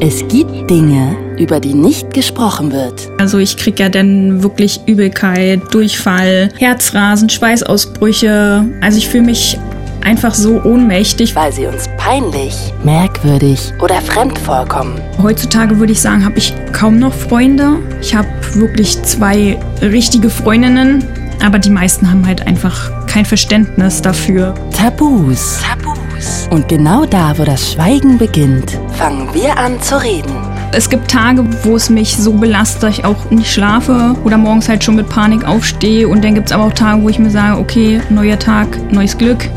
Es 0.00 0.26
gibt 0.28 0.70
Dinge, 0.70 1.16
über 1.38 1.58
die 1.58 1.74
nicht 1.74 2.14
gesprochen 2.14 2.70
wird. 2.70 3.10
Also 3.18 3.38
ich 3.38 3.56
krieg 3.56 3.80
ja 3.80 3.88
dann 3.88 4.44
wirklich 4.44 4.80
Übelkeit, 4.86 5.74
Durchfall, 5.74 6.50
Herzrasen, 6.56 7.28
Schweißausbrüche. 7.28 8.64
Also 8.80 8.98
ich 8.98 9.08
fühle 9.08 9.24
mich 9.24 9.58
einfach 10.04 10.34
so 10.34 10.62
ohnmächtig. 10.62 11.34
Weil 11.34 11.52
sie 11.52 11.66
uns 11.66 11.88
peinlich, 11.96 12.72
merkwürdig 12.84 13.72
oder 13.80 14.00
fremd 14.00 14.38
vorkommen. 14.38 15.00
Heutzutage 15.20 15.80
würde 15.80 15.92
ich 15.92 16.00
sagen, 16.00 16.24
habe 16.24 16.38
ich 16.38 16.54
kaum 16.72 17.00
noch 17.00 17.12
Freunde. 17.12 17.78
Ich 18.00 18.14
habe 18.14 18.28
wirklich 18.54 19.02
zwei 19.02 19.58
richtige 19.82 20.30
Freundinnen, 20.30 21.04
aber 21.44 21.58
die 21.58 21.70
meisten 21.70 22.08
haben 22.08 22.24
halt 22.24 22.46
einfach 22.46 23.06
kein 23.08 23.24
Verständnis 23.24 24.00
dafür. 24.00 24.54
Tabus. 24.70 25.58
Tabus. 25.60 26.48
Und 26.50 26.68
genau 26.68 27.04
da, 27.04 27.36
wo 27.36 27.44
das 27.44 27.72
Schweigen 27.72 28.16
beginnt, 28.18 28.78
fangen 28.98 29.32
wir 29.32 29.56
an 29.56 29.80
zu 29.80 30.02
reden. 30.02 30.32
Es 30.72 30.90
gibt 30.90 31.08
Tage, 31.08 31.44
wo 31.62 31.76
es 31.76 31.88
mich 31.88 32.16
so 32.16 32.32
belastet, 32.32 32.82
dass 32.82 32.98
ich 32.98 33.04
auch 33.04 33.30
nicht 33.30 33.50
schlafe 33.50 34.16
oder 34.24 34.36
morgens 34.36 34.68
halt 34.68 34.82
schon 34.82 34.96
mit 34.96 35.08
Panik 35.08 35.46
aufstehe. 35.46 36.08
Und 36.08 36.24
dann 36.24 36.34
gibt 36.34 36.48
es 36.48 36.52
aber 36.52 36.64
auch 36.64 36.72
Tage, 36.72 37.02
wo 37.02 37.08
ich 37.08 37.18
mir 37.18 37.30
sage, 37.30 37.58
okay, 37.58 38.00
neuer 38.10 38.38
Tag, 38.38 38.66
neues 38.92 39.16
Glück. 39.16 39.48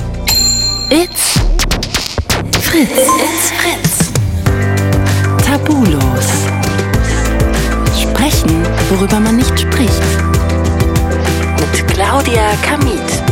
It's 0.91 1.39
Fritz. 2.61 2.91
It's 2.91 3.51
Fritz. 3.57 4.11
Tabulos. 5.43 6.27
Sprechen, 7.99 8.63
worüber 8.89 9.19
man 9.19 9.37
nicht 9.37 9.59
spricht. 9.59 10.01
Mit 11.59 11.87
Claudia 11.87 12.51
Kamit. 12.61 13.30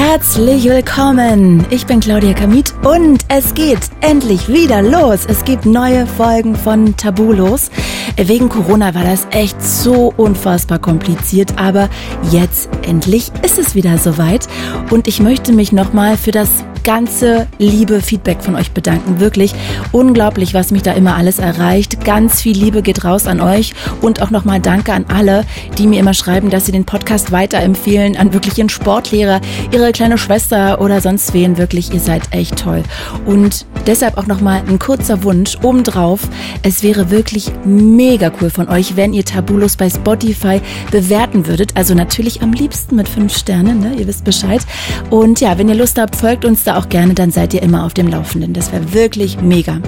Herzlich 0.00 0.62
willkommen. 0.66 1.66
Ich 1.70 1.84
bin 1.84 1.98
Claudia 1.98 2.32
Kamit 2.32 2.72
und 2.84 3.18
es 3.26 3.52
geht 3.52 3.80
endlich 4.00 4.48
wieder 4.48 4.80
los. 4.80 5.26
Es 5.26 5.44
gibt 5.44 5.66
neue 5.66 6.06
Folgen 6.06 6.54
von 6.54 6.96
Tabulos. 6.96 7.68
Wegen 8.16 8.48
Corona 8.48 8.94
war 8.94 9.02
das 9.02 9.26
echt 9.32 9.60
so 9.60 10.14
unfassbar 10.16 10.78
kompliziert, 10.78 11.58
aber 11.58 11.90
jetzt 12.30 12.70
endlich 12.82 13.32
ist 13.42 13.58
es 13.58 13.74
wieder 13.74 13.98
soweit 13.98 14.46
und 14.90 15.08
ich 15.08 15.18
möchte 15.18 15.52
mich 15.52 15.72
nochmal 15.72 16.16
für 16.16 16.30
das 16.30 16.48
ganze 16.88 17.46
liebe 17.58 18.00
Feedback 18.00 18.42
von 18.42 18.54
euch 18.54 18.70
bedanken. 18.70 19.20
Wirklich 19.20 19.54
unglaublich, 19.92 20.54
was 20.54 20.70
mich 20.70 20.80
da 20.80 20.92
immer 20.92 21.16
alles 21.16 21.38
erreicht. 21.38 22.02
Ganz 22.02 22.40
viel 22.40 22.56
Liebe 22.56 22.80
geht 22.80 23.04
raus 23.04 23.26
an 23.26 23.42
euch 23.42 23.74
und 24.00 24.22
auch 24.22 24.30
nochmal 24.30 24.58
Danke 24.58 24.94
an 24.94 25.04
alle, 25.08 25.44
die 25.76 25.86
mir 25.86 26.00
immer 26.00 26.14
schreiben, 26.14 26.48
dass 26.48 26.64
sie 26.64 26.72
den 26.72 26.86
Podcast 26.86 27.30
weiterempfehlen 27.30 28.16
an 28.16 28.32
wirklich 28.32 28.56
ihren 28.56 28.70
Sportlehrer, 28.70 29.42
ihre 29.70 29.92
kleine 29.92 30.16
Schwester 30.16 30.80
oder 30.80 31.02
sonst 31.02 31.34
wen. 31.34 31.58
Wirklich, 31.58 31.92
ihr 31.92 32.00
seid 32.00 32.22
echt 32.30 32.56
toll. 32.56 32.82
Und 33.26 33.66
deshalb 33.86 34.16
auch 34.16 34.26
nochmal 34.26 34.62
ein 34.66 34.78
kurzer 34.78 35.22
Wunsch 35.24 35.58
obendrauf. 35.62 36.20
Es 36.62 36.82
wäre 36.82 37.10
wirklich 37.10 37.52
mega 37.66 38.32
cool 38.40 38.48
von 38.48 38.66
euch, 38.70 38.96
wenn 38.96 39.12
ihr 39.12 39.26
Tabulos 39.26 39.76
bei 39.76 39.90
Spotify 39.90 40.62
bewerten 40.90 41.46
würdet. 41.46 41.72
Also 41.76 41.92
natürlich 41.92 42.40
am 42.40 42.54
liebsten 42.54 42.96
mit 42.96 43.10
fünf 43.10 43.36
Sternen, 43.36 43.80
ne? 43.80 43.94
ihr 43.98 44.06
wisst 44.06 44.24
Bescheid. 44.24 44.62
Und 45.10 45.42
ja, 45.42 45.58
wenn 45.58 45.68
ihr 45.68 45.74
Lust 45.74 45.98
habt, 45.98 46.16
folgt 46.16 46.46
uns 46.46 46.64
da 46.64 46.77
auch 46.78 46.88
gerne, 46.88 47.14
dann 47.14 47.30
seid 47.30 47.52
ihr 47.54 47.62
immer 47.62 47.84
auf 47.84 47.94
dem 47.94 48.08
Laufenden. 48.08 48.54
Das 48.54 48.72
wäre 48.72 48.92
wirklich 48.92 49.40
mega. 49.40 49.80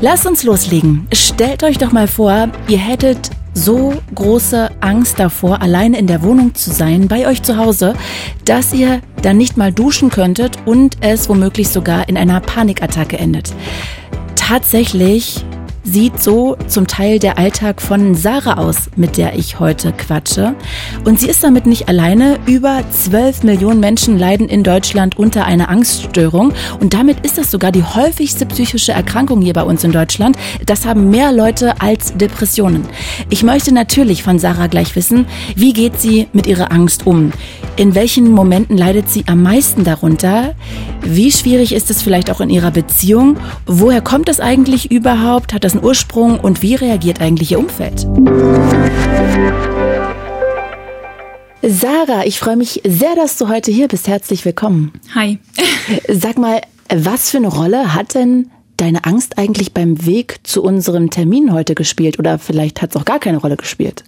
Lasst 0.00 0.26
uns 0.26 0.42
loslegen. 0.42 1.06
Stellt 1.12 1.62
euch 1.64 1.78
doch 1.78 1.92
mal 1.92 2.08
vor, 2.08 2.48
ihr 2.68 2.78
hättet 2.78 3.30
so 3.54 3.94
große 4.14 4.70
Angst 4.80 5.18
davor, 5.18 5.60
alleine 5.60 5.98
in 5.98 6.06
der 6.06 6.22
Wohnung 6.22 6.54
zu 6.54 6.70
sein, 6.70 7.08
bei 7.08 7.26
euch 7.26 7.42
zu 7.42 7.56
Hause, 7.56 7.94
dass 8.44 8.72
ihr 8.72 9.00
dann 9.20 9.36
nicht 9.36 9.56
mal 9.56 9.72
duschen 9.72 10.10
könntet 10.10 10.56
und 10.64 10.96
es 11.00 11.28
womöglich 11.28 11.68
sogar 11.68 12.08
in 12.08 12.16
einer 12.16 12.40
Panikattacke 12.40 13.18
endet. 13.18 13.52
Tatsächlich 14.34 15.44
sieht 15.84 16.22
so 16.22 16.56
zum 16.68 16.86
Teil 16.86 17.18
der 17.18 17.38
Alltag 17.38 17.82
von 17.82 18.14
Sarah 18.14 18.58
aus, 18.58 18.76
mit 18.96 19.16
der 19.16 19.34
ich 19.36 19.58
heute 19.58 19.92
quatsche. 19.92 20.54
Und 21.04 21.18
sie 21.18 21.28
ist 21.28 21.42
damit 21.42 21.66
nicht 21.66 21.88
alleine. 21.88 22.38
Über 22.46 22.82
12 22.90 23.42
Millionen 23.42 23.80
Menschen 23.80 24.18
leiden 24.18 24.48
in 24.48 24.62
Deutschland 24.62 25.18
unter 25.18 25.44
einer 25.44 25.68
Angststörung. 25.68 26.52
Und 26.78 26.94
damit 26.94 27.24
ist 27.24 27.38
das 27.38 27.50
sogar 27.50 27.72
die 27.72 27.82
häufigste 27.82 28.46
psychische 28.46 28.92
Erkrankung 28.92 29.42
hier 29.42 29.54
bei 29.54 29.64
uns 29.64 29.82
in 29.82 29.92
Deutschland. 29.92 30.36
Das 30.66 30.86
haben 30.86 31.10
mehr 31.10 31.32
Leute 31.32 31.80
als 31.80 32.16
Depressionen. 32.16 32.86
Ich 33.28 33.42
möchte 33.42 33.74
natürlich 33.74 34.22
von 34.22 34.38
Sarah 34.38 34.68
gleich 34.68 34.94
wissen, 34.94 35.26
wie 35.56 35.72
geht 35.72 36.00
sie 36.00 36.28
mit 36.32 36.46
ihrer 36.46 36.70
Angst 36.70 37.06
um? 37.06 37.32
In 37.76 37.94
welchen 37.94 38.30
Momenten 38.30 38.76
leidet 38.76 39.08
sie 39.08 39.24
am 39.26 39.42
meisten 39.42 39.82
darunter? 39.82 40.54
Wie 41.02 41.32
schwierig 41.32 41.74
ist 41.74 41.90
es 41.90 42.02
vielleicht 42.02 42.30
auch 42.30 42.40
in 42.40 42.50
ihrer 42.50 42.70
Beziehung? 42.70 43.36
Woher 43.66 44.00
kommt 44.00 44.28
es 44.28 44.38
eigentlich 44.38 44.90
überhaupt? 44.90 45.52
Hat 45.52 45.64
das 45.64 45.71
einen 45.72 45.84
Ursprung 45.84 46.40
und 46.40 46.62
wie 46.62 46.74
reagiert 46.74 47.20
eigentlich 47.20 47.52
ihr 47.52 47.58
Umfeld? 47.58 48.06
Sarah, 51.62 52.24
ich 52.24 52.38
freue 52.40 52.56
mich 52.56 52.82
sehr, 52.84 53.14
dass 53.14 53.38
du 53.38 53.48
heute 53.48 53.70
hier 53.70 53.88
bist. 53.88 54.08
Herzlich 54.08 54.44
willkommen. 54.44 54.92
Hi. 55.14 55.38
Sag 56.08 56.38
mal, 56.38 56.60
was 56.92 57.30
für 57.30 57.36
eine 57.36 57.48
Rolle 57.48 57.94
hat 57.94 58.14
denn 58.14 58.50
deine 58.76 59.04
Angst 59.04 59.38
eigentlich 59.38 59.72
beim 59.72 60.04
Weg 60.04 60.40
zu 60.42 60.62
unserem 60.62 61.10
Termin 61.10 61.52
heute 61.52 61.74
gespielt? 61.74 62.18
Oder 62.18 62.38
vielleicht 62.38 62.82
hat 62.82 62.90
es 62.90 62.96
auch 62.96 63.04
gar 63.04 63.20
keine 63.20 63.38
Rolle 63.38 63.56
gespielt? 63.56 64.04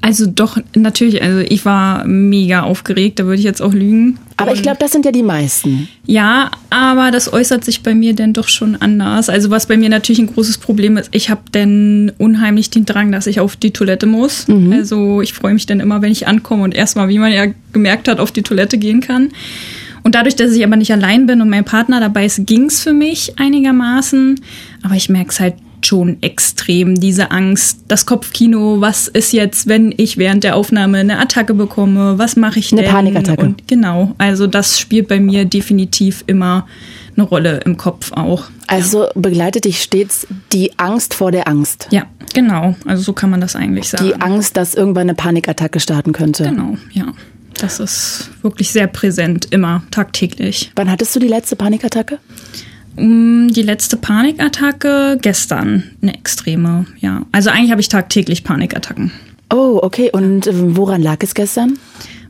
Also 0.00 0.26
doch, 0.26 0.58
natürlich, 0.74 1.22
also 1.22 1.40
ich 1.40 1.64
war 1.64 2.06
mega 2.06 2.62
aufgeregt, 2.62 3.18
da 3.18 3.24
würde 3.24 3.38
ich 3.38 3.44
jetzt 3.44 3.60
auch 3.60 3.72
lügen. 3.72 4.18
Aber 4.36 4.52
ich 4.52 4.62
glaube, 4.62 4.76
das 4.78 4.92
sind 4.92 5.04
ja 5.04 5.12
die 5.12 5.22
meisten. 5.22 5.88
Ja, 6.04 6.50
aber 6.68 7.10
das 7.10 7.32
äußert 7.32 7.64
sich 7.64 7.82
bei 7.82 7.94
mir 7.94 8.14
dann 8.14 8.32
doch 8.32 8.48
schon 8.48 8.76
anders. 8.76 9.28
Also 9.28 9.50
was 9.50 9.66
bei 9.66 9.76
mir 9.76 9.88
natürlich 9.88 10.18
ein 10.18 10.32
großes 10.32 10.58
Problem 10.58 10.96
ist, 10.96 11.08
ich 11.12 11.30
habe 11.30 11.40
dann 11.52 12.12
unheimlich 12.18 12.70
den 12.70 12.84
Drang, 12.84 13.10
dass 13.12 13.26
ich 13.26 13.40
auf 13.40 13.56
die 13.56 13.70
Toilette 13.70 14.06
muss. 14.06 14.46
Mhm. 14.46 14.72
Also 14.72 15.22
ich 15.22 15.32
freue 15.32 15.54
mich 15.54 15.66
dann 15.66 15.80
immer, 15.80 16.02
wenn 16.02 16.12
ich 16.12 16.28
ankomme 16.28 16.64
und 16.64 16.74
erstmal, 16.74 17.08
wie 17.08 17.18
man 17.18 17.32
ja 17.32 17.46
gemerkt 17.72 18.08
hat, 18.08 18.20
auf 18.20 18.30
die 18.30 18.42
Toilette 18.42 18.78
gehen 18.78 19.00
kann. 19.00 19.30
Und 20.02 20.14
dadurch, 20.14 20.36
dass 20.36 20.52
ich 20.52 20.64
aber 20.64 20.76
nicht 20.76 20.92
allein 20.92 21.26
bin 21.26 21.40
und 21.40 21.48
mein 21.48 21.64
Partner 21.64 21.98
dabei 21.98 22.26
ist, 22.26 22.46
ging's 22.46 22.80
für 22.80 22.92
mich 22.92 23.40
einigermaßen. 23.40 24.38
Aber 24.82 24.94
ich 24.94 25.08
merke 25.08 25.30
es 25.30 25.40
halt 25.40 25.54
schon 25.84 26.22
extrem, 26.22 26.94
diese 26.94 27.30
Angst, 27.30 27.80
das 27.88 28.06
Kopfkino, 28.06 28.80
was 28.80 29.08
ist 29.08 29.32
jetzt, 29.32 29.68
wenn 29.68 29.92
ich 29.96 30.16
während 30.16 30.44
der 30.44 30.56
Aufnahme 30.56 30.98
eine 30.98 31.18
Attacke 31.18 31.54
bekomme, 31.54 32.18
was 32.18 32.36
mache 32.36 32.58
ich 32.58 32.70
denn? 32.70 32.80
Eine 32.80 32.88
Panikattacke. 32.88 33.42
Und 33.42 33.68
genau, 33.68 34.14
also 34.18 34.46
das 34.46 34.78
spielt 34.80 35.08
bei 35.08 35.20
mir 35.20 35.44
definitiv 35.44 36.24
immer 36.26 36.66
eine 37.16 37.24
Rolle 37.24 37.60
im 37.64 37.76
Kopf 37.76 38.12
auch. 38.12 38.44
Also 38.66 39.04
ja. 39.04 39.10
begleitet 39.14 39.64
dich 39.64 39.82
stets 39.82 40.26
die 40.52 40.78
Angst 40.78 41.14
vor 41.14 41.32
der 41.32 41.48
Angst. 41.48 41.88
Ja, 41.90 42.04
genau. 42.34 42.76
Also 42.84 43.02
so 43.02 43.12
kann 43.12 43.30
man 43.30 43.40
das 43.40 43.56
eigentlich 43.56 43.88
sagen. 43.88 44.04
Die 44.04 44.20
Angst, 44.20 44.56
dass 44.56 44.74
irgendwann 44.74 45.02
eine 45.02 45.14
Panikattacke 45.14 45.80
starten 45.80 46.12
könnte. 46.12 46.44
Genau, 46.44 46.76
ja. 46.92 47.12
Das 47.58 47.80
ist 47.80 48.30
wirklich 48.42 48.70
sehr 48.70 48.86
präsent, 48.86 49.48
immer, 49.50 49.82
tagtäglich. 49.90 50.72
Wann 50.76 50.90
hattest 50.90 51.16
du 51.16 51.20
die 51.20 51.28
letzte 51.28 51.56
Panikattacke? 51.56 52.18
Die 52.98 53.62
letzte 53.62 53.96
Panikattacke 53.96 55.18
gestern, 55.20 55.84
eine 56.00 56.14
extreme, 56.14 56.86
ja. 56.98 57.26
Also 57.32 57.50
eigentlich 57.50 57.70
habe 57.70 57.80
ich 57.80 57.88
tagtäglich 57.88 58.42
Panikattacken. 58.42 59.12
Oh, 59.52 59.78
okay. 59.82 60.10
Und 60.12 60.46
ähm, 60.46 60.76
woran 60.76 61.02
lag 61.02 61.18
es 61.22 61.34
gestern? 61.34 61.78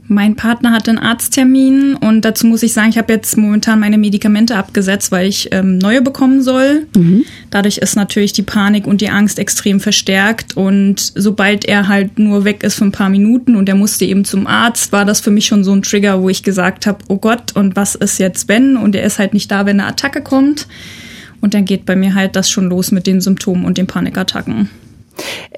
Mein 0.08 0.36
Partner 0.36 0.70
hatte 0.72 0.90
einen 0.90 0.98
Arzttermin 0.98 1.94
und 1.94 2.24
dazu 2.24 2.46
muss 2.46 2.62
ich 2.62 2.72
sagen, 2.72 2.90
ich 2.90 2.98
habe 2.98 3.12
jetzt 3.12 3.36
momentan 3.36 3.80
meine 3.80 3.98
Medikamente 3.98 4.56
abgesetzt, 4.56 5.10
weil 5.10 5.28
ich 5.28 5.48
ähm, 5.52 5.78
neue 5.78 6.00
bekommen 6.00 6.42
soll. 6.42 6.86
Mhm. 6.96 7.24
Dadurch 7.50 7.78
ist 7.78 7.96
natürlich 7.96 8.32
die 8.32 8.42
Panik 8.42 8.86
und 8.86 9.00
die 9.00 9.10
Angst 9.10 9.38
extrem 9.40 9.80
verstärkt 9.80 10.56
und 10.56 11.12
sobald 11.16 11.64
er 11.64 11.88
halt 11.88 12.18
nur 12.20 12.44
weg 12.44 12.62
ist 12.62 12.76
für 12.76 12.84
ein 12.84 12.92
paar 12.92 13.08
Minuten 13.08 13.56
und 13.56 13.68
er 13.68 13.74
musste 13.74 14.04
eben 14.04 14.24
zum 14.24 14.46
Arzt, 14.46 14.92
war 14.92 15.04
das 15.04 15.20
für 15.20 15.32
mich 15.32 15.46
schon 15.46 15.64
so 15.64 15.72
ein 15.72 15.82
Trigger, 15.82 16.22
wo 16.22 16.28
ich 16.28 16.44
gesagt 16.44 16.86
habe, 16.86 16.98
oh 17.08 17.16
Gott, 17.16 17.56
und 17.56 17.74
was 17.74 17.96
ist 17.96 18.18
jetzt 18.18 18.48
wenn? 18.48 18.76
Und 18.76 18.94
er 18.94 19.02
ist 19.02 19.18
halt 19.18 19.34
nicht 19.34 19.50
da, 19.50 19.66
wenn 19.66 19.80
eine 19.80 19.88
Attacke 19.88 20.22
kommt. 20.22 20.68
Und 21.40 21.54
dann 21.54 21.64
geht 21.64 21.84
bei 21.84 21.96
mir 21.96 22.14
halt 22.14 22.36
das 22.36 22.50
schon 22.50 22.68
los 22.68 22.92
mit 22.92 23.06
den 23.06 23.20
Symptomen 23.20 23.64
und 23.64 23.76
den 23.78 23.86
Panikattacken. 23.86 24.70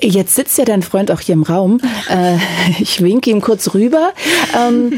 Jetzt 0.01 0.35
sitzt 0.35 0.59
ja 0.59 0.65
dein 0.65 0.83
Freund 0.83 1.11
auch 1.11 1.21
hier 1.21 1.35
im 1.35 1.43
Raum. 1.43 1.81
Äh, 2.09 2.39
ich 2.79 3.03
winke 3.03 3.29
ihm 3.29 3.43
kurz 3.43 3.75
rüber. 3.75 4.13
Ähm, 4.57 4.93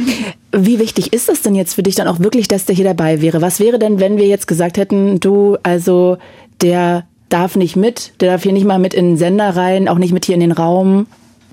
wie 0.53 0.79
wichtig 0.79 1.13
ist 1.13 1.29
es 1.29 1.43
denn 1.43 1.57
jetzt 1.57 1.75
für 1.75 1.83
dich 1.83 1.97
dann 1.97 2.07
auch 2.07 2.21
wirklich, 2.21 2.47
dass 2.47 2.67
der 2.67 2.77
hier 2.77 2.85
dabei 2.85 3.21
wäre? 3.21 3.43
Was 3.43 3.59
wäre 3.59 3.81
denn, 3.81 3.99
wenn 3.99 4.17
wir 4.17 4.27
jetzt 4.27 4.47
gesagt 4.47 4.77
hätten, 4.77 5.19
du, 5.19 5.57
also 5.65 6.19
der 6.61 7.05
darf 7.29 7.57
nicht 7.57 7.75
mit, 7.75 8.13
der 8.21 8.31
darf 8.31 8.45
hier 8.45 8.53
nicht 8.53 8.67
mal 8.67 8.79
mit 8.79 8.95
in 8.95 9.07
den 9.07 9.17
Sender 9.17 9.57
rein, 9.57 9.89
auch 9.89 9.99
nicht 9.99 10.13
mit 10.13 10.25
hier 10.25 10.35
in 10.35 10.41
den 10.41 10.53
Raum? 10.53 11.07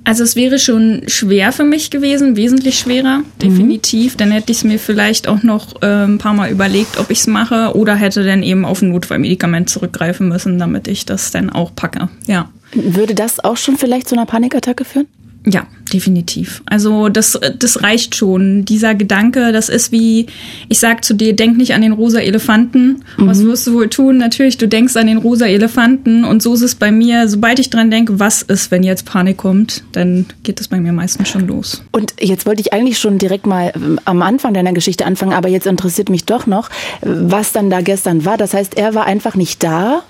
Also 0.08 0.24
es 0.24 0.38
wäre 0.38 0.58
schon 0.58 1.04
schwer 1.08 1.52
für 1.52 1.66
mich 1.66 1.90
gewesen, 1.90 2.38
wesentlich 2.38 2.80
schwerer, 2.80 3.24
definitiv. 3.42 4.14
Mhm. 4.14 4.18
Dann 4.18 4.32
hätte 4.32 4.54
ich 4.54 4.60
es 4.60 4.64
mir 4.64 4.80
vielleicht 4.80 5.28
auch 5.28 5.44
noch 5.44 5.82
äh, 5.82 6.06
ein 6.06 6.18
paar 6.18 6.34
Mal 6.34 6.50
überlegt, 6.50 6.98
ob 6.98 7.12
ich 7.12 7.20
es 7.20 7.28
mache 7.28 7.76
oder 7.76 7.94
hätte 7.94 8.24
dann 8.24 8.42
eben 8.42 8.64
auf 8.64 8.82
ein 8.82 8.92
Notfallmedikament 8.92 9.70
zurückgreifen 9.70 10.30
müssen, 10.30 10.60
damit 10.60 10.88
ich 10.88 11.06
das 11.06 11.32
dann 11.32 11.50
auch 11.50 11.76
packe. 11.76 12.08
Ja. 12.26 12.50
Würde 12.74 13.16
das 13.16 13.44
auch 13.44 13.58
schon 13.58 13.78
vielleicht 13.78 14.08
zu 14.08 14.16
einer 14.16 14.26
Panikattacke 14.26 14.86
führen? 14.86 15.08
Ja, 15.50 15.66
definitiv. 15.94 16.62
Also 16.66 17.08
das, 17.08 17.40
das 17.58 17.82
reicht 17.82 18.16
schon. 18.16 18.66
Dieser 18.66 18.96
Gedanke, 18.96 19.54
das 19.54 19.70
ist 19.70 19.94
wie, 19.94 20.26
ich 20.68 20.80
sag 20.80 21.06
zu 21.06 21.14
dir, 21.14 21.38
denk 21.38 21.56
nicht 21.56 21.74
an 21.74 21.82
den 21.82 21.94
rosa 21.94 22.20
Elefanten. 22.20 23.04
Mhm. 23.18 23.28
Was 23.28 23.42
wirst 23.44 23.66
du 23.68 23.76
wohl 23.76 23.88
tun? 23.88 24.18
Natürlich, 24.18 24.58
du 24.58 24.68
denkst 24.68 24.98
an 24.98 25.08
den 25.08 25.18
rosa 25.18 25.46
Elefanten 25.46 26.26
und 26.26 26.44
so 26.44 26.54
ist 26.54 26.64
es 26.64 26.76
bei 26.76 26.92
mir. 26.92 27.30
Sobald 27.30 27.60
ich 27.60 27.70
dran 27.70 27.90
denke, 27.90 28.20
was 28.20 28.42
ist, 28.42 28.72
wenn 28.72 28.84
jetzt 28.84 29.06
Panik 29.06 29.38
kommt, 29.38 29.84
dann 29.94 30.26
geht 30.44 30.60
es 30.60 30.68
bei 30.68 30.82
mir 30.82 30.92
meistens 30.92 31.30
schon 31.30 31.48
los. 31.48 31.82
Und 31.94 32.16
jetzt 32.20 32.46
wollte 32.46 32.62
ich 32.62 32.74
eigentlich 32.74 33.00
schon 33.00 33.18
direkt 33.18 33.46
mal 33.46 33.72
ähm, 33.74 34.02
am 34.04 34.22
Anfang 34.22 34.54
deiner 34.54 34.74
Geschichte 34.74 35.06
anfangen, 35.06 35.32
aber 35.32 35.48
jetzt 35.48 35.66
interessiert 35.66 36.10
mich 36.10 36.26
doch 36.26 36.46
noch, 36.46 36.70
was 37.02 37.54
dann 37.54 37.70
da 37.70 37.80
gestern 37.80 38.26
war. 38.26 38.38
Das 38.38 38.54
heißt, 38.54 38.76
er 38.76 38.96
war 38.96 39.06
einfach 39.06 39.36
nicht 39.36 39.64
da. 39.64 40.04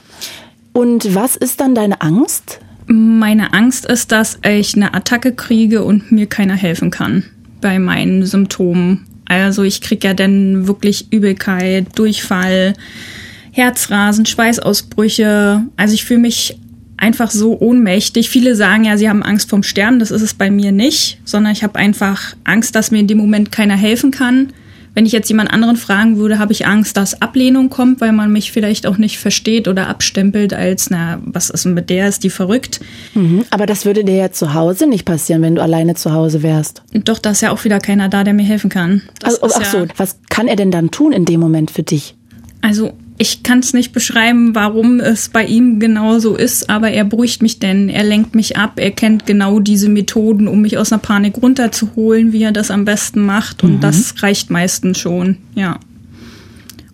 Und 0.78 1.16
was 1.16 1.36
ist 1.36 1.60
dann 1.60 1.74
deine 1.74 2.02
Angst? 2.02 2.60
Meine 2.86 3.52
Angst 3.54 3.88
ist, 3.88 4.12
dass 4.12 4.38
ich 4.48 4.76
eine 4.76 4.94
Attacke 4.94 5.34
kriege 5.34 5.84
und 5.84 6.12
mir 6.12 6.28
keiner 6.28 6.54
helfen 6.54 6.92
kann 6.92 7.24
bei 7.62 7.80
meinen 7.80 8.28
Symptomen. 8.28 9.08
Also 9.26 9.64
ich 9.64 9.82
kriege 9.82 10.10
ja 10.10 10.14
dann 10.14 10.68
wirklich 10.68 11.12
Übelkeit, 11.12 11.98
Durchfall, 11.98 12.76
Herzrasen, 13.52 14.28
Schweißausbrüche. 14.28 15.64
Also 15.78 15.96
ich 15.96 16.06
fühle 16.06 16.20
mich 16.20 16.60
einfach 16.96 17.32
so 17.32 17.60
ohnmächtig. 17.60 18.30
Viele 18.30 18.54
sagen 18.54 18.84
ja, 18.84 18.98
sie 18.98 19.10
haben 19.10 19.24
Angst 19.24 19.50
vorm 19.50 19.64
Sterben. 19.64 19.98
Das 19.98 20.12
ist 20.12 20.22
es 20.22 20.36
bei 20.36 20.52
mir 20.52 20.72
nicht, 20.72 21.20
sondern 21.26 21.54
ich 21.54 21.64
habe 21.64 21.80
einfach 21.80 22.36
Angst, 22.44 22.76
dass 22.76 22.92
mir 22.92 23.00
in 23.00 23.08
dem 23.08 23.18
Moment 23.18 23.52
keiner 23.52 23.76
helfen 23.76 24.12
kann 24.12 24.54
wenn 24.98 25.06
ich 25.06 25.12
jetzt 25.12 25.30
jemand 25.30 25.54
anderen 25.54 25.76
fragen 25.76 26.18
würde, 26.18 26.40
habe 26.40 26.52
ich 26.54 26.66
Angst, 26.66 26.98
dass 26.98 27.22
Ablehnung 27.22 27.70
kommt, 27.70 28.02
weil 28.02 28.14
man 28.14 28.32
mich 28.32 28.52
vielleicht 28.52 28.88
auch 28.88 28.98
nicht 28.98 29.20
versteht 29.20 29.68
oder 29.68 29.90
abstempelt 29.90 30.56
als, 30.56 30.90
na, 30.90 31.20
was 31.24 31.52
ist 31.52 31.66
denn 31.66 31.76
mit 31.76 31.92
der, 31.92 32.08
ist 32.08 32.24
die 32.24 32.32
verrückt. 32.32 32.80
Mhm, 33.14 33.46
aber 33.52 33.68
das 33.68 33.86
würde 33.86 34.04
dir 34.04 34.16
ja 34.16 34.32
zu 34.32 34.56
Hause 34.56 34.88
nicht 34.88 35.06
passieren, 35.06 35.44
wenn 35.44 35.54
du 35.54 35.62
alleine 35.62 35.94
zu 35.94 36.14
Hause 36.14 36.42
wärst. 36.42 36.82
Doch, 36.94 37.20
da 37.20 37.30
ist 37.30 37.42
ja 37.42 37.52
auch 37.52 37.64
wieder 37.64 37.78
keiner 37.78 38.10
da, 38.10 38.24
der 38.24 38.34
mir 38.34 38.42
helfen 38.42 38.72
kann. 38.72 39.04
Das 39.20 39.40
also, 39.44 39.56
ach 39.60 39.72
ja, 39.72 39.82
so, 39.82 39.88
was 39.98 40.18
kann 40.32 40.48
er 40.48 40.56
denn 40.56 40.72
dann 40.72 40.90
tun 40.90 41.12
in 41.12 41.26
dem 41.26 41.42
Moment 41.42 41.70
für 41.70 41.84
dich? 41.84 42.16
Also 42.64 42.94
ich 43.18 43.44
kann 43.44 43.60
es 43.60 43.74
nicht 43.74 43.94
beschreiben, 43.94 44.54
warum 44.54 45.00
es 45.00 45.30
bei 45.30 45.44
ihm 45.44 45.80
genau 45.80 46.20
so 46.20 46.36
ist, 46.36 46.70
aber 46.70 46.92
er 46.92 47.04
beruhigt 47.04 47.42
mich 47.42 47.60
denn, 47.60 47.90
er 47.90 48.04
lenkt 48.04 48.36
mich 48.36 48.58
ab, 48.58 48.74
er 48.76 48.92
kennt 48.92 49.26
genau 49.26 49.60
diese 49.60 49.90
Methoden, 49.90 50.48
um 50.48 50.62
mich 50.62 50.78
aus 50.78 50.92
einer 50.92 51.02
Panik 51.02 51.42
runterzuholen, 51.42 52.32
wie 52.32 52.44
er 52.44 52.52
das 52.52 52.70
am 52.70 52.86
besten 52.86 53.26
macht 53.26 53.64
und 53.64 53.78
mhm. 53.78 53.80
das 53.80 54.22
reicht 54.22 54.50
meistens 54.52 55.00
schon, 55.00 55.38
ja. 55.56 55.80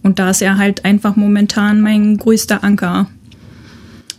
Und 0.02 0.20
da 0.20 0.30
ist 0.30 0.42
er 0.42 0.58
halt 0.58 0.86
einfach 0.86 1.16
momentan 1.16 1.82
mein 1.82 2.18
größter 2.18 2.64
Anker. 2.64 3.08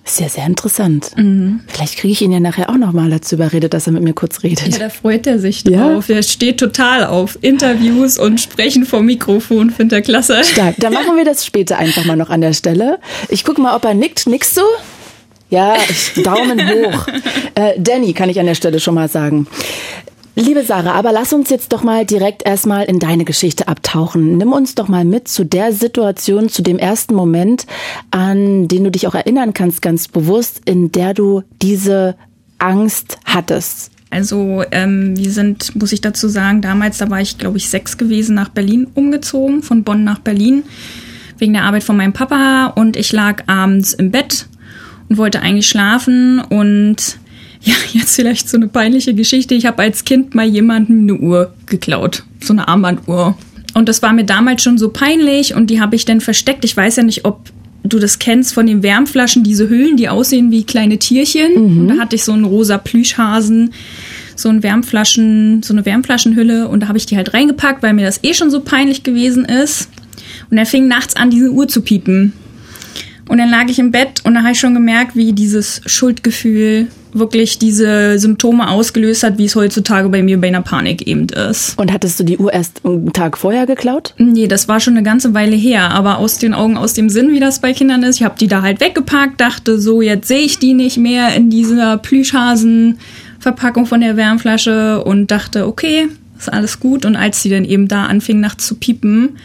Sehr, 0.07 0.29
sehr 0.29 0.45
interessant. 0.45 1.13
Mhm. 1.17 1.61
Vielleicht 1.67 1.97
kriege 1.97 2.13
ich 2.13 2.21
ihn 2.21 2.31
ja 2.31 2.39
nachher 2.39 2.69
auch 2.69 2.77
noch 2.77 2.93
mal 2.93 3.09
dazu 3.09 3.37
überredet, 3.37 3.73
dass 3.73 3.87
er 3.87 3.95
mit 3.95 4.03
mir 4.03 4.13
kurz 4.13 4.43
redet. 4.43 4.69
Ja, 4.69 4.79
da 4.79 4.89
freut 4.91 5.27
er 5.27 5.39
sich 5.39 5.65
drauf. 5.65 6.09
Ja? 6.09 6.15
Der 6.17 6.23
steht 6.23 6.61
total 6.61 7.07
auf 7.07 7.39
Interviews 7.41 8.19
und 8.19 8.39
Sprechen 8.39 8.85
vor 8.85 9.03
Mikrofon, 9.03 9.71
findet 9.71 9.93
er 9.93 10.03
klasse. 10.03 10.45
Stark. 10.45 10.77
Dann 10.79 10.93
machen 10.93 11.17
wir 11.17 11.25
das 11.25 11.47
später 11.47 11.79
einfach 11.79 12.05
mal 12.05 12.17
noch 12.17 12.29
an 12.29 12.43
der 12.43 12.53
Stelle. 12.53 12.99
Ich 13.31 13.45
gucke 13.45 13.63
mal, 13.63 13.75
ob 13.75 13.85
er 13.87 13.95
nickt. 13.95 14.27
Nickst 14.27 14.59
du? 14.59 14.63
Ja, 15.49 15.75
Daumen 16.23 16.61
hoch. 16.69 17.07
Äh, 17.55 17.75
Danny 17.79 18.13
kann 18.13 18.29
ich 18.29 18.41
an 18.41 18.47
der 18.47 18.57
Stelle 18.57 18.81
schon 18.81 18.95
mal 18.95 19.09
sagen. 19.09 19.47
Liebe 20.37 20.65
Sarah, 20.65 20.95
aber 20.95 21.13
lass 21.13 21.33
uns 21.33 21.49
jetzt 21.49 21.73
doch 21.73 21.85
mal 21.85 22.05
direkt 22.05 22.45
erstmal 22.45 22.87
in 22.87 22.99
deine 22.99 23.25
Geschichte 23.25 23.69
abtauchen. 23.69 24.37
Nimm 24.37 24.53
uns 24.53 24.75
doch 24.75 24.89
mal 24.89 25.05
mit 25.05 25.29
zu 25.29 25.45
der 25.45 25.73
Situation, 25.73 26.49
zu 26.49 26.63
dem 26.63 26.77
ersten 26.77 27.15
Moment, 27.15 27.67
an 28.11 28.67
den 28.67 28.83
du 28.83 28.91
dich 28.91 29.07
auch 29.07 29.15
erinnern 29.15 29.53
kannst, 29.55 29.81
ganz 29.81 30.09
bewusst, 30.09 30.63
in 30.65 30.91
der 30.91 31.15
du 31.15 31.43
diese 31.63 32.17
Angst 32.59 33.19
hattest. 33.25 33.93
Also 34.11 34.65
ähm, 34.73 35.17
wir 35.17 35.31
sind, 35.31 35.77
muss 35.77 35.93
ich 35.93 36.01
dazu 36.01 36.27
sagen, 36.27 36.63
damals, 36.63 36.99
da 36.99 37.09
war 37.11 37.21
ich, 37.21 37.39
glaube 37.39 37.59
ich, 37.59 37.71
sechs 37.71 37.97
gewesen, 37.97 38.35
nach 38.35 38.49
Berlin 38.49 38.89
umgezogen, 38.93 39.63
von 39.63 39.85
Bonn 39.85 40.03
nach 40.03 40.19
Berlin, 40.19 40.65
wegen 41.39 41.53
der 41.53 41.63
Arbeit 41.63 41.85
von 41.85 41.97
meinem 41.97 42.13
Papa. 42.13 42.73
Und 42.75 42.97
ich 42.97 43.13
lag 43.13 43.45
abends 43.47 43.93
im 43.93 44.11
Bett 44.11 44.49
und 45.09 45.17
wollte 45.17 45.41
eigentlich 45.41 45.69
schlafen 45.69 46.41
und 46.41 47.19
ja, 47.65 47.75
jetzt 47.93 48.17
vielleicht 48.17 48.49
so 48.49 48.57
eine 48.57 48.69
peinliche 48.69 49.15
Geschichte. 49.15 49.55
Ich 49.55 49.67
habe 49.67 49.83
als 49.83 50.05
Kind 50.05 50.35
mal 50.35 50.47
jemandem 50.47 51.01
eine 51.01 51.15
Uhr 51.15 51.55
geklaut, 51.67 52.23
so 52.41 52.53
eine 52.53 52.69
Armbanduhr. 52.69 53.37
Und 53.75 53.89
das 53.89 54.03
war 54.03 54.13
mir 54.13 54.25
damals 54.25 54.63
schon 54.63 54.79
so 54.79 54.91
peinlich 54.91 55.55
und 55.55 55.69
die 55.69 55.81
habe 55.81 55.97
ich 55.97 56.05
dann 56.05 56.21
versteckt. 56.21 56.65
Ich 56.65 56.77
weiß 56.77 56.97
ja 56.97 57.03
nicht, 57.03 57.25
ob 57.25 57.51
du 57.83 57.99
das 57.99 58.19
kennst 58.19 58.55
von 58.55 58.67
den 58.67 58.83
Wärmflaschen, 58.83 59.43
diese 59.43 59.69
Hüllen, 59.69 59.97
die 59.97 60.09
aussehen 60.09 60.51
wie 60.51 60.65
kleine 60.65 60.99
Tierchen. 60.99 61.53
Mhm. 61.53 61.81
Und 61.81 61.89
da 61.89 62.03
hatte 62.03 62.17
ich 62.17 62.25
so 62.25 62.33
einen 62.33 62.45
rosa 62.45 62.79
Plüschhasen, 62.79 63.73
so 64.37 64.49
ein 64.49 64.63
Wärmflaschen, 64.63 65.63
so 65.63 65.75
eine 65.75 65.85
Wärmflaschenhülle 65.85 66.69
und 66.69 66.81
da 66.81 66.89
habe 66.89 66.99
ich 66.99 67.07
die 67.07 67.17
halt 67.17 67.35
reingepackt, 67.35 67.83
weil 67.83 67.95
mir 67.95 68.07
das 68.07 68.23
eh 68.23 68.35
schon 68.35 68.51
so 68.51 68.61
peinlich 68.61 69.03
gewesen 69.03 69.45
ist. 69.45 69.91
Und 70.51 70.59
er 70.59 70.67
fing 70.67 70.89
nachts 70.89 71.17
an, 71.17 71.31
diese 71.31 71.51
Uhr 71.51 71.69
zu 71.69 71.83
piepen. 71.83 72.33
Und 73.29 73.39
dann 73.39 73.51
lag 73.51 73.69
ich 73.69 73.79
im 73.79 73.91
Bett 73.91 74.21
und 74.25 74.35
da 74.35 74.43
habe 74.43 74.53
ich 74.53 74.61
schon 74.61 74.75
gemerkt, 74.75 75.17
wie 75.17 75.33
dieses 75.33 75.81
Schuldgefühl 75.87 76.89
wirklich 77.15 77.59
diese 77.59 78.19
Symptome 78.19 78.69
ausgelöst 78.69 79.23
hat, 79.23 79.39
wie 79.39 79.45
es 79.45 79.55
heutzutage 79.55 80.09
bei 80.09 80.23
mir 80.23 80.39
bei 80.41 80.49
einer 80.49 80.63
Panik 80.63 81.07
eben 81.07 81.29
ist. 81.29 81.79
Und 81.79 81.93
hattest 81.93 82.19
du 82.19 82.25
die 82.25 82.37
Uhr 82.39 82.53
erst 82.53 82.85
einen 82.85 83.13
Tag 83.13 83.39
vorher 83.39 83.67
geklaut? 83.67 84.15
Nee, 84.19 84.49
das 84.49 84.69
war 84.69 84.81
schon 84.81 84.95
eine 84.95 85.05
ganze 85.05 85.33
Weile 85.33 85.55
her, 85.55 85.93
aber 85.93 86.19
aus 86.19 86.39
den 86.39 86.55
Augen, 86.55 86.77
aus 86.77 86.93
dem 86.93 87.09
Sinn, 87.09 87.33
wie 87.33 87.41
das 87.41 87.61
bei 87.61 87.73
Kindern 87.73 88.03
ist. 88.03 88.17
Ich 88.17 88.25
habe 88.25 88.35
die 88.39 88.49
da 88.49 88.63
halt 88.63 88.81
weggepackt, 88.81 89.41
dachte 89.41 89.79
so, 89.79 90.03
jetzt 90.03 90.29
sehe 90.29 90.41
ich 90.41 90.59
die 90.59 90.75
nicht 90.75 90.99
mehr 90.99 91.35
in 91.35 91.51
dieser 91.51 91.99
Plüschhasen-Verpackung 91.99 93.87
von 93.87 94.01
der 94.01 94.17
Wärmflasche 94.17 95.05
und 95.05 95.31
dachte, 95.31 95.69
okay, 95.69 96.09
ist 96.37 96.53
alles 96.53 96.81
gut. 96.81 97.07
Und 97.07 97.15
als 97.15 97.43
sie 97.43 97.49
dann 97.49 97.65
eben 97.65 97.87
da 97.87 98.07
anfing, 98.07 98.41
nachts 98.41 98.67
zu 98.67 98.75
piepen, 98.75 99.37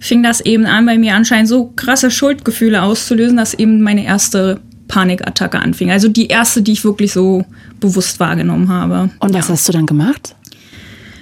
fing 0.00 0.22
das 0.22 0.40
eben 0.40 0.66
an, 0.66 0.86
bei 0.86 0.98
mir 0.98 1.14
anscheinend 1.14 1.48
so 1.48 1.72
krasse 1.76 2.10
Schuldgefühle 2.10 2.82
auszulösen, 2.82 3.36
dass 3.36 3.54
eben 3.54 3.82
meine 3.82 4.04
erste 4.04 4.60
Panikattacke 4.88 5.60
anfing. 5.60 5.90
Also 5.90 6.08
die 6.08 6.28
erste, 6.28 6.62
die 6.62 6.72
ich 6.72 6.84
wirklich 6.84 7.12
so 7.12 7.44
bewusst 7.80 8.20
wahrgenommen 8.20 8.68
habe. 8.68 9.10
Und 9.20 9.34
was 9.34 9.48
ja. 9.48 9.54
hast 9.54 9.68
du 9.68 9.72
dann 9.72 9.86
gemacht? 9.86 10.34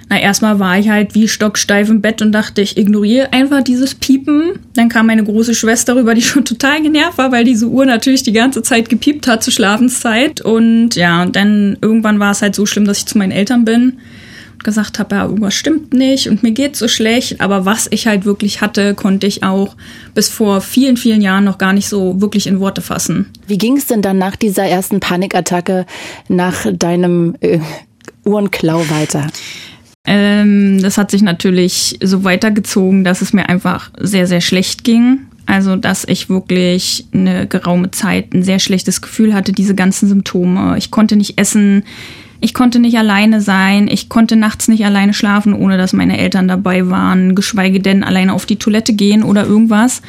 Na, 0.08 0.20
erstmal 0.20 0.61
war 0.61 0.78
ich 0.78 0.88
halt 0.88 1.17
wie 1.17 1.26
stocksteif 1.26 1.90
im 1.90 2.00
Bett 2.00 2.23
und 2.23 2.31
dachte, 2.31 2.61
ich 2.61 2.76
ignoriere 2.76 3.32
einfach 3.32 3.64
dieses 3.64 3.96
Piepen. 3.96 4.52
Dann 4.75 4.88
kam 4.88 5.06
meine 5.06 5.25
große 5.25 5.55
Schwester 5.55 5.96
rüber, 5.96 6.14
die 6.14 6.23
schon 6.23 6.44
total 6.46 6.81
genervt 6.81 7.19
war, 7.19 7.32
weil 7.32 7.44
diese 7.44 7.67
Uhr 7.67 7.84
natürlich 7.87 8.23
die 8.23 8.32
ganze 8.32 8.62
Zeit 8.62 8.88
gepiept 8.88 9.26
hat 9.26 9.43
zur 9.43 9.52
Schlafenszeit. 9.52 10.40
Und 10.40 10.94
ja, 10.94 11.23
und 11.23 11.34
dann 11.34 11.76
irgendwann 11.81 12.20
war 12.20 12.31
es 12.31 12.40
halt 12.40 12.55
so 12.55 12.67
schlimm, 12.67 12.84
dass 12.84 12.99
ich 12.99 13.06
zu 13.06 13.19
meinen 13.19 13.32
Eltern 13.32 13.64
bin 13.64 13.94
gesagt 14.62 14.99
habe, 14.99 15.14
ja, 15.14 15.25
irgendwas 15.25 15.55
stimmt 15.55 15.93
nicht 15.93 16.29
und 16.29 16.43
mir 16.43 16.53
geht 16.53 16.76
so 16.76 16.88
schlecht. 16.88 17.41
Aber 17.41 17.64
was 17.64 17.87
ich 17.91 18.06
halt 18.06 18.25
wirklich 18.25 18.61
hatte, 18.61 18.94
konnte 18.94 19.26
ich 19.26 19.43
auch 19.43 19.76
bis 20.14 20.29
vor 20.29 20.61
vielen, 20.61 20.97
vielen 20.97 21.20
Jahren 21.20 21.44
noch 21.44 21.58
gar 21.58 21.73
nicht 21.73 21.88
so 21.88 22.20
wirklich 22.20 22.47
in 22.47 22.61
Worte 22.61 22.81
fassen. 22.81 23.26
Wie 23.47 23.58
ging 23.58 23.76
es 23.76 23.87
denn 23.87 24.03
dann 24.03 24.19
nach 24.19 24.37
dieser 24.37 24.64
ersten 24.64 25.00
Panikattacke, 25.00 25.87
nach 26.28 26.66
deinem 26.73 27.37
äh, 27.40 27.61
Uhrenklau 28.25 28.88
weiter? 28.90 29.26
Ähm, 30.04 30.80
das 30.80 30.99
hat 30.99 31.11
sich 31.11 31.23
natürlich 31.23 31.99
so 32.02 32.25
weitergezogen, 32.25 33.04
dass 33.04 33.23
es 33.23 33.33
mir 33.33 33.49
einfach 33.49 33.90
sehr, 33.99 34.26
sehr 34.26 34.40
schlecht 34.40 34.85
ging. 34.85 35.26
Also, 35.47 35.76
dass 35.76 36.04
ich 36.09 36.28
wirklich 36.28 37.07
eine 37.12 37.47
geraume 37.47 37.92
Zeit 37.92 38.35
ein 38.35 38.42
sehr 38.42 38.59
schlechtes 38.59 39.00
Gefühl 39.00 39.33
hatte, 39.33 39.52
diese 39.52 39.76
ganzen 39.76 40.09
Symptome. 40.09 40.76
Ich 40.76 40.90
konnte 40.90 41.14
nicht 41.16 41.38
essen, 41.38 41.85
ich 42.40 42.55
konnte 42.55 42.78
nicht 42.78 42.99
alleine 42.99 43.40
sein, 43.40 43.88
ich 43.88 44.09
konnte 44.09 44.37
nachts 44.37 44.69
nicht 44.69 44.85
alleine 44.85 45.14
schlafen, 45.14 45.55
ohne 45.55 45.78
dass 45.78 45.93
meine 45.93 46.19
Eltern 46.19 46.49
dabei 46.49 46.88
waren, 46.88 47.35
geschweige 47.35 47.81
denn 47.81 48.05
alleine 48.05 48.33
auf 48.33 48.47
die 48.47 48.57
Toilette 48.57 48.93
gehen 48.93 49.23
oder 49.23 49.47
irgendwas. 49.47 50.02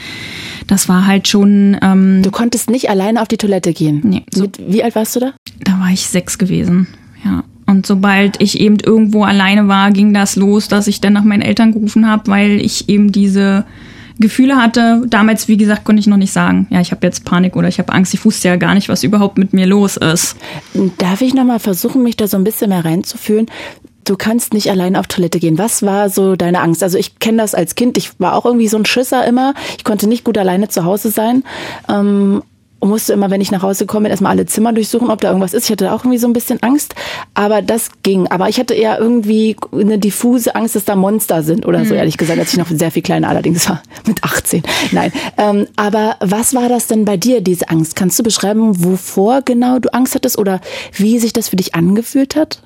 Das 0.67 0.89
war 0.89 1.07
halt 1.07 1.27
schon. 1.27 1.77
Ähm, 1.81 2.21
du 2.23 2.31
konntest 2.31 2.69
nicht 2.69 2.89
alleine 2.89 3.21
auf 3.21 3.27
die 3.27 3.37
Toilette 3.37 3.73
gehen? 3.73 4.01
Nee. 4.03 4.23
So, 4.31 4.43
Mit, 4.43 4.59
wie 4.67 4.83
alt 4.83 4.95
warst 4.95 5.15
du 5.15 5.21
da? 5.21 5.33
Da 5.63 5.79
war 5.79 5.91
ich 5.91 6.07
sechs 6.07 6.37
gewesen, 6.37 6.87
ja. 7.23 7.43
Und 7.65 7.85
sobald 7.85 8.41
ich 8.41 8.59
eben 8.61 8.77
irgendwo 8.79 9.23
alleine 9.23 9.67
war, 9.67 9.91
ging 9.91 10.13
das 10.13 10.37
los, 10.37 10.69
dass 10.69 10.87
ich 10.87 11.01
dann 11.01 11.11
nach 11.13 11.25
meinen 11.25 11.41
Eltern 11.41 11.73
gerufen 11.73 12.07
habe, 12.07 12.31
weil 12.31 12.61
ich 12.61 12.87
eben 12.87 13.11
diese 13.11 13.65
Gefühle 14.19 14.57
hatte. 14.57 15.03
Damals, 15.07 15.47
wie 15.47 15.57
gesagt, 15.57 15.85
konnte 15.85 15.99
ich 15.99 16.07
noch 16.07 16.17
nicht 16.17 16.31
sagen, 16.31 16.67
ja, 16.69 16.81
ich 16.81 16.91
habe 16.91 17.05
jetzt 17.05 17.25
Panik 17.25 17.55
oder 17.55 17.67
ich 17.67 17.79
habe 17.79 17.93
Angst. 17.93 18.13
Ich 18.13 18.23
wusste 18.25 18.47
ja 18.47 18.55
gar 18.55 18.73
nicht, 18.73 18.89
was 18.89 19.03
überhaupt 19.03 19.37
mit 19.37 19.53
mir 19.53 19.65
los 19.65 19.97
ist. 19.97 20.35
Darf 20.97 21.21
ich 21.21 21.33
nochmal 21.33 21.59
versuchen, 21.59 22.03
mich 22.03 22.17
da 22.17 22.27
so 22.27 22.37
ein 22.37 22.43
bisschen 22.43 22.69
mehr 22.69 22.85
reinzufühlen? 22.85 23.47
Du 24.05 24.15
kannst 24.15 24.53
nicht 24.53 24.69
allein 24.69 24.95
auf 24.95 25.07
Toilette 25.07 25.39
gehen. 25.39 25.57
Was 25.57 25.83
war 25.83 26.09
so 26.09 26.37
deine 26.37 26.61
Angst? 26.61 26.81
Also 26.81 26.97
ich 26.97 27.19
kenne 27.19 27.39
das 27.39 27.53
als 27.53 27.75
Kind. 27.75 27.97
Ich 27.97 28.19
war 28.19 28.35
auch 28.35 28.45
irgendwie 28.45 28.69
so 28.69 28.77
ein 28.77 28.85
Schisser 28.85 29.27
immer. 29.27 29.53
Ich 29.77 29.83
konnte 29.83 30.07
nicht 30.07 30.23
gut 30.23 30.37
alleine 30.37 30.69
zu 30.69 30.85
Hause 30.85 31.11
sein. 31.11 31.43
Ähm, 31.89 32.41
und 32.79 32.89
musste 32.89 33.13
immer, 33.13 33.31
wenn 33.31 33.41
ich 33.41 33.51
nach 33.51 33.63
Hause 33.63 33.85
komme, 33.85 34.09
erstmal 34.09 34.33
alle 34.33 34.45
Zimmer 34.45 34.71
durchsuchen, 34.71 35.09
ob 35.09 35.21
da 35.21 35.29
irgendwas 35.29 35.53
ist. 35.53 35.65
Ich 35.65 35.71
hatte 35.71 35.91
auch 35.91 36.03
irgendwie 36.03 36.19
so 36.19 36.27
ein 36.27 36.33
bisschen 36.33 36.61
Angst, 36.61 36.95
aber 37.33 37.61
das 37.61 37.89
ging. 38.03 38.27
Aber 38.27 38.49
ich 38.49 38.59
hatte 38.59 38.73
eher 38.73 38.99
irgendwie 38.99 39.55
eine 39.71 39.97
diffuse 39.97 40.55
Angst, 40.55 40.75
dass 40.75 40.85
da 40.85 40.95
Monster 40.95 41.41
sind 41.41 41.65
oder 41.65 41.85
so, 41.85 41.93
mhm. 41.93 41.99
ehrlich 41.99 42.17
gesagt, 42.17 42.39
als 42.39 42.53
ich 42.53 42.59
noch 42.59 42.69
sehr 42.69 42.91
viel 42.91 43.01
kleiner 43.01 43.29
allerdings 43.29 43.67
war, 43.67 43.81
mit 44.07 44.23
18. 44.23 44.63
Nein. 44.91 45.11
Ähm, 45.37 45.67
aber 45.75 46.17
was 46.19 46.53
war 46.53 46.69
das 46.69 46.87
denn 46.87 47.05
bei 47.05 47.17
dir, 47.17 47.41
diese 47.41 47.69
Angst? 47.69 47.95
Kannst 47.95 48.19
du 48.19 48.23
beschreiben, 48.23 48.83
wovor 48.83 49.41
genau 49.41 49.79
du 49.79 49.91
Angst 49.93 50.13
hattest 50.13 50.37
oder 50.37 50.61
wie 50.93 51.17
sich 51.19 51.33
das 51.33 51.49
für 51.49 51.55
dich 51.55 51.73
angefühlt 51.73 52.35
hat? 52.35 52.61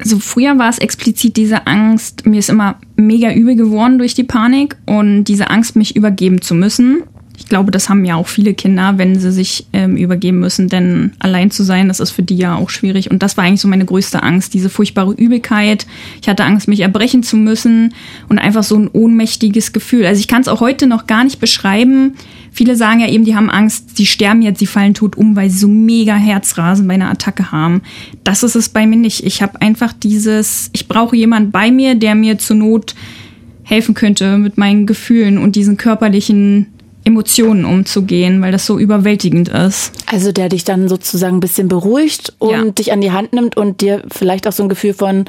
Also 0.00 0.20
früher 0.20 0.56
war 0.58 0.68
es 0.68 0.78
explizit 0.78 1.36
diese 1.36 1.66
Angst, 1.66 2.24
mir 2.24 2.38
ist 2.38 2.50
immer 2.50 2.76
mega 2.94 3.32
übel 3.32 3.56
geworden 3.56 3.98
durch 3.98 4.14
die 4.14 4.22
Panik 4.22 4.76
und 4.86 5.24
diese 5.24 5.50
Angst, 5.50 5.74
mich 5.74 5.96
übergeben 5.96 6.40
zu 6.40 6.54
müssen 6.54 7.02
glaube, 7.48 7.70
das 7.70 7.88
haben 7.88 8.04
ja 8.04 8.16
auch 8.16 8.28
viele 8.28 8.54
Kinder, 8.54 8.94
wenn 8.96 9.18
sie 9.18 9.32
sich 9.32 9.66
ähm, 9.72 9.96
übergeben 9.96 10.40
müssen, 10.40 10.68
denn 10.68 11.12
allein 11.18 11.50
zu 11.50 11.62
sein, 11.62 11.88
das 11.88 12.00
ist 12.00 12.10
für 12.10 12.22
die 12.22 12.36
ja 12.36 12.56
auch 12.56 12.70
schwierig. 12.70 13.10
Und 13.10 13.22
das 13.22 13.36
war 13.36 13.44
eigentlich 13.44 13.60
so 13.60 13.68
meine 13.68 13.84
größte 13.84 14.22
Angst, 14.22 14.54
diese 14.54 14.68
furchtbare 14.68 15.12
Übelkeit. 15.12 15.86
Ich 16.20 16.28
hatte 16.28 16.44
Angst, 16.44 16.68
mich 16.68 16.80
erbrechen 16.80 17.22
zu 17.22 17.36
müssen 17.36 17.94
und 18.28 18.38
einfach 18.38 18.62
so 18.62 18.76
ein 18.76 18.88
ohnmächtiges 18.88 19.72
Gefühl. 19.72 20.06
Also 20.06 20.20
ich 20.20 20.28
kann 20.28 20.42
es 20.42 20.48
auch 20.48 20.60
heute 20.60 20.86
noch 20.86 21.06
gar 21.06 21.24
nicht 21.24 21.40
beschreiben. 21.40 22.14
Viele 22.52 22.76
sagen 22.76 23.00
ja 23.00 23.08
eben, 23.08 23.24
die 23.24 23.36
haben 23.36 23.50
Angst, 23.50 23.96
sie 23.96 24.06
sterben 24.06 24.42
jetzt, 24.42 24.58
sie 24.58 24.66
fallen 24.66 24.94
tot 24.94 25.16
um, 25.16 25.36
weil 25.36 25.50
sie 25.50 25.58
so 25.58 25.68
mega 25.68 26.14
Herzrasen 26.14 26.88
bei 26.88 26.94
einer 26.94 27.10
Attacke 27.10 27.52
haben. 27.52 27.82
Das 28.24 28.42
ist 28.42 28.56
es 28.56 28.68
bei 28.68 28.86
mir 28.86 28.96
nicht. 28.96 29.24
Ich 29.24 29.42
habe 29.42 29.60
einfach 29.60 29.92
dieses, 29.92 30.70
ich 30.72 30.88
brauche 30.88 31.16
jemanden 31.16 31.50
bei 31.50 31.70
mir, 31.70 31.94
der 31.94 32.14
mir 32.14 32.38
zur 32.38 32.56
Not 32.56 32.94
helfen 33.62 33.94
könnte 33.94 34.38
mit 34.38 34.56
meinen 34.56 34.86
Gefühlen 34.86 35.38
und 35.38 35.54
diesen 35.54 35.76
körperlichen 35.76 36.66
Emotionen 37.08 37.64
umzugehen, 37.64 38.40
weil 38.40 38.52
das 38.52 38.64
so 38.64 38.78
überwältigend 38.78 39.48
ist. 39.48 39.92
Also 40.06 40.30
der 40.32 40.48
dich 40.48 40.64
dann 40.64 40.88
sozusagen 40.88 41.38
ein 41.38 41.40
bisschen 41.40 41.68
beruhigt 41.68 42.34
und 42.38 42.50
ja. 42.50 42.64
dich 42.70 42.92
an 42.92 43.00
die 43.00 43.10
Hand 43.10 43.32
nimmt 43.32 43.56
und 43.56 43.80
dir 43.80 44.04
vielleicht 44.12 44.46
auch 44.46 44.52
so 44.52 44.62
ein 44.62 44.68
Gefühl 44.68 44.94
von, 44.94 45.24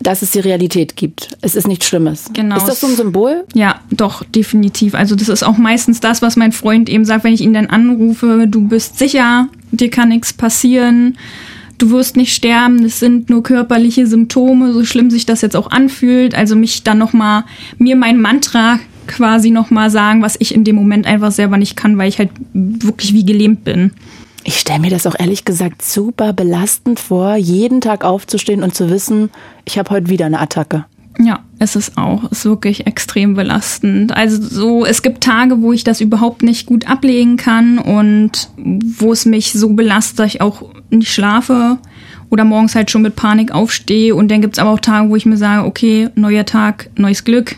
dass 0.00 0.22
es 0.22 0.32
die 0.32 0.40
Realität 0.40 0.96
gibt. 0.96 1.36
Es 1.40 1.54
ist 1.54 1.66
nichts 1.66 1.86
Schlimmes. 1.86 2.30
Genau. 2.32 2.56
Ist 2.56 2.66
das 2.68 2.80
so 2.80 2.86
ein 2.86 2.96
Symbol? 2.96 3.44
Ja, 3.54 3.80
doch, 3.90 4.22
definitiv. 4.24 4.94
Also 4.94 5.16
das 5.16 5.28
ist 5.28 5.42
auch 5.42 5.56
meistens 5.56 6.00
das, 6.00 6.22
was 6.22 6.36
mein 6.36 6.52
Freund 6.52 6.88
eben 6.88 7.04
sagt, 7.04 7.24
wenn 7.24 7.32
ich 7.32 7.40
ihn 7.40 7.54
dann 7.54 7.66
anrufe, 7.66 8.46
du 8.46 8.68
bist 8.68 8.98
sicher, 8.98 9.48
dir 9.72 9.90
kann 9.90 10.10
nichts 10.10 10.32
passieren, 10.32 11.16
du 11.78 11.90
wirst 11.90 12.16
nicht 12.16 12.34
sterben, 12.34 12.84
es 12.84 13.00
sind 13.00 13.30
nur 13.30 13.42
körperliche 13.42 14.06
Symptome, 14.06 14.72
so 14.72 14.84
schlimm 14.84 15.10
sich 15.10 15.24
das 15.24 15.40
jetzt 15.40 15.56
auch 15.56 15.70
anfühlt. 15.70 16.34
Also 16.34 16.56
mich 16.56 16.82
dann 16.82 16.98
nochmal, 16.98 17.44
mir 17.78 17.96
mein 17.96 18.20
Mantra 18.20 18.78
quasi 19.06 19.50
nochmal 19.50 19.90
sagen, 19.90 20.22
was 20.22 20.36
ich 20.38 20.54
in 20.54 20.64
dem 20.64 20.76
Moment 20.76 21.06
einfach 21.06 21.32
selber 21.32 21.56
nicht 21.56 21.76
kann, 21.76 21.98
weil 21.98 22.08
ich 22.08 22.18
halt 22.18 22.30
wirklich 22.52 23.12
wie 23.12 23.24
gelähmt 23.24 23.64
bin. 23.64 23.92
Ich 24.44 24.58
stelle 24.58 24.80
mir 24.80 24.90
das 24.90 25.06
auch 25.06 25.18
ehrlich 25.18 25.44
gesagt 25.44 25.82
super 25.82 26.32
belastend 26.32 27.00
vor, 27.00 27.34
jeden 27.34 27.80
Tag 27.80 28.04
aufzustehen 28.04 28.62
und 28.62 28.74
zu 28.74 28.88
wissen, 28.90 29.30
ich 29.64 29.78
habe 29.78 29.90
heute 29.90 30.08
wieder 30.08 30.26
eine 30.26 30.38
Attacke. 30.38 30.84
Ja, 31.18 31.40
es 31.58 31.76
ist 31.76 31.96
auch. 31.96 32.24
Es 32.30 32.40
ist 32.40 32.44
wirklich 32.44 32.86
extrem 32.86 33.34
belastend. 33.34 34.14
Also 34.14 34.40
so, 34.40 34.84
es 34.84 35.02
gibt 35.02 35.24
Tage, 35.24 35.62
wo 35.62 35.72
ich 35.72 35.82
das 35.82 36.00
überhaupt 36.00 36.42
nicht 36.42 36.66
gut 36.66 36.88
ablegen 36.88 37.36
kann 37.36 37.78
und 37.78 38.50
wo 38.56 39.12
es 39.12 39.24
mich 39.24 39.52
so 39.52 39.70
belastet, 39.70 40.18
dass 40.18 40.34
ich 40.34 40.40
auch 40.40 40.62
nicht 40.90 41.10
schlafe 41.10 41.78
oder 42.28 42.44
morgens 42.44 42.74
halt 42.74 42.90
schon 42.90 43.02
mit 43.02 43.16
Panik 43.16 43.52
aufstehe. 43.52 44.14
Und 44.14 44.30
dann 44.30 44.42
gibt 44.42 44.56
es 44.56 44.58
aber 44.58 44.70
auch 44.70 44.80
Tage, 44.80 45.08
wo 45.08 45.16
ich 45.16 45.26
mir 45.26 45.38
sage, 45.38 45.66
okay, 45.66 46.10
neuer 46.14 46.44
Tag, 46.44 46.90
neues 46.96 47.24
Glück. 47.24 47.56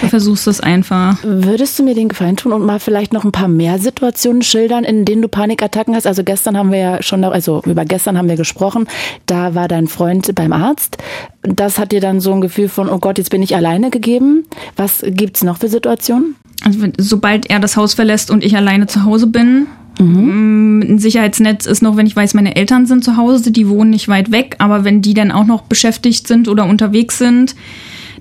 Du 0.00 0.08
versuchst 0.08 0.46
es 0.46 0.60
einfach. 0.60 1.18
Würdest 1.22 1.78
du 1.78 1.82
mir 1.82 1.94
den 1.94 2.08
Gefallen 2.08 2.36
tun 2.36 2.52
und 2.52 2.64
mal 2.64 2.80
vielleicht 2.80 3.12
noch 3.12 3.24
ein 3.24 3.32
paar 3.32 3.48
mehr 3.48 3.78
Situationen 3.78 4.42
schildern, 4.42 4.84
in 4.84 5.04
denen 5.04 5.22
du 5.22 5.28
Panikattacken 5.28 5.94
hast? 5.94 6.06
Also 6.06 6.24
gestern 6.24 6.56
haben 6.56 6.72
wir 6.72 6.78
ja 6.78 7.02
schon, 7.02 7.22
also 7.24 7.62
über 7.66 7.84
gestern 7.84 8.16
haben 8.16 8.28
wir 8.28 8.36
gesprochen. 8.36 8.86
Da 9.26 9.54
war 9.54 9.68
dein 9.68 9.88
Freund 9.88 10.34
beim 10.34 10.52
Arzt. 10.52 10.98
Das 11.42 11.78
hat 11.78 11.92
dir 11.92 12.00
dann 12.00 12.20
so 12.20 12.32
ein 12.32 12.40
Gefühl 12.40 12.68
von, 12.68 12.88
oh 12.88 12.98
Gott, 12.98 13.18
jetzt 13.18 13.30
bin 13.30 13.42
ich 13.42 13.54
alleine 13.54 13.90
gegeben. 13.90 14.44
Was 14.76 15.04
gibt's 15.06 15.44
noch 15.44 15.58
für 15.58 15.68
Situationen? 15.68 16.36
Also 16.64 16.78
sobald 16.98 17.48
er 17.48 17.58
das 17.58 17.76
Haus 17.76 17.94
verlässt 17.94 18.30
und 18.30 18.44
ich 18.44 18.56
alleine 18.56 18.86
zu 18.86 19.04
Hause 19.04 19.26
bin, 19.26 19.66
Mhm. 19.98 20.78
Mm, 20.78 20.80
ein 20.82 20.98
Sicherheitsnetz 20.98 21.66
ist 21.66 21.82
noch, 21.82 21.96
wenn 21.96 22.06
ich 22.06 22.16
weiß, 22.16 22.34
meine 22.34 22.56
Eltern 22.56 22.86
sind 22.86 23.04
zu 23.04 23.16
Hause, 23.16 23.50
die 23.50 23.68
wohnen 23.68 23.90
nicht 23.90 24.08
weit 24.08 24.30
weg, 24.30 24.56
aber 24.58 24.84
wenn 24.84 25.02
die 25.02 25.14
dann 25.14 25.30
auch 25.30 25.44
noch 25.44 25.62
beschäftigt 25.62 26.26
sind 26.26 26.48
oder 26.48 26.64
unterwegs 26.64 27.18
sind, 27.18 27.54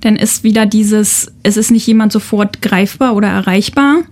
dann 0.01 0.15
ist 0.15 0.43
wieder 0.43 0.65
dieses, 0.65 1.31
es 1.43 1.57
ist 1.57 1.71
nicht 1.71 1.87
jemand 1.87 2.11
sofort 2.11 2.61
greifbar 2.61 3.15
oder 3.15 3.27
erreichbar. 3.27 4.03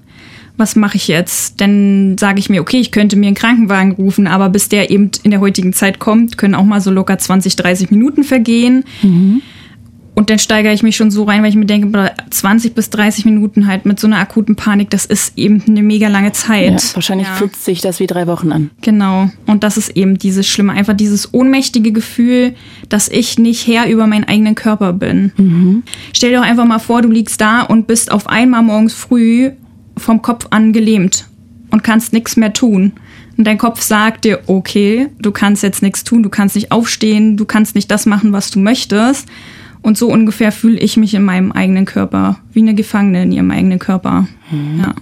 Was 0.57 0.75
mache 0.75 0.97
ich 0.97 1.07
jetzt? 1.07 1.61
Dann 1.61 2.17
sage 2.17 2.39
ich 2.39 2.49
mir, 2.49 2.61
okay, 2.61 2.79
ich 2.79 2.91
könnte 2.91 3.15
mir 3.15 3.27
einen 3.27 3.35
Krankenwagen 3.35 3.91
rufen, 3.91 4.25
aber 4.25 4.49
bis 4.49 4.69
der 4.69 4.89
eben 4.89 5.11
in 5.21 5.31
der 5.31 5.39
heutigen 5.39 5.71
Zeit 5.71 5.99
kommt, 5.99 6.37
können 6.37 6.55
auch 6.55 6.63
mal 6.63 6.81
so 6.81 6.89
locker 6.89 7.17
20, 7.17 7.55
30 7.55 7.91
Minuten 7.91 8.23
vergehen. 8.23 8.83
Mhm. 9.03 9.41
Und 10.17 10.31
dann 10.31 10.39
steigere 10.39 10.73
ich 10.73 10.81
mich 10.81 10.95
schon 10.95 11.11
so 11.11 11.25
rein, 11.25 11.43
weil 11.43 11.51
ich 11.51 11.55
mir 11.55 11.67
denke, 11.67 12.11
20 12.31 12.73
bis 12.73 12.89
30 12.89 13.25
Minuten 13.25 13.67
halt 13.67 13.85
mit 13.85 13.99
so 13.99 14.07
einer 14.07 14.17
akuten 14.17 14.55
Panik, 14.55 14.89
das 14.89 15.05
ist 15.05 15.37
eben 15.37 15.61
eine 15.67 15.83
mega 15.83 16.07
lange 16.07 16.31
Zeit. 16.31 16.81
Ja, 16.81 16.95
wahrscheinlich 16.95 17.27
ja. 17.27 17.35
fühlt 17.35 17.55
sich 17.55 17.81
das 17.81 17.99
wie 17.99 18.07
drei 18.07 18.25
Wochen 18.25 18.51
an. 18.51 18.71
Genau. 18.81 19.29
Und 19.45 19.63
das 19.63 19.77
ist 19.77 19.95
eben 19.95 20.17
dieses 20.17 20.47
Schlimme, 20.47 20.73
einfach 20.73 20.95
dieses 20.95 21.35
ohnmächtige 21.35 21.91
Gefühl, 21.91 22.55
dass 22.89 23.09
ich 23.09 23.37
nicht 23.37 23.67
Herr 23.67 23.87
über 23.91 24.07
meinen 24.07 24.23
eigenen 24.23 24.55
Körper 24.55 24.91
bin. 24.91 25.33
Mhm. 25.37 25.83
Stell 26.13 26.31
dir 26.31 26.37
doch 26.37 26.45
einfach 26.47 26.65
mal 26.65 26.79
vor, 26.79 27.03
du 27.03 27.11
liegst 27.11 27.39
da 27.39 27.61
und 27.61 27.85
bist 27.85 28.11
auf 28.11 28.25
einmal 28.25 28.63
morgens 28.63 28.95
früh 28.95 29.51
vom 29.97 30.23
Kopf 30.23 30.47
an 30.49 30.73
gelähmt 30.73 31.27
und 31.69 31.83
kannst 31.83 32.11
nichts 32.11 32.37
mehr 32.37 32.53
tun. 32.53 32.93
Und 33.37 33.45
dein 33.45 33.59
Kopf 33.59 33.83
sagt 33.83 34.25
dir, 34.25 34.39
okay, 34.47 35.09
du 35.19 35.31
kannst 35.31 35.61
jetzt 35.61 35.83
nichts 35.83 36.03
tun, 36.03 36.23
du 36.23 36.29
kannst 36.29 36.55
nicht 36.55 36.71
aufstehen, 36.71 37.37
du 37.37 37.45
kannst 37.45 37.75
nicht 37.75 37.91
das 37.91 38.07
machen, 38.07 38.33
was 38.33 38.49
du 38.49 38.57
möchtest. 38.57 39.27
Und 39.81 39.97
so 39.97 40.11
ungefähr 40.11 40.51
fühle 40.51 40.79
ich 40.79 40.97
mich 40.97 41.13
in 41.13 41.23
meinem 41.23 41.51
eigenen 41.51 41.85
Körper, 41.85 42.37
wie 42.51 42.61
eine 42.61 42.75
Gefangene 42.75 43.23
in 43.23 43.31
ihrem 43.31 43.51
eigenen 43.51 43.79
Körper. 43.79 44.27
Mhm. 44.51 44.79
Ja. 44.79 44.95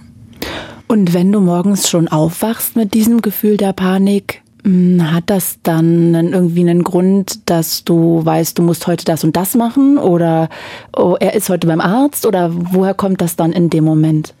Und 0.88 1.14
wenn 1.14 1.32
du 1.32 1.40
morgens 1.40 1.88
schon 1.88 2.08
aufwachst 2.08 2.76
mit 2.76 2.94
diesem 2.94 3.20
Gefühl 3.20 3.56
der 3.56 3.72
Panik, 3.72 4.42
hm, 4.66 5.12
hat 5.12 5.24
das 5.30 5.58
dann 5.62 6.14
irgendwie 6.14 6.60
einen 6.60 6.82
Grund, 6.84 7.48
dass 7.48 7.84
du 7.84 8.24
weißt, 8.24 8.58
du 8.58 8.62
musst 8.62 8.86
heute 8.86 9.04
das 9.04 9.24
und 9.24 9.36
das 9.36 9.54
machen? 9.54 9.98
Oder 9.98 10.48
oh, 10.96 11.16
er 11.18 11.34
ist 11.34 11.48
heute 11.48 11.66
beim 11.66 11.80
Arzt? 11.80 12.26
Oder 12.26 12.50
woher 12.52 12.94
kommt 12.94 13.20
das 13.20 13.36
dann 13.36 13.52
in 13.52 13.70
dem 13.70 13.84
Moment? 13.84 14.34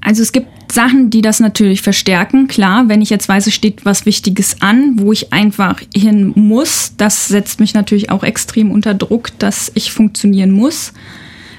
Also 0.00 0.22
es 0.22 0.32
gibt 0.32 0.72
Sachen, 0.72 1.10
die 1.10 1.22
das 1.22 1.40
natürlich 1.40 1.82
verstärken. 1.82 2.46
Klar, 2.46 2.88
wenn 2.88 3.02
ich 3.02 3.10
jetzt 3.10 3.28
weiß, 3.28 3.46
es 3.46 3.54
steht 3.54 3.84
was 3.84 4.06
Wichtiges 4.06 4.60
an, 4.60 4.98
wo 4.98 5.12
ich 5.12 5.32
einfach 5.32 5.80
hin 5.94 6.32
muss, 6.34 6.92
das 6.96 7.28
setzt 7.28 7.60
mich 7.60 7.74
natürlich 7.74 8.10
auch 8.10 8.22
extrem 8.22 8.70
unter 8.70 8.94
Druck, 8.94 9.30
dass 9.38 9.72
ich 9.74 9.92
funktionieren 9.92 10.50
muss. 10.50 10.92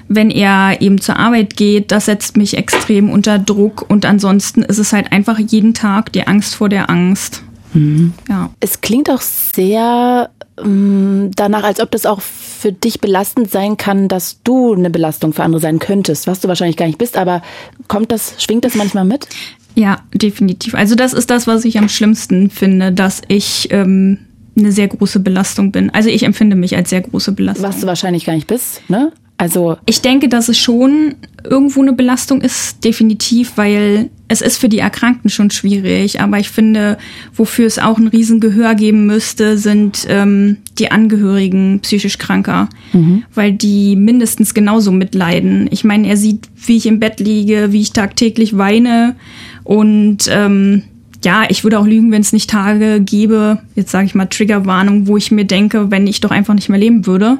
Wenn 0.08 0.30
er 0.30 0.80
eben 0.80 1.00
zur 1.00 1.16
Arbeit 1.18 1.56
geht, 1.56 1.92
das 1.92 2.06
setzt 2.06 2.36
mich 2.36 2.56
extrem 2.56 3.10
unter 3.10 3.38
Druck. 3.38 3.88
Und 3.88 4.04
ansonsten 4.04 4.62
ist 4.62 4.78
es 4.78 4.92
halt 4.92 5.12
einfach 5.12 5.38
jeden 5.38 5.74
Tag 5.74 6.12
die 6.12 6.26
Angst 6.26 6.56
vor 6.56 6.68
der 6.68 6.90
Angst. 6.90 7.44
Mhm. 7.72 8.12
Ja. 8.28 8.50
Es 8.60 8.80
klingt 8.80 9.10
auch 9.10 9.20
sehr 9.20 10.30
ähm, 10.62 11.30
danach, 11.36 11.64
als 11.64 11.80
ob 11.80 11.90
das 11.90 12.06
auch 12.06 12.20
für 12.20 12.72
dich 12.72 13.00
belastend 13.00 13.50
sein 13.50 13.76
kann, 13.76 14.08
dass 14.08 14.42
du 14.42 14.74
eine 14.74 14.90
Belastung 14.90 15.32
für 15.32 15.42
andere 15.42 15.60
sein 15.60 15.78
könntest, 15.78 16.26
was 16.26 16.40
du 16.40 16.48
wahrscheinlich 16.48 16.76
gar 16.76 16.86
nicht 16.86 16.98
bist, 16.98 17.16
aber 17.16 17.42
kommt 17.88 18.12
das, 18.12 18.34
schwingt 18.38 18.64
das 18.64 18.74
manchmal 18.74 19.04
mit? 19.04 19.26
Ja, 19.74 20.00
definitiv. 20.12 20.74
Also 20.74 20.94
das 20.94 21.12
ist 21.12 21.30
das, 21.30 21.46
was 21.46 21.64
ich 21.64 21.78
am 21.78 21.88
schlimmsten 21.88 22.50
finde, 22.50 22.92
dass 22.92 23.22
ich 23.28 23.68
ähm, 23.70 24.18
eine 24.58 24.72
sehr 24.72 24.88
große 24.88 25.20
Belastung 25.20 25.72
bin. 25.72 25.90
Also 25.90 26.08
ich 26.08 26.24
empfinde 26.24 26.56
mich 26.56 26.76
als 26.76 26.90
sehr 26.90 27.00
große 27.00 27.32
Belastung. 27.32 27.66
Was 27.66 27.80
du 27.80 27.86
wahrscheinlich 27.86 28.24
gar 28.24 28.34
nicht 28.34 28.46
bist, 28.46 28.82
ne? 28.88 29.12
Also 29.40 29.78
ich 29.86 30.02
denke, 30.02 30.28
dass 30.28 30.50
es 30.50 30.58
schon 30.58 31.14
irgendwo 31.48 31.80
eine 31.80 31.94
Belastung 31.94 32.42
ist, 32.42 32.84
definitiv, 32.84 33.52
weil 33.56 34.10
es 34.28 34.42
ist 34.42 34.58
für 34.58 34.68
die 34.68 34.80
Erkrankten 34.80 35.30
schon 35.30 35.50
schwierig. 35.50 36.20
Aber 36.20 36.38
ich 36.38 36.50
finde, 36.50 36.98
wofür 37.34 37.66
es 37.66 37.78
auch 37.78 37.96
ein 37.96 38.08
Riesengehör 38.08 38.74
geben 38.74 39.06
müsste, 39.06 39.56
sind 39.56 40.04
ähm, 40.10 40.58
die 40.78 40.90
Angehörigen 40.90 41.80
psychisch 41.80 42.18
Kranker, 42.18 42.68
mhm. 42.92 43.22
weil 43.34 43.54
die 43.54 43.96
mindestens 43.96 44.52
genauso 44.52 44.92
mitleiden. 44.92 45.70
Ich 45.70 45.84
meine, 45.84 46.08
er 46.08 46.18
sieht, 46.18 46.46
wie 46.66 46.76
ich 46.76 46.84
im 46.84 47.00
Bett 47.00 47.18
liege, 47.18 47.72
wie 47.72 47.80
ich 47.80 47.94
tagtäglich 47.94 48.58
weine 48.58 49.16
und 49.64 50.28
ähm, 50.30 50.82
ja, 51.24 51.44
ich 51.48 51.64
würde 51.64 51.78
auch 51.78 51.86
lügen, 51.86 52.12
wenn 52.12 52.20
es 52.20 52.34
nicht 52.34 52.50
Tage 52.50 53.00
gäbe, 53.00 53.58
jetzt 53.74 53.90
sage 53.90 54.04
ich 54.04 54.14
mal 54.14 54.26
Triggerwarnung, 54.26 55.06
wo 55.06 55.16
ich 55.16 55.30
mir 55.30 55.46
denke, 55.46 55.90
wenn 55.90 56.06
ich 56.06 56.20
doch 56.20 56.30
einfach 56.30 56.54
nicht 56.54 56.68
mehr 56.68 56.78
leben 56.78 57.06
würde. 57.06 57.38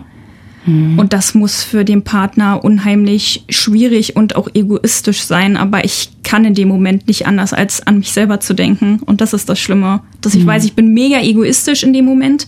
Mhm. 0.66 0.98
Und 0.98 1.12
das 1.12 1.34
muss 1.34 1.62
für 1.62 1.84
den 1.84 2.02
Partner 2.02 2.62
unheimlich 2.64 3.44
schwierig 3.48 4.16
und 4.16 4.36
auch 4.36 4.48
egoistisch 4.54 5.22
sein. 5.22 5.56
Aber 5.56 5.84
ich 5.84 6.10
kann 6.22 6.44
in 6.44 6.54
dem 6.54 6.68
Moment 6.68 7.06
nicht 7.08 7.26
anders, 7.26 7.52
als 7.52 7.86
an 7.86 7.98
mich 7.98 8.12
selber 8.12 8.40
zu 8.40 8.54
denken. 8.54 9.00
Und 9.04 9.20
das 9.20 9.32
ist 9.32 9.48
das 9.48 9.58
Schlimme. 9.58 10.00
Dass 10.20 10.34
ich 10.34 10.44
mhm. 10.44 10.48
weiß, 10.48 10.64
ich 10.64 10.74
bin 10.74 10.92
mega 10.92 11.20
egoistisch 11.20 11.82
in 11.82 11.92
dem 11.92 12.04
Moment. 12.04 12.46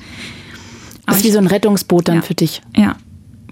das 1.07 1.19
ist 1.19 1.25
wie 1.25 1.31
so 1.31 1.39
ein 1.39 1.47
Rettungsboot 1.47 2.09
dann 2.09 2.17
ja, 2.17 2.23
für 2.23 2.35
dich. 2.35 2.63
Ja. 2.77 2.97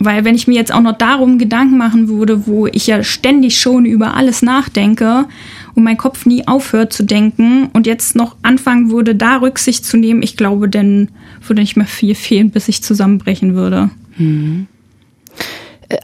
Weil 0.02 0.24
wenn 0.24 0.34
ich 0.34 0.46
mir 0.46 0.54
jetzt 0.54 0.72
auch 0.72 0.80
noch 0.80 0.96
darum 0.96 1.36
Gedanken 1.36 1.76
machen 1.76 2.08
würde, 2.08 2.46
wo 2.46 2.66
ich 2.66 2.86
ja 2.86 3.04
ständig 3.04 3.60
schon 3.60 3.84
über 3.84 4.14
alles 4.14 4.40
nachdenke 4.40 5.26
und 5.74 5.84
mein 5.84 5.98
Kopf 5.98 6.24
nie 6.24 6.48
aufhört 6.48 6.94
zu 6.94 7.04
denken 7.04 7.68
und 7.74 7.86
jetzt 7.86 8.16
noch 8.16 8.36
anfangen 8.40 8.90
würde, 8.90 9.14
da 9.14 9.36
Rücksicht 9.36 9.84
zu 9.84 9.98
nehmen, 9.98 10.22
ich 10.22 10.38
glaube, 10.38 10.70
dann 10.70 11.08
würde 11.46 11.60
nicht 11.60 11.76
mehr 11.76 11.86
viel 11.86 12.14
fehlen, 12.14 12.50
bis 12.50 12.68
ich 12.68 12.82
zusammenbrechen 12.82 13.54
würde. 13.54 13.90
Mhm. 14.20 14.68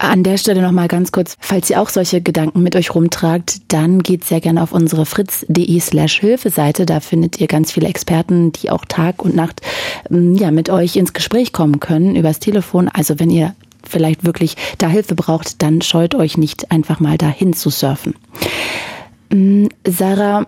An 0.00 0.24
der 0.24 0.36
Stelle 0.36 0.62
nochmal 0.62 0.88
ganz 0.88 1.12
kurz, 1.12 1.36
falls 1.38 1.70
ihr 1.70 1.80
auch 1.80 1.90
solche 1.90 2.20
Gedanken 2.20 2.60
mit 2.64 2.74
euch 2.74 2.92
rumtragt, 2.92 3.58
dann 3.68 4.02
geht 4.02 4.24
sehr 4.24 4.40
gerne 4.40 4.60
auf 4.60 4.72
unsere 4.72 5.06
fritz.de 5.06 5.78
slash 5.78 6.18
Hilfeseite. 6.18 6.86
Da 6.86 6.98
findet 6.98 7.40
ihr 7.40 7.46
ganz 7.46 7.70
viele 7.70 7.86
Experten, 7.86 8.50
die 8.50 8.70
auch 8.70 8.84
Tag 8.84 9.24
und 9.24 9.36
Nacht 9.36 9.60
ähm, 10.10 10.34
ja, 10.34 10.50
mit 10.50 10.70
euch 10.70 10.96
ins 10.96 11.12
Gespräch 11.12 11.52
kommen 11.52 11.78
können 11.78 12.16
übers 12.16 12.40
Telefon. 12.40 12.88
Also 12.88 13.20
wenn 13.20 13.30
ihr 13.30 13.54
vielleicht 13.84 14.24
wirklich 14.24 14.56
da 14.78 14.88
Hilfe 14.88 15.14
braucht, 15.14 15.62
dann 15.62 15.80
scheut 15.82 16.16
euch 16.16 16.36
nicht 16.36 16.72
einfach 16.72 16.98
mal 16.98 17.16
dahin 17.16 17.52
zu 17.52 17.70
surfen. 17.70 18.16
Mm, 19.30 19.66
Sarah, 19.86 20.46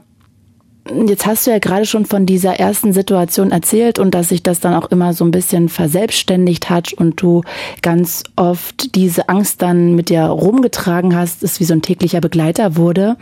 Jetzt 1.07 1.27
hast 1.27 1.47
du 1.47 1.51
ja 1.51 1.59
gerade 1.59 1.85
schon 1.85 2.07
von 2.07 2.27
dieser 2.27 2.59
ersten 2.59 2.93
Situation 2.93 3.51
erzählt 3.51 3.99
und 3.99 4.15
dass 4.15 4.31
sich 4.31 4.43
das 4.43 4.61
dann 4.61 4.75
auch 4.75 4.91
immer 4.91 5.13
so 5.13 5.25
ein 5.25 5.31
bisschen 5.31 5.69
verselbstständigt 5.69 6.71
hat 6.71 6.93
und 6.93 7.21
du 7.21 7.43
ganz 7.83 8.25
oft 8.37 8.95
diese 8.95 9.29
Angst 9.29 9.63
dann 9.63 9.95
mit 9.95 10.09
dir 10.09 10.23
rumgetragen 10.23 11.15
hast, 11.15 11.43
es 11.43 11.61
wie 11.61 11.65
so 11.65 11.75
ein 11.75 11.83
täglicher 11.83 12.21
Begleiter 12.21 12.77
wurde. 12.77 13.17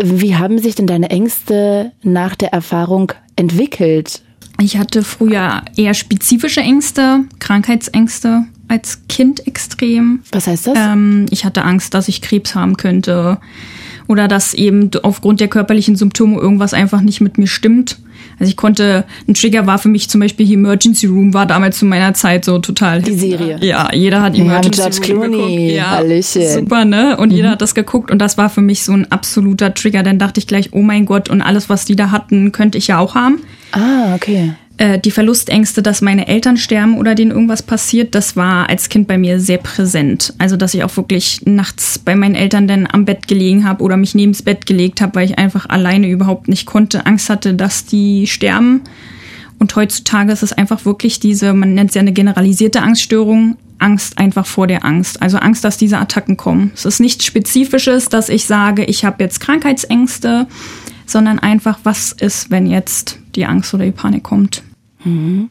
Wie 0.00 0.36
haben 0.36 0.58
sich 0.58 0.76
denn 0.76 0.86
deine 0.86 1.10
Ängste 1.10 1.92
nach 2.02 2.36
der 2.36 2.52
Erfahrung 2.52 3.12
entwickelt? 3.36 4.22
Ich 4.60 4.76
hatte 4.76 5.02
früher 5.02 5.62
eher 5.76 5.94
spezifische 5.94 6.60
Ängste, 6.60 7.24
Krankheitsängste 7.38 8.44
als 8.68 9.06
Kind 9.08 9.46
extrem. 9.46 10.20
Was 10.32 10.46
heißt 10.46 10.68
das? 10.68 10.78
Ähm, 10.78 11.26
ich 11.30 11.44
hatte 11.44 11.62
Angst, 11.64 11.94
dass 11.94 12.08
ich 12.08 12.22
Krebs 12.22 12.54
haben 12.54 12.76
könnte 12.76 13.38
oder 14.08 14.26
dass 14.26 14.54
eben 14.54 14.90
aufgrund 15.02 15.38
der 15.40 15.48
körperlichen 15.48 15.94
Symptome 15.94 16.40
irgendwas 16.40 16.74
einfach 16.74 17.00
nicht 17.00 17.20
mit 17.20 17.38
mir 17.38 17.46
stimmt. 17.46 17.98
Also 18.40 18.50
ich 18.50 18.56
konnte, 18.56 19.04
ein 19.28 19.34
Trigger 19.34 19.66
war 19.66 19.78
für 19.78 19.88
mich 19.88 20.08
zum 20.08 20.20
Beispiel 20.20 20.46
hier 20.46 20.56
Emergency 20.56 21.06
Room, 21.06 21.34
war 21.34 21.46
damals 21.46 21.78
zu 21.78 21.84
meiner 21.84 22.14
Zeit 22.14 22.44
so 22.44 22.58
total. 22.58 23.02
Die 23.02 23.14
Serie. 23.14 23.58
Ja, 23.60 23.92
jeder 23.92 24.22
hat 24.22 24.36
Emergency 24.36 24.80
ja, 24.80 24.86
Room 24.86 25.00
Clooney. 25.00 25.36
geguckt. 25.36 25.76
Ja, 25.76 25.90
Hallöchen. 25.90 26.48
super, 26.48 26.84
ne? 26.84 27.16
Und 27.16 27.30
mhm. 27.30 27.36
jeder 27.36 27.50
hat 27.50 27.62
das 27.62 27.74
geguckt 27.74 28.10
und 28.10 28.18
das 28.18 28.38
war 28.38 28.48
für 28.48 28.60
mich 28.60 28.82
so 28.82 28.92
ein 28.92 29.10
absoluter 29.10 29.74
Trigger. 29.74 30.02
Dann 30.02 30.18
dachte 30.18 30.40
ich 30.40 30.46
gleich, 30.46 30.70
oh 30.72 30.82
mein 30.82 31.04
Gott, 31.04 31.28
und 31.28 31.42
alles, 31.42 31.68
was 31.68 31.84
die 31.84 31.96
da 31.96 32.10
hatten, 32.10 32.52
könnte 32.52 32.78
ich 32.78 32.88
ja 32.88 32.98
auch 32.98 33.14
haben. 33.14 33.40
Ah, 33.72 34.14
okay. 34.14 34.54
Äh, 34.78 35.00
die 35.00 35.10
Verlustängste, 35.10 35.82
dass 35.82 36.00
meine 36.00 36.28
Eltern 36.28 36.56
sterben 36.56 36.96
oder 36.98 37.16
denen 37.16 37.32
irgendwas 37.32 37.62
passiert, 37.62 38.14
das 38.14 38.36
war 38.36 38.68
als 38.68 38.88
Kind 38.88 39.08
bei 39.08 39.18
mir 39.18 39.40
sehr 39.40 39.58
präsent. 39.58 40.32
Also, 40.38 40.56
dass 40.56 40.72
ich 40.72 40.84
auch 40.84 40.96
wirklich 40.96 41.42
nachts 41.44 41.98
bei 41.98 42.14
meinen 42.14 42.36
Eltern 42.36 42.68
dann 42.68 42.88
am 42.90 43.04
Bett 43.04 43.26
gelegen 43.26 43.68
habe 43.68 43.82
oder 43.82 43.96
mich 43.96 44.14
neben's 44.14 44.42
Bett 44.42 44.66
gelegt 44.66 45.00
habe, 45.00 45.16
weil 45.16 45.26
ich 45.26 45.36
einfach 45.36 45.68
alleine 45.68 46.08
überhaupt 46.08 46.46
nicht 46.46 46.64
konnte, 46.64 47.06
Angst 47.06 47.28
hatte, 47.28 47.54
dass 47.54 47.86
die 47.86 48.28
sterben. 48.28 48.82
Und 49.58 49.74
heutzutage 49.74 50.30
ist 50.30 50.44
es 50.44 50.52
einfach 50.52 50.84
wirklich 50.84 51.18
diese, 51.18 51.52
man 51.52 51.74
nennt 51.74 51.90
es 51.90 51.94
ja 51.96 52.00
eine 52.00 52.12
generalisierte 52.12 52.80
Angststörung, 52.80 53.56
Angst 53.80 54.18
einfach 54.18 54.46
vor 54.46 54.68
der 54.68 54.84
Angst. 54.84 55.20
Also 55.20 55.38
Angst, 55.38 55.64
dass 55.64 55.76
diese 55.76 55.98
Attacken 55.98 56.36
kommen. 56.36 56.70
Es 56.74 56.84
ist 56.84 57.00
nichts 57.00 57.24
Spezifisches, 57.24 58.08
dass 58.08 58.28
ich 58.28 58.44
sage, 58.44 58.84
ich 58.84 59.04
habe 59.04 59.24
jetzt 59.24 59.40
Krankheitsängste, 59.40 60.46
sondern 61.04 61.40
einfach, 61.40 61.80
was 61.82 62.12
ist, 62.12 62.52
wenn 62.52 62.66
jetzt 62.66 63.18
die 63.34 63.46
Angst 63.46 63.74
oder 63.74 63.84
die 63.84 63.90
Panik 63.90 64.22
kommt. 64.22 64.62
Mhm. 65.04 65.50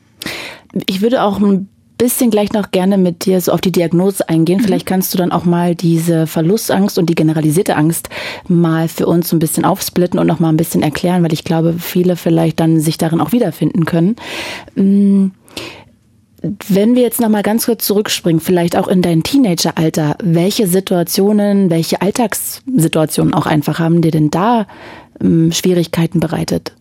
Ich 0.88 1.02
würde 1.02 1.24
auch 1.24 1.40
ein 1.40 1.70
bisschen 1.98 2.30
gleich 2.30 2.54
noch 2.54 2.72
gerne 2.72 2.98
mit 2.98 3.26
dir 3.26 3.42
so 3.42 3.52
auf 3.52 3.62
die 3.62 3.72
Diagnose 3.72 4.28
eingehen. 4.30 4.60
Mhm. 4.60 4.64
Vielleicht 4.64 4.86
kannst 4.86 5.14
du 5.14 5.18
dann 5.18 5.32
auch 5.32 5.46
mal 5.46 5.76
diese 5.76 6.28
Verlustangst 6.28 6.98
und 6.98 7.10
die 7.10 7.16
generalisierte 7.16 7.76
Angst 7.76 8.10
mal 8.48 8.88
für 8.88 9.08
uns 9.08 9.30
so 9.30 9.36
ein 9.36 9.40
bisschen 9.40 9.66
aufsplitten 9.66 10.20
und 10.20 10.28
noch 10.28 10.40
mal 10.40 10.50
ein 10.50 10.58
bisschen 10.58 10.84
erklären, 10.84 11.24
weil 11.24 11.34
ich 11.34 11.44
glaube, 11.44 11.76
viele 11.80 12.16
vielleicht 12.16 12.60
dann 12.60 12.80
sich 12.80 12.98
darin 12.98 13.20
auch 13.20 13.32
wiederfinden 13.32 13.86
können. 13.86 14.16
Mm, 14.76 15.28
wenn 16.70 16.96
wir 16.96 17.02
jetzt 17.02 17.20
noch 17.20 17.30
mal 17.30 17.42
ganz 17.42 17.66
kurz 17.66 17.86
zurückspringen, 17.86 18.40
vielleicht 18.40 18.76
auch 18.76 18.88
in 18.88 19.02
dein 19.02 19.24
Teenageralter, 19.24 20.18
welche 20.22 20.68
Situationen, 20.68 21.72
welche 21.72 22.02
Alltagssituationen 22.02 23.34
auch 23.34 23.48
einfach 23.48 23.80
haben 23.80 24.02
dir 24.02 24.12
denn 24.12 24.30
da 24.30 24.68
ähm, 25.20 25.52
Schwierigkeiten 25.52 26.20
bereitet? 26.20 26.74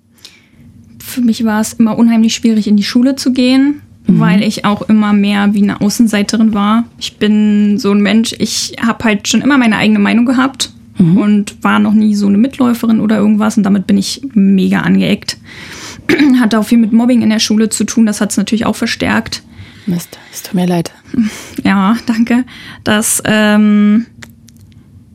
Für 1.06 1.20
mich 1.20 1.44
war 1.44 1.60
es 1.60 1.74
immer 1.74 1.96
unheimlich 1.96 2.34
schwierig, 2.34 2.66
in 2.66 2.76
die 2.76 2.82
Schule 2.82 3.16
zu 3.16 3.32
gehen, 3.32 3.80
mhm. 4.06 4.20
weil 4.20 4.42
ich 4.42 4.64
auch 4.64 4.82
immer 4.82 5.12
mehr 5.12 5.54
wie 5.54 5.62
eine 5.62 5.80
Außenseiterin 5.80 6.52
war. 6.52 6.84
Ich 6.98 7.16
bin 7.16 7.78
so 7.78 7.92
ein 7.92 8.00
Mensch, 8.00 8.34
ich 8.38 8.76
habe 8.84 9.04
halt 9.04 9.28
schon 9.28 9.40
immer 9.40 9.56
meine 9.56 9.76
eigene 9.76 10.00
Meinung 10.00 10.26
gehabt 10.26 10.72
mhm. 10.98 11.16
und 11.16 11.64
war 11.64 11.78
noch 11.78 11.94
nie 11.94 12.14
so 12.14 12.26
eine 12.26 12.38
Mitläuferin 12.38 13.00
oder 13.00 13.18
irgendwas 13.18 13.56
und 13.56 13.62
damit 13.62 13.86
bin 13.86 13.96
ich 13.96 14.20
mega 14.34 14.80
angeeckt. 14.80 15.38
Hatte 16.40 16.58
auch 16.58 16.66
viel 16.66 16.78
mit 16.78 16.92
Mobbing 16.92 17.22
in 17.22 17.30
der 17.30 17.38
Schule 17.38 17.68
zu 17.68 17.84
tun, 17.84 18.04
das 18.04 18.20
hat 18.20 18.30
es 18.32 18.36
natürlich 18.36 18.66
auch 18.66 18.76
verstärkt. 18.76 19.42
Mist, 19.86 20.18
es 20.32 20.42
tut 20.42 20.54
mir 20.54 20.66
leid. 20.66 20.90
Ja, 21.62 21.96
danke. 22.06 22.44
Das, 22.82 23.22
ähm, 23.24 24.06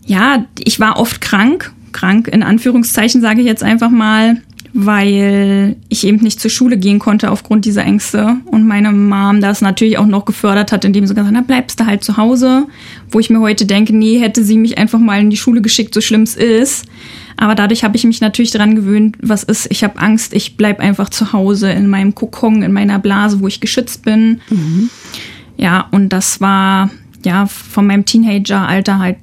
ja, 0.05 0.45
ich 0.57 0.79
war 0.79 0.97
oft 0.97 1.19
krank, 1.19 1.73
krank 1.91 2.29
in 2.29 2.41
Anführungszeichen 2.41 3.21
sage 3.21 3.41
ich 3.41 3.47
jetzt 3.47 3.63
einfach 3.63 3.89
mal 3.89 4.41
weil 4.73 5.75
ich 5.89 6.05
eben 6.05 6.17
nicht 6.17 6.39
zur 6.39 6.49
Schule 6.49 6.77
gehen 6.77 6.99
konnte 6.99 7.31
aufgrund 7.31 7.65
dieser 7.65 7.83
Ängste 7.83 8.37
und 8.45 8.65
meine 8.65 8.91
Mom 8.91 9.41
das 9.41 9.61
natürlich 9.61 9.97
auch 9.97 10.05
noch 10.05 10.25
gefördert 10.25 10.71
hat, 10.71 10.85
indem 10.85 11.05
sie 11.05 11.13
gesagt 11.13 11.27
hat, 11.27 11.33
na 11.33 11.41
bleibst 11.41 11.79
du 11.79 11.85
halt 11.85 12.03
zu 12.03 12.17
Hause, 12.17 12.67
wo 13.09 13.19
ich 13.19 13.29
mir 13.29 13.41
heute 13.41 13.65
denke, 13.65 13.95
nee, 13.95 14.19
hätte 14.19 14.43
sie 14.43 14.57
mich 14.57 14.77
einfach 14.77 14.99
mal 14.99 15.19
in 15.19 15.29
die 15.29 15.37
Schule 15.37 15.61
geschickt, 15.61 15.93
so 15.93 16.01
schlimm 16.01 16.21
es 16.23 16.35
ist. 16.35 16.85
Aber 17.37 17.55
dadurch 17.55 17.83
habe 17.83 17.97
ich 17.97 18.03
mich 18.03 18.21
natürlich 18.21 18.51
daran 18.51 18.75
gewöhnt, 18.75 19.17
was 19.21 19.43
ist, 19.43 19.67
ich 19.71 19.83
habe 19.83 19.99
Angst, 19.99 20.33
ich 20.33 20.57
bleib 20.57 20.79
einfach 20.79 21.09
zu 21.09 21.33
Hause 21.33 21.71
in 21.71 21.87
meinem 21.87 22.15
Kokon, 22.15 22.61
in 22.61 22.71
meiner 22.71 22.99
Blase, 22.99 23.41
wo 23.41 23.47
ich 23.47 23.59
geschützt 23.59 24.03
bin. 24.03 24.41
Mhm. 24.49 24.89
Ja, 25.57 25.87
und 25.91 26.09
das 26.09 26.39
war 26.39 26.91
ja 27.25 27.45
von 27.45 27.87
meinem 27.87 28.05
Teenageralter 28.05 28.99
halt 28.99 29.17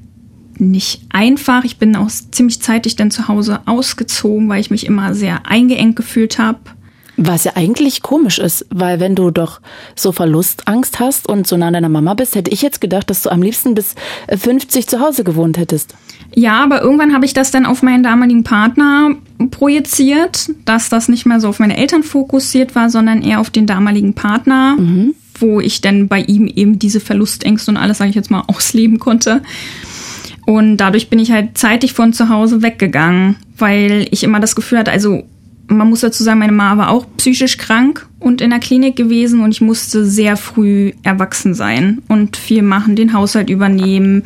nicht 0.61 1.03
einfach. 1.11 1.65
Ich 1.65 1.79
bin 1.79 1.97
auch 1.97 2.09
ziemlich 2.09 2.61
zeitig 2.61 2.97
dann 2.97 3.11
zu 3.11 3.29
Hause 3.29 3.61
ausgezogen, 3.67 4.49
weil 4.49 4.61
ich 4.61 4.71
mich 4.71 4.87
immer 4.87 5.15
sehr 5.15 5.47
eingeengt 5.47 5.97
gefühlt 5.97 6.39
habe. 6.39 6.59
Was 7.21 7.43
ja 7.43 7.53
eigentlich 7.57 8.03
komisch 8.03 8.39
ist, 8.39 8.65
weil 8.71 9.01
wenn 9.01 9.17
du 9.17 9.33
doch 9.33 9.61
so 9.97 10.13
Verlustangst 10.13 11.01
hast 11.01 11.29
und 11.29 11.49
so 11.49 11.57
nah 11.57 11.67
an 11.67 11.73
deiner 11.73 11.89
Mama 11.89 12.15
bist, 12.15 12.37
hätte 12.37 12.53
ich 12.53 12.63
jetzt 12.63 12.81
gedacht, 12.81 13.11
dass 13.11 13.23
du 13.23 13.31
am 13.31 13.43
liebsten 13.43 13.75
bis 13.75 13.97
50 14.29 14.87
zu 14.87 15.01
Hause 15.01 15.25
gewohnt 15.25 15.59
hättest. 15.59 15.97
Ja, 16.33 16.63
aber 16.63 16.81
irgendwann 16.81 17.13
habe 17.13 17.25
ich 17.25 17.35
das 17.35 17.51
dann 17.51 17.67
auf 17.67 17.83
meinen 17.83 18.05
damaligen 18.05 18.45
Partner 18.45 19.17
projiziert, 19.51 20.51
dass 20.65 20.91
das 20.91 21.09
nicht 21.09 21.27
mehr 21.27 21.41
so 21.41 21.49
auf 21.49 21.59
meine 21.59 21.77
Eltern 21.77 22.05
fokussiert 22.05 22.77
war, 22.77 22.89
sondern 22.89 23.23
eher 23.23 23.41
auf 23.41 23.51
den 23.51 23.67
damaligen 23.67 24.15
Partner, 24.15 24.77
mhm. 24.79 25.17
wo 25.41 25.59
ich 25.59 25.81
dann 25.81 26.07
bei 26.07 26.21
ihm 26.21 26.47
eben 26.47 26.79
diese 26.79 27.01
Verlustängste 27.01 27.73
und 27.73 27.77
alles, 27.79 27.99
sage 27.99 28.11
ich 28.11 28.17
jetzt 28.17 28.31
mal, 28.31 28.45
ausleben 28.47 29.01
konnte. 29.01 29.43
Und 30.49 30.79
dadurch 30.79 31.11
bin 31.11 31.19
ich 31.19 31.31
halt 31.31 31.59
zeitig 31.59 31.93
von 31.93 32.15
zu 32.15 32.31
Hause 32.31 32.63
weggegangen, 32.63 33.37
weil 33.59 34.09
ich 34.11 34.25
immer 34.25 34.41
das 34.41 34.57
Gefühl 34.57 34.79
hatte, 34.79 34.91
also 34.91 35.25
man 35.67 35.91
muss 35.91 36.01
dazu 36.01 36.23
sagen, 36.25 36.39
meine 36.39 36.53
Mama 36.53 36.85
war 36.85 36.91
auch 36.91 37.05
psychisch 37.19 37.59
krank 37.59 38.09
und 38.19 38.41
in 38.41 38.49
der 38.49 38.59
Klinik 38.59 38.97
gewesen 38.97 39.41
und 39.41 39.51
ich 39.51 39.61
musste 39.61 40.07
sehr 40.07 40.39
früh 40.39 40.93
erwachsen 41.03 41.53
sein 41.53 42.01
und 42.09 42.39
viel 42.39 42.63
machen, 42.63 42.97
den 42.97 43.13
Haushalt 43.13 43.51
übernehmen, 43.51 44.23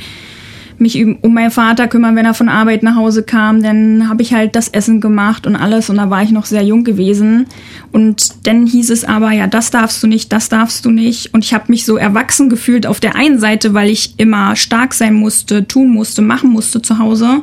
mich 0.78 1.04
um 1.04 1.34
meinen 1.34 1.50
Vater 1.50 1.88
kümmern, 1.88 2.16
wenn 2.16 2.24
er 2.24 2.34
von 2.34 2.48
Arbeit 2.48 2.82
nach 2.82 2.96
Hause 2.96 3.22
kam. 3.22 3.62
Dann 3.62 4.08
habe 4.08 4.22
ich 4.22 4.34
halt 4.34 4.56
das 4.56 4.68
Essen 4.68 5.00
gemacht 5.00 5.46
und 5.46 5.56
alles 5.56 5.90
und 5.90 5.96
da 5.96 6.10
war 6.10 6.22
ich 6.22 6.30
noch 6.30 6.46
sehr 6.46 6.62
jung 6.62 6.84
gewesen. 6.84 7.46
Und 7.92 8.46
dann 8.46 8.66
hieß 8.66 8.90
es 8.90 9.04
aber, 9.04 9.32
ja, 9.32 9.46
das 9.46 9.70
darfst 9.70 10.02
du 10.02 10.06
nicht, 10.06 10.32
das 10.32 10.48
darfst 10.48 10.84
du 10.84 10.90
nicht. 10.90 11.34
Und 11.34 11.44
ich 11.44 11.54
habe 11.54 11.64
mich 11.68 11.84
so 11.84 11.96
erwachsen 11.96 12.48
gefühlt 12.48 12.86
auf 12.86 13.00
der 13.00 13.14
einen 13.14 13.38
Seite, 13.38 13.74
weil 13.74 13.90
ich 13.90 14.14
immer 14.18 14.56
stark 14.56 14.94
sein 14.94 15.14
musste, 15.14 15.66
tun 15.66 15.88
musste, 15.88 16.22
machen 16.22 16.50
musste 16.50 16.82
zu 16.82 16.98
Hause 16.98 17.42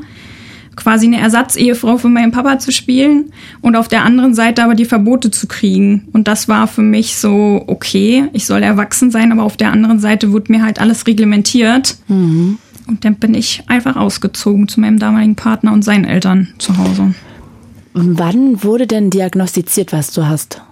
quasi 0.80 1.08
eine 1.08 1.20
Ersatzehefrau 1.20 1.98
für 1.98 2.10
meinen 2.10 2.32
Papa 2.32 2.58
zu 2.58 2.72
spielen 2.72 3.32
und 3.62 3.76
auf 3.76 3.88
der 3.88 4.04
anderen 4.04 4.34
Seite 4.34 4.63
aber 4.63 4.76
die 4.76 4.86
Verbote 4.86 5.30
zu 5.30 5.48
kriegen. 5.48 6.08
Und 6.13 6.28
das 6.28 6.48
war 6.48 6.68
für 6.68 6.82
mich 6.82 7.15
so, 7.15 7.63
okay, 7.68 8.30
ich 8.34 8.46
soll 8.46 8.63
erwachsen 8.63 9.12
sein, 9.12 9.32
aber 9.32 9.44
auf 9.44 9.58
der 9.58 9.72
anderen 9.72 10.00
Seite 10.00 10.32
wurde 10.32 10.52
mir 10.52 10.63
halt 10.63 10.80
alles 10.80 11.06
reglementiert. 11.06 11.98
Mhm. 12.08 12.58
Und 12.89 13.06
dann 13.06 13.15
bin 13.15 13.36
ich 13.36 13.62
einfach 13.67 13.95
ausgezogen 13.95 14.67
zu 14.67 14.82
meinem 14.82 14.97
damaligen 14.97 15.36
Partner 15.36 15.71
und 15.73 15.84
seinen 15.84 16.06
Eltern 16.06 16.47
zu 16.58 16.75
Hause. 16.78 17.13
Wann 17.93 18.63
wurde 18.63 18.88
denn 18.88 19.12
diagnostiziert, 19.12 19.93
was 19.93 20.12
du 20.12 20.25
hast? 20.25 20.63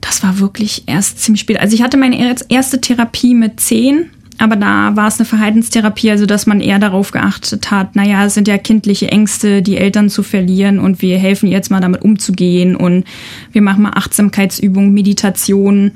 Das 0.00 0.22
war 0.22 0.38
wirklich 0.38 0.84
erst 0.86 1.20
ziemlich 1.20 1.40
spät. 1.40 1.58
Also 1.58 1.74
ich 1.74 1.82
hatte 1.82 1.96
meine 1.96 2.36
erste 2.48 2.80
Therapie 2.80 3.34
mit 3.34 3.58
zehn, 3.58 4.10
aber 4.38 4.54
da 4.54 4.94
war 4.94 5.08
es 5.08 5.18
eine 5.18 5.26
Verhaltenstherapie, 5.26 6.10
also 6.12 6.24
dass 6.24 6.46
man 6.46 6.60
eher 6.60 6.78
darauf 6.78 7.10
geachtet 7.10 7.72
hat, 7.72 7.96
naja, 7.96 8.24
es 8.24 8.34
sind 8.34 8.46
ja 8.46 8.56
kindliche 8.56 9.08
Ängste, 9.08 9.62
die 9.62 9.78
Eltern 9.78 10.08
zu 10.08 10.22
verlieren 10.22 10.78
und 10.78 11.02
wir 11.02 11.18
helfen 11.18 11.50
jetzt 11.50 11.70
mal 11.70 11.80
damit 11.80 12.02
umzugehen 12.02 12.76
und 12.76 13.04
wir 13.50 13.62
machen 13.62 13.82
mal 13.82 13.94
Achtsamkeitsübungen, 13.94 14.94
Meditation. 14.94 15.92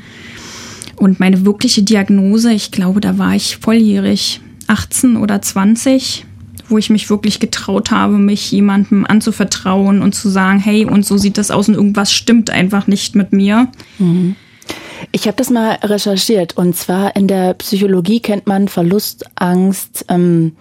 Und 0.97 1.21
meine 1.21 1.45
wirkliche 1.45 1.83
Diagnose, 1.83 2.53
ich 2.53 2.73
glaube, 2.73 3.01
da 3.01 3.19
war 3.19 3.37
ich 3.37 3.59
volljährig. 3.59 4.41
18 4.71 5.17
oder 5.17 5.43
20, 5.43 6.25
wo 6.69 6.79
ich 6.79 6.91
mich 6.91 7.11
wirklich 7.11 7.41
getraut 7.41 7.91
habe, 7.91 8.15
mich 8.15 8.51
jemandem 8.53 9.05
anzuvertrauen 9.05 10.01
und 10.01 10.15
zu 10.15 10.29
sagen, 10.29 10.61
hey, 10.61 10.85
und 10.85 11.05
so 11.05 11.19
sieht 11.19 11.39
das 11.39 11.51
aus 11.51 11.69
und 11.69 11.75
irgendwas 11.75 12.13
stimmt 12.13 12.51
einfach 12.51 12.87
nicht 12.87 13.17
mit 13.17 13.33
mir. 13.33 13.69
Mhm. 13.99 14.37
Ich 15.13 15.27
habe 15.27 15.37
das 15.37 15.51
mal 15.51 15.79
recherchiert 15.83 16.57
und 16.57 16.77
zwar 16.77 17.17
in 17.17 17.27
der 17.27 17.55
Psychologie 17.55 18.21
kennt 18.21 18.47
man 18.47 18.69
Verlustangst 18.69 20.05
ähm, 20.09 20.53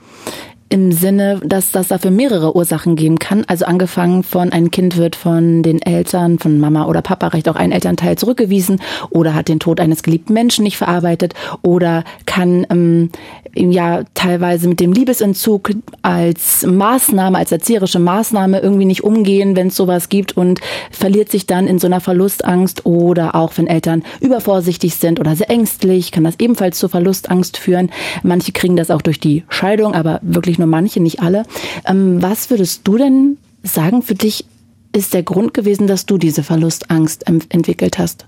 im 0.69 0.91
Sinne, 0.91 1.41
dass 1.43 1.71
das 1.71 1.87
dafür 1.87 2.11
mehrere 2.11 2.55
Ursachen 2.55 2.95
geben 2.95 3.17
kann. 3.17 3.43
Also 3.47 3.65
angefangen 3.65 4.23
von 4.23 4.51
ein 4.51 4.69
Kind 4.69 4.97
wird 4.97 5.15
von 5.15 5.63
den 5.63 5.81
Eltern, 5.81 6.37
von 6.37 6.59
Mama 6.59 6.85
oder 6.85 7.01
Papa, 7.01 7.29
recht 7.29 7.49
auch 7.49 7.55
ein 7.55 7.71
Elternteil 7.71 8.17
zurückgewiesen 8.17 8.79
oder 9.09 9.33
hat 9.33 9.47
den 9.47 9.59
Tod 9.59 9.79
eines 9.79 10.03
geliebten 10.03 10.33
Menschen 10.33 10.63
nicht 10.63 10.77
verarbeitet 10.77 11.33
oder 11.63 12.03
kann 12.27 12.67
ähm, 12.69 13.09
ja 13.55 14.03
teilweise 14.13 14.67
mit 14.67 14.79
dem 14.79 14.93
Liebesentzug 14.93 15.71
als 16.03 16.65
Maßnahme, 16.65 17.39
als 17.39 17.51
erzieherische 17.51 17.99
Maßnahme 17.99 18.59
irgendwie 18.59 18.85
nicht 18.85 19.03
umgehen, 19.03 19.55
wenn 19.55 19.67
es 19.67 19.75
sowas 19.75 20.09
gibt 20.09 20.37
und 20.37 20.59
verliert 20.91 21.29
sich 21.29 21.47
dann 21.47 21.65
in 21.65 21.79
so 21.79 21.87
einer 21.87 21.99
Verlustangst 21.99 22.85
oder 22.85 23.33
auch 23.33 23.53
wenn 23.55 23.65
Eltern 23.65 24.03
übervorsichtig 24.21 24.95
sind 24.95 25.19
oder 25.19 25.35
sehr 25.35 25.49
ängstlich, 25.49 26.11
kann 26.11 26.23
das 26.23 26.39
ebenfalls 26.39 26.77
zur 26.77 26.89
Verlustangst 26.89 27.57
führen. 27.57 27.89
Manche 28.21 28.51
kriegen 28.51 28.75
das 28.75 28.91
auch 28.91 29.01
durch 29.01 29.19
die 29.19 29.43
Scheidung, 29.49 29.95
aber 29.95 30.19
wirklich 30.21 30.58
nur 30.59 30.67
manche, 30.67 30.99
nicht 30.99 31.21
alle. 31.21 31.43
Ähm, 31.85 32.21
was 32.21 32.49
würdest 32.49 32.81
du 32.83 32.97
denn 32.97 33.37
sagen, 33.63 34.01
für 34.01 34.15
dich 34.15 34.45
ist 34.93 35.13
der 35.13 35.23
Grund 35.23 35.53
gewesen, 35.53 35.87
dass 35.87 36.05
du 36.05 36.17
diese 36.17 36.43
Verlustangst 36.43 37.25
entwickelt 37.27 37.97
hast? 37.97 38.25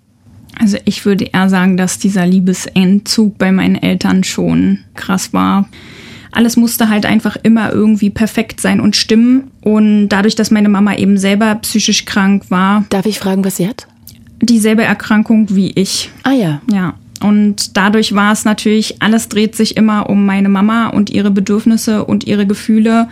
Also 0.60 0.78
ich 0.86 1.06
würde 1.06 1.26
eher 1.26 1.50
sagen, 1.50 1.78
dass 1.78 1.98
dieser 1.98 2.26
Liebesentzug 2.26 3.38
bei 3.38 3.52
meinen 3.52 3.76
Eltern 3.76 4.24
schon 4.24 4.80
krass 4.96 5.34
war. 5.34 5.70
Alles 6.32 6.56
musste 6.56 6.90
halt 6.90 7.06
einfach 7.06 7.36
immer 7.42 7.72
irgendwie 7.72 8.10
perfekt 8.10 8.62
sein 8.62 8.80
und 8.80 8.96
stimmen. 8.96 9.52
Und 9.62 10.10
dadurch, 10.10 10.36
dass 10.36 10.52
meine 10.52 10.70
Mama 10.70 10.96
eben 10.96 11.18
selber 11.18 11.56
psychisch 11.56 12.06
krank 12.06 12.46
war. 12.50 12.86
Darf 12.90 13.06
ich 13.06 13.20
fragen, 13.20 13.44
was 13.44 13.58
sie 13.58 13.68
hat? 13.68 13.88
Dieselbe 14.42 14.84
Erkrankung 14.84 15.48
wie 15.56 15.72
ich. 15.72 16.10
Ah 16.24 16.32
ja. 16.32 16.62
Ja. 16.72 16.96
Und 17.22 17.78
dadurch 17.78 18.16
war 18.16 18.32
es 18.32 18.46
natürlich, 18.46 19.02
alles 19.02 19.30
dreht 19.30 19.56
sich 19.56 19.78
immer 19.78 20.10
um 20.10 20.26
meine 20.26 20.50
Mama 20.50 20.88
und 20.88 21.10
ihre 21.10 21.32
Bedürfnisse 21.32 22.04
und 22.06 22.26
ihre 22.26 22.48
Gefühle. 22.48 23.08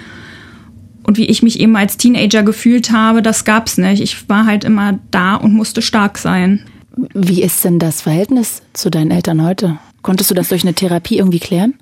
Und 1.03 1.17
wie 1.17 1.25
ich 1.25 1.43
mich 1.43 1.59
eben 1.59 1.75
als 1.75 1.97
Teenager 1.97 2.43
gefühlt 2.43 2.91
habe, 2.91 3.21
das 3.21 3.45
gab's 3.45 3.77
nicht. 3.77 4.01
Ich 4.01 4.29
war 4.29 4.45
halt 4.45 4.63
immer 4.63 4.99
da 5.11 5.35
und 5.35 5.53
musste 5.53 5.81
stark 5.81 6.17
sein. 6.17 6.61
Wie 7.13 7.41
ist 7.41 7.63
denn 7.63 7.79
das 7.79 8.01
Verhältnis 8.01 8.61
zu 8.73 8.89
deinen 8.89 9.11
Eltern 9.11 9.43
heute? 9.43 9.77
Konntest 10.01 10.29
du 10.31 10.35
das 10.35 10.49
durch 10.49 10.63
eine 10.63 10.73
Therapie 10.73 11.17
irgendwie 11.17 11.39
klären? 11.39 11.75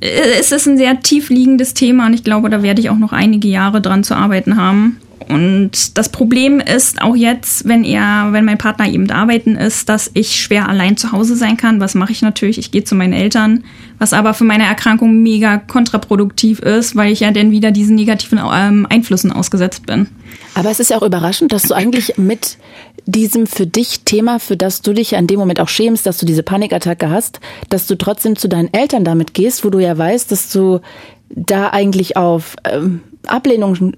Äh, 0.00 0.38
es 0.38 0.52
ist 0.52 0.66
ein 0.66 0.76
sehr 0.76 1.00
tief 1.00 1.30
liegendes 1.30 1.74
Thema 1.74 2.06
und 2.06 2.14
ich 2.14 2.24
glaube, 2.24 2.50
da 2.50 2.62
werde 2.62 2.80
ich 2.80 2.90
auch 2.90 2.98
noch 2.98 3.12
einige 3.12 3.48
Jahre 3.48 3.80
dran 3.80 4.04
zu 4.04 4.14
arbeiten 4.14 4.56
haben. 4.56 4.98
Und 5.28 5.98
das 5.98 6.08
Problem 6.08 6.58
ist 6.58 7.02
auch 7.02 7.14
jetzt, 7.14 7.68
wenn 7.68 7.84
er, 7.84 8.28
wenn 8.32 8.46
mein 8.46 8.56
Partner 8.56 8.88
eben 8.88 9.10
arbeiten 9.10 9.56
ist, 9.56 9.88
dass 9.88 10.10
ich 10.14 10.40
schwer 10.40 10.68
allein 10.68 10.96
zu 10.96 11.12
Hause 11.12 11.36
sein 11.36 11.58
kann. 11.58 11.80
Was 11.80 11.94
mache 11.94 12.12
ich 12.12 12.22
natürlich? 12.22 12.58
Ich 12.58 12.70
gehe 12.70 12.84
zu 12.84 12.94
meinen 12.94 13.12
Eltern, 13.12 13.64
was 13.98 14.14
aber 14.14 14.32
für 14.32 14.44
meine 14.44 14.64
Erkrankung 14.64 15.22
mega 15.22 15.58
kontraproduktiv 15.58 16.60
ist, 16.60 16.96
weil 16.96 17.12
ich 17.12 17.20
ja 17.20 17.30
dann 17.30 17.50
wieder 17.50 17.72
diesen 17.72 17.96
negativen 17.96 18.40
ähm, 18.52 18.86
Einflüssen 18.88 19.30
ausgesetzt 19.30 19.84
bin. 19.84 20.08
Aber 20.54 20.70
es 20.70 20.80
ist 20.80 20.90
ja 20.90 20.96
auch 20.96 21.02
überraschend, 21.02 21.52
dass 21.52 21.64
du 21.64 21.74
eigentlich 21.74 22.16
mit 22.16 22.56
diesem 23.04 23.46
für 23.46 23.66
dich 23.66 24.00
Thema, 24.00 24.38
für 24.38 24.56
das 24.56 24.82
du 24.82 24.92
dich 24.92 25.12
ja 25.12 25.18
in 25.18 25.26
dem 25.26 25.38
Moment 25.38 25.60
auch 25.60 25.68
schämst, 25.68 26.06
dass 26.06 26.18
du 26.18 26.26
diese 26.26 26.42
Panikattacke 26.42 27.10
hast, 27.10 27.40
dass 27.68 27.86
du 27.86 27.96
trotzdem 27.96 28.36
zu 28.36 28.48
deinen 28.48 28.72
Eltern 28.72 29.04
damit 29.04 29.34
gehst, 29.34 29.64
wo 29.64 29.70
du 29.70 29.78
ja 29.78 29.96
weißt, 29.96 30.32
dass 30.32 30.50
du 30.50 30.80
da 31.28 31.68
eigentlich 31.68 32.16
auf 32.16 32.56
ähm, 32.64 33.02
Ablehnung 33.26 33.92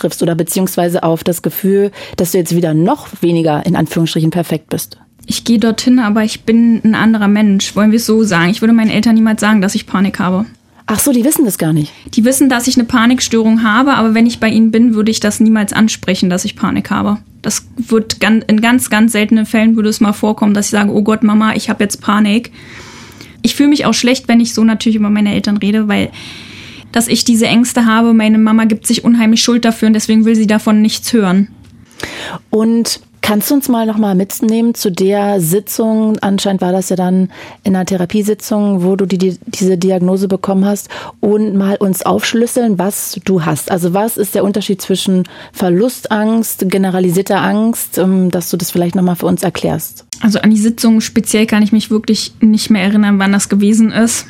triffst 0.00 0.22
oder 0.22 0.34
beziehungsweise 0.34 1.02
auf 1.02 1.22
das 1.24 1.42
Gefühl, 1.42 1.92
dass 2.16 2.32
du 2.32 2.38
jetzt 2.38 2.56
wieder 2.56 2.74
noch 2.74 3.08
weniger 3.20 3.64
in 3.64 3.76
Anführungsstrichen 3.76 4.30
perfekt 4.30 4.68
bist. 4.68 4.98
Ich 5.26 5.44
gehe 5.44 5.58
dorthin, 5.58 5.98
aber 6.00 6.24
ich 6.24 6.42
bin 6.42 6.80
ein 6.82 6.94
anderer 6.94 7.28
Mensch. 7.28 7.76
Wollen 7.76 7.92
wir 7.92 7.98
es 7.98 8.06
so 8.06 8.24
sagen? 8.24 8.50
Ich 8.50 8.62
würde 8.62 8.74
meinen 8.74 8.90
Eltern 8.90 9.14
niemals 9.14 9.40
sagen, 9.40 9.60
dass 9.60 9.74
ich 9.74 9.86
Panik 9.86 10.18
habe. 10.18 10.46
Ach 10.86 10.98
so, 10.98 11.12
die 11.12 11.24
wissen 11.24 11.44
das 11.44 11.56
gar 11.56 11.72
nicht. 11.72 11.92
Die 12.14 12.24
wissen, 12.24 12.48
dass 12.48 12.66
ich 12.66 12.76
eine 12.76 12.84
Panikstörung 12.84 13.62
habe, 13.62 13.94
aber 13.94 14.14
wenn 14.14 14.26
ich 14.26 14.40
bei 14.40 14.48
ihnen 14.48 14.72
bin, 14.72 14.94
würde 14.94 15.12
ich 15.12 15.20
das 15.20 15.38
niemals 15.38 15.72
ansprechen, 15.72 16.30
dass 16.30 16.44
ich 16.44 16.56
Panik 16.56 16.90
habe. 16.90 17.18
Das 17.42 17.64
wird 17.76 18.16
in 18.24 18.60
ganz, 18.60 18.90
ganz 18.90 19.12
seltenen 19.12 19.46
Fällen 19.46 19.76
würde 19.76 19.88
es 19.88 20.00
mal 20.00 20.12
vorkommen, 20.12 20.52
dass 20.52 20.66
ich 20.66 20.72
sage, 20.72 20.92
oh 20.92 21.02
Gott, 21.02 21.22
Mama, 21.22 21.54
ich 21.54 21.70
habe 21.70 21.84
jetzt 21.84 22.00
Panik. 22.00 22.50
Ich 23.42 23.54
fühle 23.54 23.68
mich 23.68 23.86
auch 23.86 23.94
schlecht, 23.94 24.26
wenn 24.26 24.40
ich 24.40 24.52
so 24.52 24.64
natürlich 24.64 24.96
über 24.96 25.10
meine 25.10 25.32
Eltern 25.32 25.58
rede, 25.58 25.86
weil 25.86 26.10
dass 26.92 27.08
ich 27.08 27.24
diese 27.24 27.46
Ängste 27.46 27.86
habe. 27.86 28.14
Meine 28.14 28.38
Mama 28.38 28.64
gibt 28.64 28.86
sich 28.86 29.04
unheimlich 29.04 29.42
Schuld 29.42 29.64
dafür 29.64 29.88
und 29.88 29.94
deswegen 29.94 30.24
will 30.24 30.34
sie 30.34 30.46
davon 30.46 30.82
nichts 30.82 31.12
hören. 31.12 31.48
Und 32.50 33.00
Kannst 33.22 33.50
du 33.50 33.54
uns 33.54 33.68
mal 33.68 33.86
nochmal 33.86 34.14
mitnehmen 34.14 34.74
zu 34.74 34.90
der 34.90 35.40
Sitzung? 35.40 36.18
Anscheinend 36.20 36.62
war 36.62 36.72
das 36.72 36.88
ja 36.88 36.96
dann 36.96 37.30
in 37.62 37.76
einer 37.76 37.84
Therapiesitzung, 37.84 38.82
wo 38.82 38.96
du 38.96 39.06
die, 39.06 39.38
diese 39.46 39.76
Diagnose 39.76 40.26
bekommen 40.26 40.64
hast 40.64 40.88
und 41.20 41.54
mal 41.54 41.76
uns 41.76 42.02
aufschlüsseln, 42.02 42.78
was 42.78 43.20
du 43.24 43.44
hast. 43.44 43.70
Also 43.70 43.94
was 43.94 44.16
ist 44.16 44.34
der 44.34 44.42
Unterschied 44.42 44.80
zwischen 44.80 45.24
Verlustangst, 45.52 46.68
generalisierter 46.68 47.40
Angst, 47.42 47.98
ähm, 47.98 48.30
dass 48.30 48.50
du 48.50 48.56
das 48.56 48.70
vielleicht 48.70 48.94
nochmal 48.94 49.16
für 49.16 49.26
uns 49.26 49.42
erklärst? 49.42 50.06
Also 50.20 50.40
an 50.40 50.50
die 50.50 50.58
Sitzung 50.58 51.00
speziell 51.00 51.46
kann 51.46 51.62
ich 51.62 51.72
mich 51.72 51.90
wirklich 51.90 52.34
nicht 52.40 52.70
mehr 52.70 52.82
erinnern, 52.82 53.18
wann 53.18 53.32
das 53.32 53.48
gewesen 53.48 53.90
ist. 53.90 54.26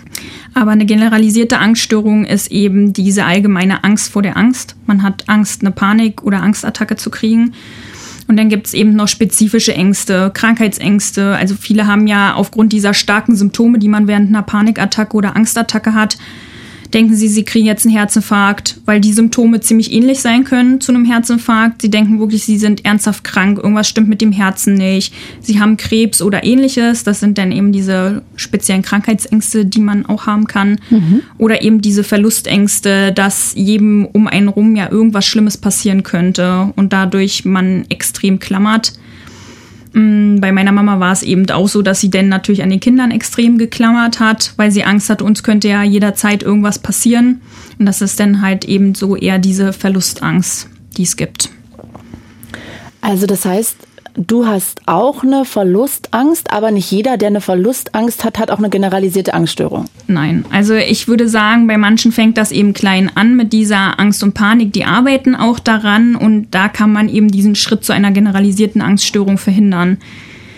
Aber 0.54 0.70
eine 0.72 0.86
generalisierte 0.86 1.58
Angststörung 1.58 2.24
ist 2.24 2.50
eben 2.50 2.92
diese 2.92 3.24
allgemeine 3.24 3.82
Angst 3.84 4.12
vor 4.12 4.22
der 4.22 4.36
Angst. 4.36 4.76
Man 4.86 5.02
hat 5.02 5.28
Angst, 5.28 5.62
eine 5.62 5.70
Panik- 5.70 6.22
oder 6.22 6.42
Angstattacke 6.42 6.96
zu 6.96 7.10
kriegen. 7.10 7.54
Und 8.30 8.36
dann 8.36 8.48
gibt 8.48 8.68
es 8.68 8.74
eben 8.74 8.94
noch 8.94 9.08
spezifische 9.08 9.74
Ängste, 9.74 10.30
Krankheitsängste. 10.32 11.34
Also 11.34 11.56
viele 11.60 11.88
haben 11.88 12.06
ja 12.06 12.34
aufgrund 12.34 12.72
dieser 12.72 12.94
starken 12.94 13.34
Symptome, 13.34 13.80
die 13.80 13.88
man 13.88 14.06
während 14.06 14.28
einer 14.28 14.44
Panikattacke 14.44 15.16
oder 15.16 15.34
Angstattacke 15.34 15.94
hat, 15.94 16.16
denken 16.94 17.14
sie, 17.14 17.28
sie 17.28 17.44
kriegen 17.44 17.66
jetzt 17.66 17.86
einen 17.86 17.94
Herzinfarkt, 17.94 18.80
weil 18.84 19.00
die 19.00 19.12
Symptome 19.12 19.60
ziemlich 19.60 19.92
ähnlich 19.92 20.20
sein 20.20 20.44
können 20.44 20.80
zu 20.80 20.92
einem 20.92 21.04
Herzinfarkt. 21.04 21.82
Sie 21.82 21.90
denken 21.90 22.18
wirklich, 22.18 22.44
sie 22.44 22.58
sind 22.58 22.84
ernsthaft 22.84 23.24
krank, 23.24 23.58
irgendwas 23.58 23.88
stimmt 23.88 24.08
mit 24.08 24.20
dem 24.20 24.32
Herzen 24.32 24.74
nicht. 24.74 25.14
Sie 25.40 25.60
haben 25.60 25.76
Krebs 25.76 26.22
oder 26.22 26.44
ähnliches. 26.44 27.04
Das 27.04 27.20
sind 27.20 27.38
dann 27.38 27.52
eben 27.52 27.72
diese 27.72 28.22
speziellen 28.36 28.82
Krankheitsängste, 28.82 29.64
die 29.64 29.80
man 29.80 30.06
auch 30.06 30.26
haben 30.26 30.46
kann. 30.46 30.80
Mhm. 30.90 31.22
Oder 31.38 31.62
eben 31.62 31.80
diese 31.80 32.04
Verlustängste, 32.04 33.12
dass 33.12 33.52
jedem 33.54 34.06
um 34.06 34.26
einen 34.26 34.48
rum 34.48 34.76
ja 34.76 34.90
irgendwas 34.90 35.26
Schlimmes 35.26 35.56
passieren 35.56 36.02
könnte 36.02 36.72
und 36.76 36.92
dadurch 36.92 37.44
man 37.44 37.84
extrem 37.88 38.38
klammert. 38.38 38.92
Mm, 39.92 40.40
bei 40.40 40.52
meiner 40.52 40.72
Mama 40.72 41.00
war 41.00 41.12
es 41.12 41.22
eben 41.22 41.50
auch 41.50 41.68
so, 41.68 41.82
dass 41.82 42.00
sie 42.00 42.10
denn 42.10 42.28
natürlich 42.28 42.62
an 42.62 42.70
den 42.70 42.80
Kindern 42.80 43.10
extrem 43.10 43.58
geklammert 43.58 44.20
hat, 44.20 44.52
weil 44.56 44.70
sie 44.70 44.84
Angst 44.84 45.10
hat, 45.10 45.22
uns 45.22 45.42
könnte 45.42 45.68
ja 45.68 45.82
jederzeit 45.82 46.42
irgendwas 46.42 46.78
passieren. 46.78 47.40
Und 47.78 47.86
das 47.86 48.00
ist 48.00 48.20
dann 48.20 48.42
halt 48.42 48.64
eben 48.64 48.94
so 48.94 49.16
eher 49.16 49.38
diese 49.38 49.72
Verlustangst, 49.72 50.68
die 50.96 51.02
es 51.02 51.16
gibt. 51.16 51.50
Also 53.00 53.26
das 53.26 53.44
heißt, 53.44 53.76
du 54.14 54.46
hast 54.46 54.80
auch 54.86 55.22
eine 55.22 55.44
Verlustangst, 55.44 56.52
aber 56.52 56.70
nicht 56.70 56.90
jeder, 56.90 57.16
der 57.16 57.28
eine 57.28 57.40
Verlustangst 57.40 58.24
hat, 58.24 58.38
hat 58.38 58.50
auch 58.50 58.58
eine 58.58 58.70
generalisierte 58.70 59.34
Angststörung. 59.34 59.86
Nein, 60.06 60.44
also 60.50 60.74
ich 60.74 61.08
würde 61.08 61.28
sagen, 61.28 61.66
bei 61.66 61.76
manchen 61.76 62.12
fängt 62.12 62.36
das 62.36 62.52
eben 62.52 62.72
klein 62.72 63.10
an 63.14 63.36
mit 63.36 63.52
dieser 63.52 63.98
Angst 63.98 64.22
und 64.22 64.34
Panik. 64.34 64.72
Die 64.72 64.84
arbeiten 64.84 65.34
auch 65.34 65.58
daran 65.58 66.16
und 66.16 66.48
da 66.50 66.68
kann 66.68 66.92
man 66.92 67.08
eben 67.08 67.28
diesen 67.28 67.54
Schritt 67.54 67.84
zu 67.84 67.92
einer 67.92 68.10
generalisierten 68.10 68.82
Angststörung 68.82 69.38
verhindern. 69.38 69.98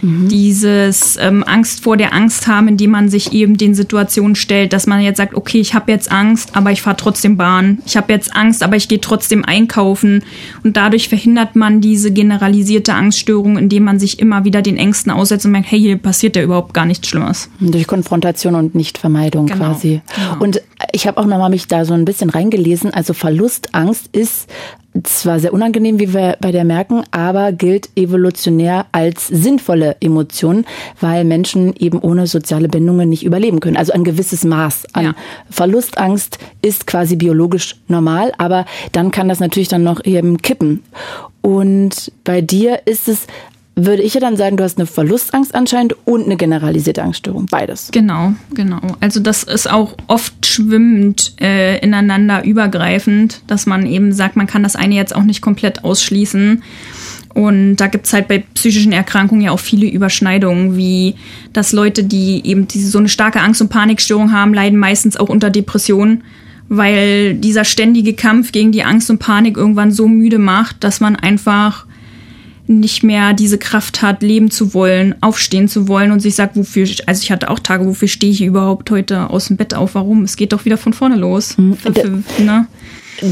Mhm. 0.02 0.28
Dieses 0.28 1.16
ähm, 1.16 1.44
Angst 1.44 1.82
vor 1.84 1.96
der 1.96 2.12
Angst 2.12 2.46
haben, 2.46 2.68
indem 2.68 2.90
man 2.90 3.08
sich 3.08 3.32
eben 3.32 3.56
den 3.56 3.74
Situationen 3.74 4.34
stellt, 4.34 4.72
dass 4.72 4.86
man 4.86 5.00
jetzt 5.00 5.16
sagt, 5.16 5.34
okay, 5.34 5.60
ich 5.60 5.74
habe 5.74 5.90
jetzt 5.92 6.10
Angst, 6.10 6.56
aber 6.56 6.72
ich 6.72 6.82
fahre 6.82 6.96
trotzdem 6.96 7.36
Bahn. 7.36 7.78
Ich 7.86 7.96
habe 7.96 8.12
jetzt 8.12 8.34
Angst, 8.34 8.62
aber 8.62 8.76
ich 8.76 8.88
gehe 8.88 9.00
trotzdem 9.00 9.44
einkaufen. 9.44 10.24
Und 10.64 10.76
dadurch 10.76 11.08
verhindert 11.08 11.56
man 11.56 11.80
diese 11.80 12.10
generalisierte 12.10 12.94
Angststörung, 12.94 13.56
indem 13.56 13.84
man 13.84 13.98
sich 13.98 14.18
immer 14.18 14.44
wieder 14.44 14.60
den 14.60 14.76
Ängsten 14.76 15.12
aussetzt 15.12 15.46
und 15.46 15.52
merkt, 15.52 15.70
hey, 15.70 15.80
hier 15.80 15.96
passiert 15.96 16.36
ja 16.36 16.42
überhaupt 16.42 16.74
gar 16.74 16.84
nichts 16.84 17.08
Schlimmes. 17.08 17.48
Durch 17.60 17.86
Konfrontation 17.86 18.56
und 18.56 18.74
Nichtvermeidung 18.74 19.46
genau. 19.46 19.58
quasi. 19.58 20.02
Genau. 20.16 20.42
Und 20.42 20.60
ich 20.92 21.06
habe 21.06 21.18
auch 21.18 21.26
nochmal 21.26 21.50
mich 21.50 21.68
da 21.68 21.84
so 21.84 21.94
ein 21.94 22.04
bisschen 22.04 22.30
reingelesen. 22.30 22.92
Also 22.92 23.14
Verlustangst 23.14 24.08
ist 24.12 24.48
zwar 25.04 25.40
sehr 25.40 25.52
unangenehm, 25.52 25.98
wie 25.98 26.12
wir 26.12 26.36
bei 26.40 26.52
der 26.52 26.64
merken, 26.64 27.02
aber 27.10 27.52
gilt 27.52 27.88
evolutionär 27.96 28.86
als 28.92 29.26
sinnvolle 29.28 29.96
Emotion, 30.00 30.64
weil 31.00 31.24
Menschen 31.24 31.74
eben 31.78 31.98
ohne 31.98 32.26
soziale 32.26 32.68
Bindungen 32.68 33.08
nicht 33.08 33.24
überleben 33.24 33.60
können. 33.60 33.76
Also 33.76 33.92
ein 33.92 34.04
gewisses 34.04 34.44
Maß 34.44 34.86
an 34.92 35.04
ja. 35.04 35.14
Verlustangst 35.50 36.38
ist 36.60 36.86
quasi 36.86 37.16
biologisch 37.16 37.76
normal, 37.88 38.32
aber 38.38 38.66
dann 38.92 39.10
kann 39.10 39.28
das 39.28 39.40
natürlich 39.40 39.68
dann 39.68 39.82
noch 39.82 40.04
eben 40.04 40.42
kippen. 40.42 40.82
Und 41.40 42.12
bei 42.24 42.40
dir 42.40 42.82
ist 42.86 43.08
es 43.08 43.26
würde 43.74 44.02
ich 44.02 44.14
ja 44.14 44.20
dann 44.20 44.36
sagen, 44.36 44.56
du 44.56 44.64
hast 44.64 44.78
eine 44.78 44.86
Verlustangst 44.86 45.54
anscheinend 45.54 45.96
und 46.04 46.26
eine 46.26 46.36
generalisierte 46.36 47.02
Angststörung. 47.02 47.46
Beides. 47.46 47.88
Genau, 47.90 48.34
genau. 48.52 48.80
Also 49.00 49.20
das 49.20 49.44
ist 49.44 49.70
auch 49.70 49.96
oft 50.08 50.46
schwimmend 50.46 51.34
äh, 51.40 51.78
ineinander 51.78 52.44
übergreifend, 52.44 53.40
dass 53.46 53.64
man 53.66 53.86
eben 53.86 54.12
sagt, 54.12 54.36
man 54.36 54.46
kann 54.46 54.62
das 54.62 54.76
eine 54.76 54.94
jetzt 54.94 55.14
auch 55.14 55.22
nicht 55.22 55.40
komplett 55.40 55.84
ausschließen. 55.84 56.62
Und 57.32 57.76
da 57.76 57.86
gibt's 57.86 58.12
halt 58.12 58.28
bei 58.28 58.44
psychischen 58.54 58.92
Erkrankungen 58.92 59.42
ja 59.42 59.52
auch 59.52 59.60
viele 59.60 59.86
Überschneidungen, 59.86 60.76
wie 60.76 61.14
dass 61.54 61.72
Leute, 61.72 62.04
die 62.04 62.42
eben 62.44 62.68
diese, 62.68 62.90
so 62.90 62.98
eine 62.98 63.08
starke 63.08 63.40
Angst- 63.40 63.62
und 63.62 63.70
Panikstörung 63.70 64.32
haben, 64.32 64.52
leiden 64.52 64.78
meistens 64.78 65.16
auch 65.16 65.30
unter 65.30 65.48
Depressionen, 65.48 66.24
weil 66.68 67.34
dieser 67.34 67.64
ständige 67.64 68.12
Kampf 68.12 68.52
gegen 68.52 68.70
die 68.70 68.84
Angst 68.84 69.08
und 69.08 69.18
Panik 69.18 69.56
irgendwann 69.56 69.92
so 69.92 70.08
müde 70.08 70.38
macht, 70.38 70.84
dass 70.84 71.00
man 71.00 71.16
einfach 71.16 71.86
nicht 72.80 73.02
mehr 73.02 73.32
diese 73.32 73.58
Kraft 73.58 74.02
hat, 74.02 74.22
leben 74.22 74.50
zu 74.50 74.74
wollen, 74.74 75.14
aufstehen 75.20 75.68
zu 75.68 75.88
wollen 75.88 76.12
und 76.12 76.20
sich 76.20 76.34
sagt, 76.34 76.56
wofür, 76.56 76.86
also 77.06 77.22
ich 77.22 77.30
hatte 77.30 77.50
auch 77.50 77.58
Tage, 77.58 77.86
wofür 77.86 78.08
stehe 78.08 78.32
ich 78.32 78.42
überhaupt 78.42 78.90
heute 78.90 79.30
aus 79.30 79.46
dem 79.46 79.56
Bett 79.56 79.74
auf, 79.74 79.94
warum? 79.94 80.22
Es 80.24 80.36
geht 80.36 80.52
doch 80.52 80.64
wieder 80.64 80.76
von 80.76 80.92
vorne 80.92 81.16
los. 81.16 81.56
Mhm. 81.58 81.76
Ne? 82.38 82.66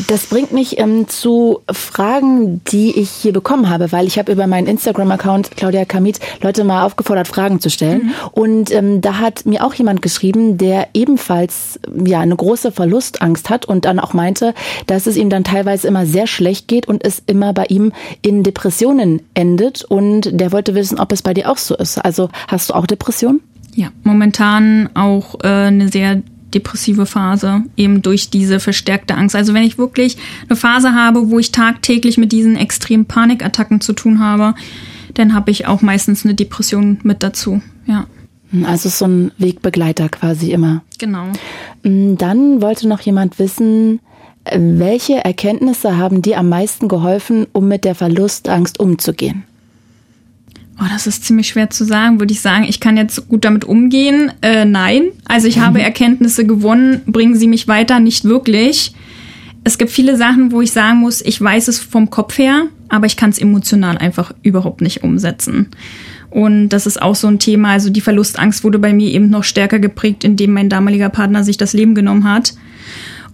Das 0.06 0.26
bringt 0.26 0.52
mich 0.52 0.78
ähm, 0.78 1.08
zu 1.08 1.60
Fragen, 1.70 2.62
die 2.64 2.98
ich 2.98 3.10
hier 3.10 3.32
bekommen 3.32 3.70
habe, 3.70 3.92
weil 3.92 4.06
ich 4.06 4.18
habe 4.18 4.30
über 4.30 4.46
meinen 4.46 4.66
Instagram-Account 4.66 5.56
Claudia 5.56 5.84
Kamit 5.84 6.20
Leute 6.42 6.64
mal 6.64 6.84
aufgefordert, 6.84 7.28
Fragen 7.28 7.60
zu 7.60 7.70
stellen. 7.70 8.04
Mhm. 8.04 8.12
Und 8.32 8.70
ähm, 8.72 9.00
da 9.00 9.18
hat 9.18 9.46
mir 9.46 9.64
auch 9.64 9.74
jemand 9.74 10.02
geschrieben, 10.02 10.58
der 10.58 10.88
ebenfalls 10.94 11.80
ja 12.04 12.20
eine 12.20 12.36
große 12.36 12.72
Verlustangst 12.72 13.50
hat 13.50 13.64
und 13.64 13.84
dann 13.84 13.98
auch 13.98 14.12
meinte, 14.12 14.54
dass 14.86 15.06
es 15.06 15.16
ihm 15.16 15.30
dann 15.30 15.44
teilweise 15.44 15.88
immer 15.88 16.06
sehr 16.06 16.26
schlecht 16.26 16.68
geht 16.68 16.86
und 16.86 17.04
es 17.04 17.22
immer 17.26 17.52
bei 17.52 17.64
ihm 17.66 17.92
in 18.22 18.42
Depressionen 18.42 19.22
endet. 19.34 19.84
Und 19.84 20.28
der 20.32 20.52
wollte 20.52 20.74
wissen, 20.74 21.00
ob 21.00 21.10
es 21.10 21.22
bei 21.22 21.34
dir 21.34 21.50
auch 21.50 21.58
so 21.58 21.76
ist. 21.76 21.98
Also 21.98 22.28
hast 22.48 22.70
du 22.70 22.74
auch 22.74 22.86
Depressionen? 22.86 23.40
Ja, 23.74 23.88
momentan 24.02 24.90
auch 24.94 25.36
äh, 25.42 25.48
eine 25.48 25.88
sehr 25.88 26.22
depressive 26.54 27.06
Phase, 27.06 27.62
eben 27.76 28.02
durch 28.02 28.30
diese 28.30 28.60
verstärkte 28.60 29.14
Angst. 29.14 29.36
Also 29.36 29.54
wenn 29.54 29.62
ich 29.62 29.78
wirklich 29.78 30.16
eine 30.48 30.56
Phase 30.56 30.94
habe, 30.94 31.30
wo 31.30 31.38
ich 31.38 31.52
tagtäglich 31.52 32.18
mit 32.18 32.32
diesen 32.32 32.56
extremen 32.56 33.06
Panikattacken 33.06 33.80
zu 33.80 33.92
tun 33.92 34.20
habe, 34.20 34.54
dann 35.14 35.34
habe 35.34 35.50
ich 35.50 35.66
auch 35.66 35.82
meistens 35.82 36.24
eine 36.24 36.34
Depression 36.34 36.98
mit 37.02 37.22
dazu. 37.22 37.62
Ja. 37.86 38.06
Also 38.64 38.88
so 38.88 39.04
ein 39.04 39.30
Wegbegleiter 39.38 40.08
quasi 40.08 40.50
immer. 40.50 40.82
Genau. 40.98 41.26
Mm, 41.84 42.16
dann 42.16 42.60
wollte 42.60 42.88
noch 42.88 43.00
jemand 43.00 43.38
wissen, 43.38 44.00
welche 44.52 45.24
Erkenntnisse 45.24 45.96
haben 45.96 46.22
dir 46.22 46.38
am 46.38 46.48
meisten 46.48 46.88
geholfen, 46.88 47.46
um 47.52 47.68
mit 47.68 47.84
der 47.84 47.94
Verlustangst 47.94 48.80
umzugehen? 48.80 49.44
Oh, 50.80 50.86
das 50.90 51.06
ist 51.06 51.24
ziemlich 51.24 51.48
schwer 51.48 51.68
zu 51.68 51.84
sagen. 51.84 52.20
Würde 52.20 52.32
ich 52.32 52.40
sagen, 52.40 52.64
ich 52.64 52.80
kann 52.80 52.96
jetzt 52.96 53.28
gut 53.28 53.44
damit 53.44 53.64
umgehen? 53.64 54.32
Äh, 54.40 54.64
nein. 54.64 55.10
Also 55.26 55.46
ich 55.46 55.56
mhm. 55.56 55.62
habe 55.62 55.82
Erkenntnisse 55.82 56.46
gewonnen. 56.46 57.02
Bringen 57.06 57.36
sie 57.36 57.48
mich 57.48 57.68
weiter? 57.68 58.00
Nicht 58.00 58.24
wirklich. 58.24 58.94
Es 59.62 59.76
gibt 59.76 59.90
viele 59.90 60.16
Sachen, 60.16 60.52
wo 60.52 60.62
ich 60.62 60.72
sagen 60.72 61.00
muss, 61.00 61.20
ich 61.20 61.38
weiß 61.38 61.68
es 61.68 61.78
vom 61.78 62.08
Kopf 62.08 62.38
her, 62.38 62.64
aber 62.88 63.04
ich 63.04 63.18
kann 63.18 63.28
es 63.28 63.38
emotional 63.38 63.98
einfach 63.98 64.32
überhaupt 64.42 64.80
nicht 64.80 65.04
umsetzen. 65.04 65.68
Und 66.30 66.70
das 66.70 66.86
ist 66.86 67.02
auch 67.02 67.14
so 67.14 67.26
ein 67.26 67.38
Thema. 67.38 67.72
Also 67.72 67.90
die 67.90 68.00
Verlustangst 68.00 68.64
wurde 68.64 68.78
bei 68.78 68.94
mir 68.94 69.10
eben 69.10 69.28
noch 69.28 69.44
stärker 69.44 69.80
geprägt, 69.80 70.24
indem 70.24 70.52
mein 70.52 70.70
damaliger 70.70 71.10
Partner 71.10 71.44
sich 71.44 71.58
das 71.58 71.74
Leben 71.74 71.94
genommen 71.94 72.24
hat. 72.24 72.54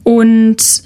Und 0.03 0.86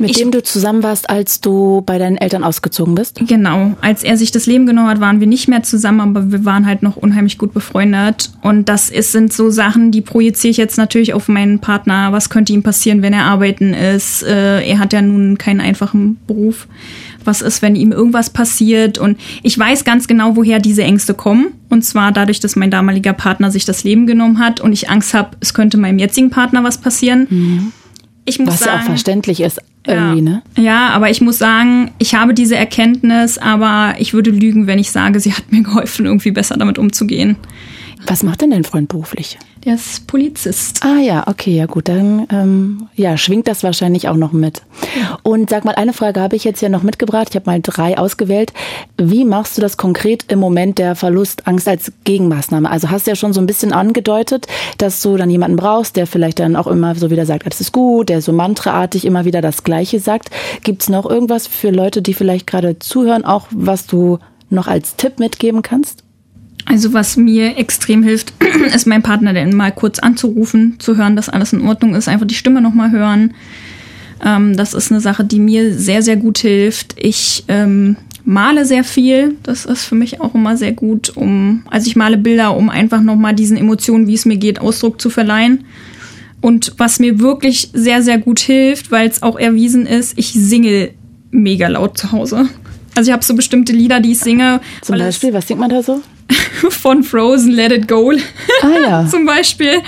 mit 0.00 0.10
ich, 0.10 0.16
dem 0.16 0.30
du 0.30 0.42
zusammen 0.42 0.82
warst, 0.82 1.08
als 1.10 1.40
du 1.40 1.82
bei 1.84 1.98
deinen 1.98 2.16
Eltern 2.16 2.44
ausgezogen 2.44 2.94
bist? 2.94 3.20
Genau. 3.26 3.72
Als 3.80 4.02
er 4.02 4.16
sich 4.16 4.30
das 4.30 4.46
Leben 4.46 4.66
genommen 4.66 4.88
hat, 4.88 5.00
waren 5.00 5.20
wir 5.20 5.26
nicht 5.26 5.48
mehr 5.48 5.62
zusammen, 5.62 6.00
aber 6.00 6.32
wir 6.32 6.44
waren 6.44 6.66
halt 6.66 6.82
noch 6.82 6.96
unheimlich 6.96 7.38
gut 7.38 7.52
befreundet. 7.52 8.30
Und 8.42 8.68
das 8.68 8.90
ist, 8.90 9.12
sind 9.12 9.32
so 9.32 9.50
Sachen, 9.50 9.90
die 9.90 10.00
projiziere 10.00 10.50
ich 10.50 10.56
jetzt 10.56 10.78
natürlich 10.78 11.14
auf 11.14 11.28
meinen 11.28 11.60
Partner. 11.60 12.12
Was 12.12 12.30
könnte 12.30 12.52
ihm 12.52 12.62
passieren, 12.62 13.02
wenn 13.02 13.12
er 13.12 13.24
arbeiten 13.24 13.74
ist? 13.74 14.22
Äh, 14.22 14.66
er 14.66 14.78
hat 14.78 14.92
ja 14.92 15.02
nun 15.02 15.38
keinen 15.38 15.60
einfachen 15.60 16.18
Beruf. 16.26 16.68
Was 17.24 17.42
ist, 17.42 17.62
wenn 17.62 17.74
ihm 17.74 17.92
irgendwas 17.92 18.30
passiert? 18.30 18.98
Und 18.98 19.18
ich 19.42 19.58
weiß 19.58 19.84
ganz 19.84 20.06
genau, 20.06 20.36
woher 20.36 20.58
diese 20.58 20.84
Ängste 20.84 21.14
kommen. 21.14 21.48
Und 21.68 21.82
zwar 21.82 22.12
dadurch, 22.12 22.40
dass 22.40 22.56
mein 22.56 22.70
damaliger 22.70 23.12
Partner 23.12 23.50
sich 23.50 23.64
das 23.64 23.82
Leben 23.84 24.06
genommen 24.06 24.38
hat 24.38 24.60
und 24.60 24.72
ich 24.72 24.88
Angst 24.88 25.14
habe, 25.14 25.30
es 25.40 25.52
könnte 25.52 25.76
meinem 25.76 25.98
jetzigen 25.98 26.30
Partner 26.30 26.62
was 26.62 26.78
passieren. 26.78 27.26
Mhm. 27.28 27.72
Ich 28.24 28.38
muss 28.38 28.48
was 28.48 28.60
sagen, 28.60 28.76
ja 28.76 28.82
auch 28.82 28.86
verständlich 28.86 29.40
ist 29.40 29.60
irgendwie, 29.86 30.22
ne? 30.22 30.42
Ja, 30.56 30.88
aber 30.90 31.10
ich 31.10 31.20
muss 31.20 31.38
sagen, 31.38 31.90
ich 31.98 32.14
habe 32.14 32.34
diese 32.34 32.56
Erkenntnis, 32.56 33.38
aber 33.38 33.94
ich 33.98 34.14
würde 34.14 34.30
lügen, 34.30 34.66
wenn 34.66 34.78
ich 34.78 34.90
sage, 34.90 35.20
sie 35.20 35.32
hat 35.32 35.50
mir 35.50 35.62
geholfen, 35.62 36.06
irgendwie 36.06 36.30
besser 36.30 36.56
damit 36.56 36.78
umzugehen. 36.78 37.36
Was 38.06 38.22
macht 38.22 38.42
denn 38.42 38.50
dein 38.50 38.64
Freund 38.64 38.88
beruflich? 38.88 39.38
Der 39.64 39.74
ist 39.74 40.06
Polizist. 40.06 40.84
Ah 40.84 41.00
ja, 41.00 41.26
okay, 41.26 41.56
ja 41.56 41.66
gut, 41.66 41.88
dann 41.88 42.26
ähm, 42.30 42.88
ja, 42.94 43.16
schwingt 43.16 43.48
das 43.48 43.64
wahrscheinlich 43.64 44.08
auch 44.08 44.16
noch 44.16 44.32
mit. 44.32 44.62
Und 45.22 45.50
sag 45.50 45.64
mal, 45.64 45.74
eine 45.74 45.92
Frage 45.92 46.20
habe 46.20 46.36
ich 46.36 46.44
jetzt 46.44 46.60
ja 46.60 46.68
noch 46.68 46.84
mitgebracht. 46.84 47.28
Ich 47.30 47.36
habe 47.36 47.50
mal 47.50 47.60
drei 47.60 47.98
ausgewählt. 47.98 48.52
Wie 48.96 49.24
machst 49.24 49.56
du 49.56 49.62
das 49.62 49.76
konkret 49.76 50.30
im 50.30 50.38
Moment 50.38 50.78
der 50.78 50.94
Verlustangst 50.94 51.66
als 51.66 51.92
Gegenmaßnahme? 52.04 52.70
Also 52.70 52.90
hast 52.90 53.06
du 53.06 53.10
ja 53.10 53.16
schon 53.16 53.32
so 53.32 53.40
ein 53.40 53.46
bisschen 53.46 53.72
angedeutet, 53.72 54.46
dass 54.78 55.02
du 55.02 55.16
dann 55.16 55.30
jemanden 55.30 55.56
brauchst, 55.56 55.96
der 55.96 56.06
vielleicht 56.06 56.38
dann 56.38 56.54
auch 56.54 56.68
immer 56.68 56.94
so 56.94 57.10
wieder 57.10 57.26
sagt, 57.26 57.46
das 57.46 57.60
ist 57.60 57.72
gut, 57.72 58.08
der 58.08 58.22
so 58.22 58.32
mantraartig 58.32 59.04
immer 59.04 59.24
wieder 59.24 59.40
das 59.40 59.64
Gleiche 59.64 59.98
sagt. 59.98 60.30
Gibt 60.62 60.82
es 60.82 60.88
noch 60.88 61.06
irgendwas 61.06 61.48
für 61.48 61.70
Leute, 61.70 62.02
die 62.02 62.14
vielleicht 62.14 62.46
gerade 62.46 62.78
zuhören, 62.78 63.24
auch 63.24 63.46
was 63.50 63.86
du 63.86 64.18
noch 64.48 64.68
als 64.68 64.94
Tipp 64.94 65.18
mitgeben 65.18 65.62
kannst? 65.62 66.05
Also 66.64 66.92
was 66.92 67.16
mir 67.16 67.58
extrem 67.58 68.02
hilft, 68.02 68.32
ist 68.74 68.86
mein 68.86 69.02
Partner 69.02 69.32
dann 69.32 69.54
mal 69.54 69.72
kurz 69.72 69.98
anzurufen, 69.98 70.76
zu 70.78 70.96
hören, 70.96 71.14
dass 71.14 71.28
alles 71.28 71.52
in 71.52 71.62
Ordnung 71.62 71.94
ist, 71.94 72.08
einfach 72.08 72.26
die 72.26 72.34
Stimme 72.34 72.60
nochmal 72.60 72.90
hören. 72.90 73.34
Ähm, 74.24 74.56
das 74.56 74.74
ist 74.74 74.90
eine 74.90 75.00
Sache, 75.00 75.24
die 75.24 75.38
mir 75.38 75.74
sehr, 75.74 76.02
sehr 76.02 76.16
gut 76.16 76.38
hilft. 76.38 76.96
Ich 76.98 77.44
ähm, 77.48 77.96
male 78.24 78.64
sehr 78.64 78.84
viel. 78.84 79.36
Das 79.42 79.64
ist 79.64 79.84
für 79.84 79.94
mich 79.94 80.20
auch 80.20 80.34
immer 80.34 80.56
sehr 80.56 80.72
gut, 80.72 81.16
um, 81.16 81.62
also 81.70 81.86
ich 81.86 81.96
male 81.96 82.18
Bilder, 82.18 82.56
um 82.56 82.68
einfach 82.68 83.00
nochmal 83.00 83.34
diesen 83.34 83.56
Emotionen, 83.56 84.06
wie 84.06 84.14
es 84.14 84.26
mir 84.26 84.36
geht, 84.36 84.60
Ausdruck 84.60 85.00
zu 85.00 85.10
verleihen. 85.10 85.64
Und 86.40 86.74
was 86.76 86.98
mir 86.98 87.18
wirklich 87.18 87.70
sehr, 87.72 88.02
sehr 88.02 88.18
gut 88.18 88.40
hilft, 88.40 88.90
weil 88.90 89.08
es 89.08 89.22
auch 89.22 89.38
erwiesen 89.38 89.86
ist, 89.86 90.18
ich 90.18 90.32
singe 90.32 90.90
mega 91.30 91.68
laut 91.68 91.96
zu 91.96 92.12
Hause. 92.12 92.48
Also 92.94 93.10
ich 93.10 93.12
habe 93.12 93.24
so 93.24 93.34
bestimmte 93.34 93.72
Lieder, 93.72 94.00
die 94.00 94.12
ich 94.12 94.20
singe. 94.20 94.60
Zum 94.82 94.98
Beispiel, 94.98 95.32
was 95.32 95.48
singt 95.48 95.60
man 95.60 95.70
da 95.70 95.82
so? 95.82 96.02
von 96.70 97.02
Frozen 97.02 97.52
Let 97.52 97.72
It 97.72 97.88
Go 97.88 98.12
ah, 98.62 98.68
ja. 98.82 99.06
zum 99.10 99.26
Beispiel. 99.26 99.82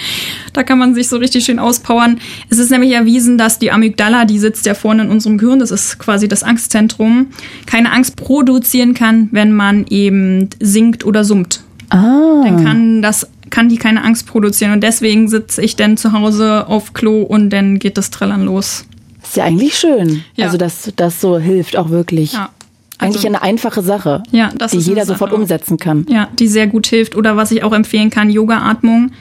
Da 0.53 0.63
kann 0.63 0.79
man 0.79 0.95
sich 0.95 1.09
so 1.09 1.17
richtig 1.17 1.45
schön 1.45 1.59
auspowern. 1.59 2.21
Es 2.49 2.59
ist 2.59 2.71
nämlich 2.71 2.93
erwiesen, 2.93 3.39
dass 3.39 3.59
die 3.59 3.71
Amygdala, 3.71 4.25
die 4.25 4.39
sitzt 4.39 4.67
ja 4.67 4.75
vorne 4.75 5.03
in 5.03 5.11
unserem 5.11 5.39
Gehirn, 5.39 5.59
das 5.59 5.71
ist 5.71 5.99
quasi 5.99 6.29
das 6.29 6.43
Angstzentrum, 6.43 7.29
keine 7.67 7.93
Angst 7.93 8.17
produzieren 8.17 8.95
kann, 8.95 9.29
wenn 9.33 9.53
man 9.53 9.87
eben 9.89 10.49
singt 10.61 11.05
oder 11.05 11.25
summt. 11.25 11.63
Ah. 11.91 12.43
Dann 12.45 12.65
kann 12.65 13.03
das 13.03 13.27
kann 13.51 13.71
die 13.71 13.79
keine 13.79 14.05
Angst 14.05 14.27
produzieren 14.27 14.73
und 14.73 14.83
deswegen 14.83 15.27
sitze 15.29 15.63
ich 15.63 15.75
dann 15.75 15.97
zu 15.97 16.13
Hause 16.13 16.67
auf 16.67 16.93
Klo 16.93 17.23
und 17.23 17.49
dann 17.51 17.79
geht 17.79 17.97
das 17.97 18.11
Trällern 18.11 18.45
los. 18.45 18.85
Ist 19.23 19.37
ja 19.37 19.45
eigentlich 19.45 19.75
schön. 19.75 20.23
Ja. 20.37 20.47
Also 20.47 20.59
dass 20.59 20.93
das 20.97 21.21
so 21.21 21.39
hilft 21.39 21.77
auch 21.77 21.89
wirklich. 21.89 22.35
Ja. 22.35 22.51
Eigentlich 22.99 23.17
also, 23.17 23.29
eine 23.29 23.43
einfache 23.43 23.83
Sache, 23.83 24.23
ja, 24.33 24.51
die 24.73 24.79
jeder 24.79 25.07
sofort 25.07 25.33
umsetzen 25.33 25.77
kann. 25.77 26.05
Ja, 26.09 26.29
die 26.39 26.49
sehr 26.49 26.67
gut 26.67 26.89
hilft. 26.89 27.17
Oder 27.17 27.37
was 27.37 27.51
ich 27.53 27.63
auch 27.63 27.73
empfehlen 27.73 28.11
kann, 28.11 28.29
Yoga-Atmung. 28.29 29.13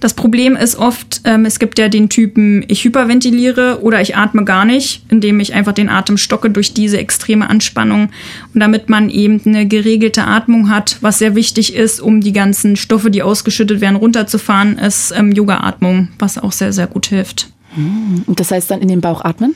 Das 0.00 0.14
Problem 0.14 0.56
ist 0.56 0.76
oft, 0.76 1.20
ähm, 1.24 1.44
es 1.44 1.58
gibt 1.58 1.78
ja 1.78 1.90
den 1.90 2.08
Typen, 2.08 2.64
ich 2.68 2.84
hyperventiliere 2.84 3.80
oder 3.82 4.00
ich 4.00 4.16
atme 4.16 4.44
gar 4.44 4.64
nicht, 4.64 5.02
indem 5.10 5.40
ich 5.40 5.52
einfach 5.52 5.74
den 5.74 5.90
Atem 5.90 6.16
stocke 6.16 6.48
durch 6.48 6.72
diese 6.72 6.96
extreme 6.96 7.50
Anspannung. 7.50 8.08
Und 8.54 8.60
damit 8.60 8.88
man 8.88 9.10
eben 9.10 9.42
eine 9.44 9.68
geregelte 9.68 10.24
Atmung 10.24 10.70
hat, 10.70 10.96
was 11.02 11.18
sehr 11.18 11.34
wichtig 11.34 11.74
ist, 11.74 12.00
um 12.00 12.22
die 12.22 12.32
ganzen 12.32 12.76
Stoffe, 12.76 13.10
die 13.10 13.22
ausgeschüttet 13.22 13.82
werden, 13.82 13.96
runterzufahren, 13.96 14.78
ist 14.78 15.12
ähm, 15.14 15.32
Yoga-Atmung, 15.32 16.08
was 16.18 16.38
auch 16.38 16.52
sehr, 16.52 16.72
sehr 16.72 16.86
gut 16.86 17.06
hilft. 17.06 17.50
Hm, 17.74 18.22
und 18.26 18.40
das 18.40 18.50
heißt 18.50 18.70
dann 18.70 18.80
in 18.80 18.88
den 18.88 19.02
Bauch 19.02 19.22
atmen? 19.22 19.54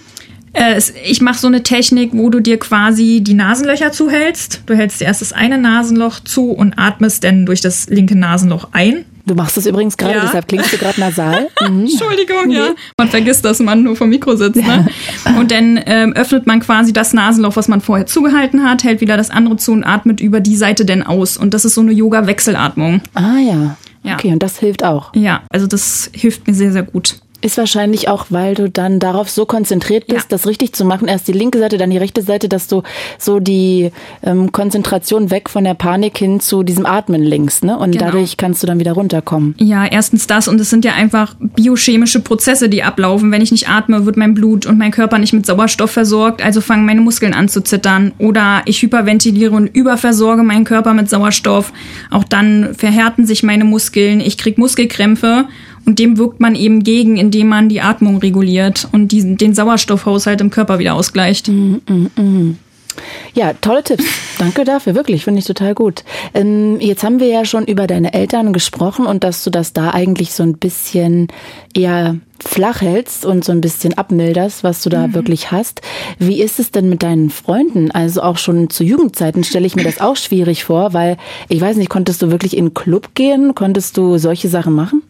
Äh, 0.55 0.81
ich 1.05 1.21
mache 1.21 1.39
so 1.39 1.47
eine 1.47 1.63
Technik, 1.63 2.11
wo 2.15 2.31
du 2.31 2.41
dir 2.41 2.59
quasi 2.59 3.21
die 3.23 3.35
Nasenlöcher 3.35 3.93
zuhältst. 3.93 4.63
Du 4.67 4.75
hältst 4.75 5.03
erst 5.03 5.21
das 5.21 5.33
eine 5.33 5.59
Nasenloch 5.59 6.21
zu 6.21 6.51
und 6.51 6.79
atmest 6.79 7.25
dann 7.25 7.45
durch 7.45 7.61
das 7.61 7.89
linke 7.89 8.17
Nasenloch 8.17 8.69
ein. 8.73 9.05
Du 9.27 9.35
machst 9.35 9.57
das 9.57 9.65
übrigens 9.65 9.97
gerade, 9.97 10.17
ja. 10.17 10.21
deshalb 10.21 10.49
klingst 10.49 10.73
du 10.73 10.77
gerade 10.77 11.01
nasal. 11.01 11.49
Mhm. 11.65 11.83
Entschuldigung, 11.83 12.51
ja. 12.51 12.75
Man 12.99 13.09
vergisst, 13.09 13.45
dass 13.45 13.59
man 13.59 13.83
nur 13.83 13.97
vom 13.97 14.11
Mikro 14.11 14.37
sitzt. 14.37 14.57
Ne? 14.57 14.87
Und 15.39 15.51
dann 15.51 15.81
ähm, 15.87 16.13
öffnet 16.13 16.47
man 16.47 16.61
quasi 16.61 16.93
das 16.93 17.15
Nasenloch, 17.15 17.57
was 17.57 17.69
man 17.69 17.81
vorher 17.81 18.07
zugehalten 18.07 18.69
hat, 18.69 18.85
hält 18.85 19.01
wieder 19.01 19.17
das 19.17 19.31
andere 19.31 19.57
zu 19.57 19.73
und 19.73 19.85
atmet 19.85 20.21
über 20.21 20.41
die 20.41 20.57
Seite 20.57 20.85
dann 20.85 21.03
aus. 21.03 21.39
Und 21.39 21.55
das 21.55 21.65
ist 21.65 21.75
so 21.75 21.81
eine 21.81 21.93
Yoga-Wechselatmung. 21.93 23.01
Ah 23.15 23.39
ja. 23.39 23.77
ja. 24.03 24.15
Okay, 24.15 24.33
und 24.33 24.43
das 24.43 24.59
hilft 24.59 24.85
auch. 24.85 25.15
Ja, 25.15 25.43
also 25.49 25.67
das 25.67 26.11
hilft 26.13 26.47
mir 26.47 26.55
sehr, 26.55 26.73
sehr 26.73 26.83
gut. 26.83 27.17
Ist 27.45 27.59
wahrscheinlich 27.59 28.09
auch, 28.09 28.29
weil 28.31 28.55
du 28.55 28.71
dann 28.71 29.01
darauf 29.01 29.29
so 29.29 29.45
konzentriert 29.45 30.07
bist, 30.07 30.23
ja. 30.23 30.27
das 30.31 30.47
richtig 30.47 30.73
zu 30.73 30.87
machen. 30.87 31.09
Erst 31.09 31.29
die 31.29 31.33
linke 31.33 31.59
Seite, 31.59 31.77
dann 31.77 31.91
die 31.91 31.99
rechte 31.99 32.23
Seite, 32.23 32.49
dass 32.49 32.69
du 32.69 32.83
so 33.19 33.39
die 33.39 33.91
ähm, 34.23 34.51
Konzentration 34.51 35.31
weg 35.31 35.51
von 35.51 35.63
der 35.63 35.75
Panik 35.75 36.17
hin 36.17 36.41
zu 36.41 36.63
diesem 36.63 36.87
Atmen 36.87 37.23
links, 37.23 37.63
ne? 37.63 37.77
Und 37.77 37.91
genau. 37.91 38.07
dadurch 38.07 38.39
kannst 38.39 38.63
du 38.63 38.67
dann 38.67 38.79
wieder 38.79 38.93
runterkommen. 38.93 39.55
Ja, 39.59 39.85
erstens 39.85 40.27
das 40.27 40.49
und 40.49 40.59
es 40.59 40.71
sind 40.71 40.87
ja 40.87 40.95
einfach 40.95 41.35
biochemische 41.39 42.21
Prozesse, 42.21 42.71
die 42.71 42.83
ablaufen. 42.83 43.31
Wenn 43.31 43.43
ich 43.43 43.53
nicht 43.53 43.69
atme, 43.69 44.07
wird 44.07 44.17
mein 44.17 44.33
Blut 44.33 44.65
und 44.65 44.79
mein 44.79 44.91
Körper 44.91 45.19
nicht 45.19 45.35
mit 45.35 45.45
Sauerstoff 45.45 45.91
versorgt, 45.91 46.43
also 46.43 46.63
fangen 46.63 46.87
meine 46.87 47.03
Muskeln 47.03 47.35
an 47.35 47.51
zu 47.51 47.61
zittern. 47.61 48.13
Oder 48.17 48.63
ich 48.65 48.81
hyperventiliere 48.81 49.55
und 49.55 49.67
überversorge 49.67 50.45
meinen 50.45 50.65
Körper 50.65 50.95
mit 50.95 51.11
Sauerstoff. 51.11 51.75
Auch 52.11 52.25
dann 52.25 52.75
verhärten 52.75 53.27
sich 53.27 53.43
meine 53.43 53.65
Muskeln, 53.65 54.21
ich 54.21 54.39
krieg 54.39 54.57
Muskelkrämpfe 54.57 55.45
und 55.87 55.99
dem 55.99 56.19
wirkt 56.19 56.41
man 56.41 56.55
eben 56.55 56.83
gegen, 56.83 57.17
indem 57.17 57.49
man 57.49 57.69
die 57.69 57.81
Atmung 57.81 58.19
reguliert 58.19 58.89
und 58.93 59.13
diesen, 59.13 59.37
den 59.37 59.55
Sauerstoffhaushalt 59.55 60.41
im 60.41 60.51
Körper 60.51 60.79
wieder 60.79 60.95
ausgleicht. 60.95 61.49
Mm, 61.49 61.77
mm, 61.87 62.11
mm. 62.17 62.59
Ja, 63.35 63.53
tolle 63.55 63.83
Tipps. 63.83 64.05
Danke 64.39 64.65
dafür, 64.65 64.95
wirklich, 64.95 65.25
finde 65.25 65.41
ich 65.41 65.47
total 65.47 65.75
gut. 65.75 66.05
Ähm, 66.33 66.79
jetzt 66.81 67.03
haben 67.03 67.21
wir 67.21 67.27
ja 67.27 67.45
schon 67.45 67.65
über 67.65 67.87
deine 67.87 68.15
Eltern 68.15 68.53
gesprochen 68.53 69.07
und 69.07 69.25
dass 69.25 69.43
du 69.43 69.51
das 69.51 69.73
da 69.73 69.91
eigentlich 69.91 70.33
so 70.33 70.43
ein 70.43 70.59
bisschen 70.59 71.29
eher 71.75 72.17
flach 72.41 72.81
hältst 72.81 73.25
und 73.25 73.45
so 73.45 73.53
ein 73.53 73.61
bisschen 73.61 73.95
abmilderst, 73.95 74.65
was 74.65 74.83
du 74.83 74.91
da 74.91 75.09
mhm. 75.09 75.15
wirklich 75.15 75.51
hast. 75.51 75.81
Wie 76.19 76.41
ist 76.41 76.61
es 76.61 76.71
denn 76.71 76.89
mit 76.89 77.03
deinen 77.03 77.31
Freunden? 77.31 77.91
Also 77.91 78.23
auch 78.23 78.39
schon 78.39 78.71
zu 78.71 78.85
Jugendzeiten 78.85 79.45
stelle 79.45 79.67
ich 79.67 79.77
mir 79.77 79.85
das 79.85 80.01
auch 80.01 80.17
schwierig 80.17 80.65
vor, 80.65 80.93
weil 80.93 81.17
ich 81.49 81.61
weiß 81.61 81.77
nicht, 81.77 81.91
konntest 81.91 82.23
du 82.23 82.31
wirklich 82.31 82.57
in 82.57 82.67
einen 82.67 82.75
Club 82.75 83.15
gehen? 83.15 83.55
Konntest 83.55 83.97
du 83.97 84.19
solche 84.19 84.49
Sachen 84.49 84.75
machen? 84.75 85.03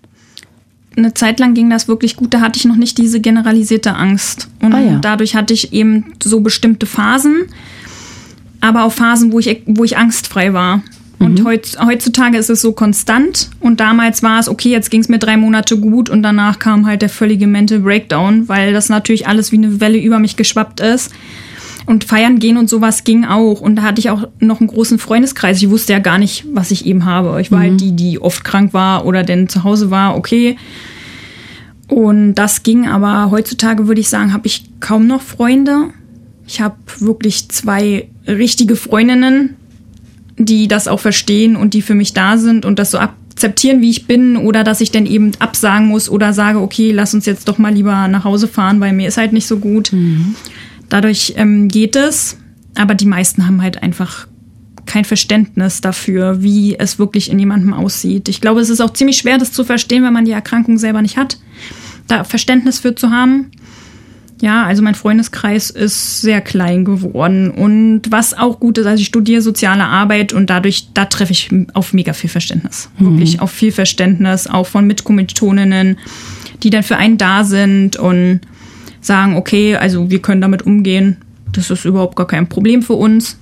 Eine 0.97 1.15
Zeit 1.15 1.41
lang 1.41 1.55
ging 1.55 1.71
das 1.71 1.89
wirklich 1.89 2.17
gut, 2.17 2.35
da 2.35 2.41
hatte 2.41 2.59
ich 2.59 2.65
noch 2.65 2.77
nicht 2.77 2.99
diese 2.99 3.21
generalisierte 3.21 3.95
Angst. 3.95 4.49
Und 4.61 4.75
ah, 4.75 4.81
ja. 4.81 4.99
dadurch 5.01 5.35
hatte 5.35 5.55
ich 5.55 5.73
eben 5.73 6.13
so 6.23 6.41
bestimmte 6.41 6.87
Phasen, 6.87 7.47
aber 8.61 8.85
auch 8.85 8.93
Phasen, 8.93 9.33
wo 9.33 9.39
ich, 9.39 9.63
wo 9.67 9.85
ich 9.85 9.97
angstfrei 9.97 10.53
war. 10.53 10.83
Und 11.19 11.41
mhm. 11.41 11.47
heutzutage 11.47 12.37
ist 12.37 12.51
es 12.51 12.61
so 12.61 12.73
konstant. 12.73 13.49
Und 13.61 13.81
damals 13.81 14.23
war 14.23 14.41
es, 14.41 14.49
okay, 14.49 14.71
jetzt 14.71 14.91
ging 14.91 15.01
es 15.01 15.09
mir 15.09 15.19
drei 15.19 15.37
Monate 15.37 15.79
gut 15.79 16.11
und 16.11 16.23
danach 16.23 16.59
kam 16.59 16.87
halt 16.87 17.03
der 17.03 17.09
völlige 17.09 17.47
Mental 17.47 17.79
Breakdown, 17.81 18.49
weil 18.49 18.73
das 18.73 18.89
natürlich 18.89 19.27
alles 19.27 19.53
wie 19.53 19.57
eine 19.57 19.81
Welle 19.81 19.99
über 19.99 20.19
mich 20.19 20.37
geschwappt 20.37 20.81
ist. 20.81 21.13
Und 21.87 22.05
feiern 22.05 22.39
gehen 22.39 22.57
und 22.57 22.71
sowas 22.71 23.05
ging 23.05 23.25
auch. 23.25 23.61
Und 23.61 23.77
da 23.77 23.83
hatte 23.83 24.01
ich 24.01 24.09
auch 24.09 24.27
noch 24.39 24.61
einen 24.61 24.69
großen 24.69 24.99
Freundeskreis. 24.99 25.61
Ich 25.63 25.69
wusste 25.69 25.93
ja 25.93 25.99
gar 25.99 26.19
nicht, 26.19 26.47
was 26.53 26.71
ich 26.71 26.87
eben 26.87 27.05
habe. 27.05 27.41
Ich 27.41 27.53
war 27.53 27.61
halt 27.61 27.73
mhm. 27.73 27.79
halt 27.79 27.81
die, 27.81 27.93
die 27.93 28.23
oft 28.23 28.43
krank 28.43 28.73
war 28.73 29.05
oder 29.05 29.23
denn 29.23 29.49
zu 29.49 29.65
Hause 29.65 29.91
war, 29.91 30.17
okay. 30.17 30.57
Und 31.89 32.35
das 32.35 32.63
ging 32.63 32.89
aber 32.89 33.31
heutzutage, 33.31 33.87
würde 33.87 34.01
ich 34.01 34.09
sagen, 34.09 34.33
habe 34.33 34.47
ich 34.47 34.65
kaum 34.81 35.07
noch 35.07 35.21
Freunde. 35.21 35.91
Ich 36.47 36.61
habe 36.61 36.77
wirklich 36.99 37.49
zwei 37.51 38.09
richtige 38.27 38.77
Freundinnen, 38.77 39.57
die 40.39 40.69
das 40.69 40.89
auch 40.89 41.01
verstehen 41.01 41.57
und 41.57 41.75
die 41.75 41.83
für 41.83 41.95
mich 41.95 42.13
da 42.13 42.39
sind 42.39 42.65
und 42.65 42.79
das 42.79 42.91
so 42.91 42.99
akzeptieren, 42.99 43.81
wie 43.81 43.91
ich 43.91 44.07
bin 44.07 44.37
oder 44.37 44.65
dass 44.65 44.81
ich 44.81 44.91
dann 44.91 45.07
eben 45.07 45.33
absagen 45.39 45.89
muss 45.89 46.09
oder 46.09 46.33
sage, 46.33 46.61
okay, 46.61 46.93
lass 46.93 47.15
uns 47.15 47.27
jetzt 47.27 47.49
doch 47.49 47.59
mal 47.59 47.73
lieber 47.73 48.09
nach 48.09 48.25
Hause 48.25 48.49
fahren, 48.49 48.81
weil 48.81 48.93
mir 48.93 49.09
ist 49.09 49.17
halt 49.17 49.33
nicht 49.33 49.47
so 49.47 49.59
gut. 49.59 49.93
Mhm. 49.93 50.35
Dadurch 50.89 51.35
ähm, 51.37 51.69
geht 51.69 51.97
es, 51.97 52.39
aber 52.77 52.95
die 52.95 53.07
meisten 53.07 53.47
haben 53.47 53.63
halt 53.63 53.83
einfach 53.83 54.27
kein 54.87 55.05
Verständnis 55.05 55.81
dafür, 55.81 56.43
wie 56.43 56.79
es 56.79 56.99
wirklich 56.99 57.31
in 57.31 57.39
jemandem 57.39 57.73
aussieht. 57.73 58.29
Ich 58.29 58.41
glaube, 58.41 58.61
es 58.61 58.71
ist 58.71 58.81
auch 58.81 58.93
ziemlich 58.93 59.17
schwer, 59.17 59.39
das 59.39 59.53
zu 59.53 59.65
verstehen, 59.65 60.03
wenn 60.05 60.13
man 60.13 60.25
die 60.25 60.33
Erkrankung 60.33 60.79
selber 60.79 61.03
nicht 61.03 61.17
hat, 61.17 61.39
da 62.07 62.25
Verständnis 62.25 62.81
für 62.81 62.95
zu 62.95 63.11
haben. 63.11 63.51
Ja, 64.41 64.65
also 64.65 64.83
mein 64.83 64.95
Freundeskreis 64.95 65.71
ist 65.71 66.21
sehr 66.21 66.41
klein 66.41 66.85
geworden 66.85 67.51
und 67.51 68.03
was 68.11 68.35
auch 68.35 68.61
gut 68.61 68.77
ist, 68.79 68.87
also 68.87 69.01
ich 69.01 69.07
studiere 69.07 69.41
soziale 69.41 69.85
Arbeit 69.85 70.33
und 70.33 70.51
dadurch, 70.51 70.89
da 70.93 71.07
treffe 71.07 71.33
ich 71.33 71.49
auf 71.73 71.93
mega 71.93 72.13
viel 72.13 72.29
Verständnis. 72.29 72.91
Mhm. 72.99 73.13
Wirklich 73.13 73.41
auf 73.41 73.53
viel 73.53 73.73
Verständnis, 73.73 74.47
auch 74.47 74.67
von 74.67 74.87
Mitkommilitoninnen, 74.87 75.99
die 76.63 76.71
dann 76.71 76.83
für 76.83 76.97
einen 76.97 77.17
da 77.17 77.45
sind 77.45 77.97
und 77.97 78.41
sagen, 79.05 79.37
okay, 79.37 79.77
also 79.77 80.11
wir 80.11 80.21
können 80.21 80.41
damit 80.41 80.63
umgehen, 80.63 81.19
das 81.53 81.71
ist 81.71 81.85
überhaupt 81.85 82.17
gar 82.17 82.27
kein 82.27 82.49
Problem 82.49 82.83
für 82.83 82.95
uns. 82.95 83.39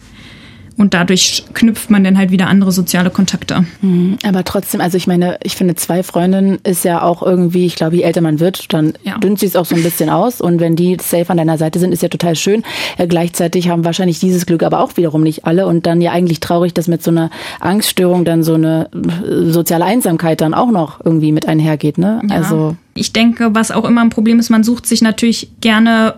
Und 0.79 0.95
dadurch 0.95 1.45
knüpft 1.53 1.91
man 1.91 2.03
dann 2.03 2.17
halt 2.17 2.31
wieder 2.31 2.47
andere 2.47 2.73
soziale 2.73 3.11
Kontakte. 3.11 3.67
Mhm. 3.83 4.17
Aber 4.25 4.43
trotzdem, 4.43 4.81
also 4.81 4.97
ich 4.97 5.07
meine, 5.07 5.39
ich 5.43 5.55
finde, 5.55 5.75
zwei 5.75 6.03
Freundinnen 6.03 6.61
ist 6.65 6.85
ja 6.85 7.03
auch 7.03 7.23
irgendwie, 7.23 7.67
ich 7.67 7.77
glaube, 7.77 7.97
je 7.97 8.03
älter 8.03 8.23
man 8.23 8.41
wird, 8.41 8.73
dann 8.73 8.95
ja. 9.05 9.19
dünnt 9.19 9.39
sie 9.39 9.47
es 9.47 9.55
auch 9.55 9.67
so 9.67 9.77
ein 9.77 9.83
bisschen 9.83 10.09
aus. 10.09 10.41
Und 10.41 10.61
wenn 10.61 10.75
die 10.75 10.97
safe 11.01 11.29
an 11.29 11.37
deiner 11.37 11.59
Seite 11.59 11.79
sind, 11.79 11.93
ist 11.93 12.03
ja 12.03 12.09
total 12.09 12.37
schön. 12.37 12.65
Äh, 12.97 13.07
gleichzeitig 13.07 13.69
haben 13.69 13.85
wahrscheinlich 13.85 14.19
dieses 14.19 14.47
Glück 14.47 14.63
aber 14.63 14.81
auch 14.81 14.97
wiederum 14.97 15.23
nicht 15.23 15.45
alle. 15.45 15.67
Und 15.67 15.87
dann 15.87 16.01
ja 16.01 16.11
eigentlich 16.13 16.41
traurig, 16.41 16.73
dass 16.73 16.89
mit 16.89 17.03
so 17.03 17.11
einer 17.11 17.31
Angststörung 17.61 18.25
dann 18.25 18.43
so 18.43 18.55
eine 18.55 18.89
äh, 18.95 19.53
soziale 19.53 19.85
Einsamkeit 19.85 20.41
dann 20.41 20.55
auch 20.55 20.71
noch 20.71 21.05
irgendwie 21.05 21.33
mit 21.33 21.47
einhergeht. 21.47 21.99
Ne? 21.99 22.23
Ja. 22.29 22.37
Also 22.37 22.77
ich 22.95 23.13
denke, 23.13 23.55
was 23.55 23.71
auch 23.71 23.85
immer 23.85 24.03
ein 24.03 24.11
Problem 24.11 24.39
ist, 24.39 24.51
man 24.51 24.65
sucht 24.65 24.87
sich 24.87 25.03
natürlich 25.03 25.51
gerne 25.61 26.15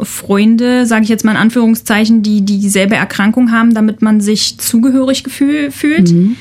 Freunde, 0.00 0.86
sage 0.86 1.02
ich 1.02 1.08
jetzt 1.08 1.24
mal 1.24 1.32
in 1.32 1.38
Anführungszeichen, 1.38 2.22
die 2.22 2.42
dieselbe 2.42 2.94
Erkrankung 2.94 3.50
haben, 3.50 3.74
damit 3.74 4.02
man 4.02 4.20
sich 4.20 4.58
zugehörig 4.58 5.24
gefühl, 5.24 5.70
fühlt. 5.70 6.10
Mhm. 6.10 6.36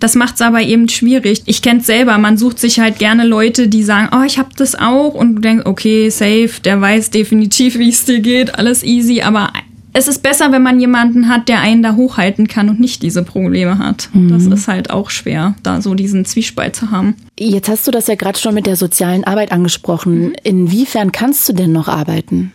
Das 0.00 0.14
macht 0.14 0.36
es 0.36 0.42
aber 0.42 0.62
eben 0.62 0.88
schwierig. 0.88 1.42
Ich 1.46 1.62
kenne 1.62 1.80
es 1.80 1.86
selber, 1.86 2.18
man 2.18 2.36
sucht 2.36 2.58
sich 2.58 2.78
halt 2.78 2.98
gerne 2.98 3.26
Leute, 3.26 3.68
die 3.68 3.82
sagen, 3.82 4.10
oh, 4.12 4.24
ich 4.24 4.38
habe 4.38 4.50
das 4.56 4.74
auch 4.74 5.14
und 5.14 5.36
du 5.36 5.40
denkst, 5.40 5.66
okay, 5.66 6.08
safe, 6.10 6.50
der 6.64 6.80
weiß 6.80 7.10
definitiv, 7.10 7.78
wie 7.78 7.88
es 7.88 8.04
dir 8.04 8.20
geht, 8.20 8.58
alles 8.58 8.84
easy, 8.84 9.22
aber 9.22 9.52
es 9.92 10.06
ist 10.06 10.22
besser, 10.22 10.52
wenn 10.52 10.62
man 10.62 10.78
jemanden 10.78 11.28
hat, 11.28 11.48
der 11.48 11.60
einen 11.60 11.82
da 11.82 11.96
hochhalten 11.96 12.46
kann 12.46 12.68
und 12.68 12.78
nicht 12.78 13.02
diese 13.02 13.24
Probleme 13.24 13.78
hat. 13.78 14.10
Mhm. 14.12 14.28
Das 14.28 14.46
ist 14.46 14.68
halt 14.68 14.90
auch 14.90 15.10
schwer, 15.10 15.56
da 15.62 15.80
so 15.80 15.94
diesen 15.94 16.24
Zwiespalt 16.24 16.76
zu 16.76 16.90
haben. 16.90 17.14
Jetzt 17.38 17.68
hast 17.68 17.86
du 17.86 17.90
das 17.90 18.08
ja 18.08 18.16
gerade 18.16 18.38
schon 18.38 18.54
mit 18.54 18.66
der 18.66 18.76
sozialen 18.76 19.24
Arbeit 19.24 19.52
angesprochen. 19.52 20.28
Mhm. 20.28 20.36
Inwiefern 20.42 21.12
kannst 21.12 21.48
du 21.48 21.52
denn 21.52 21.72
noch 21.72 21.88
arbeiten? 21.88 22.52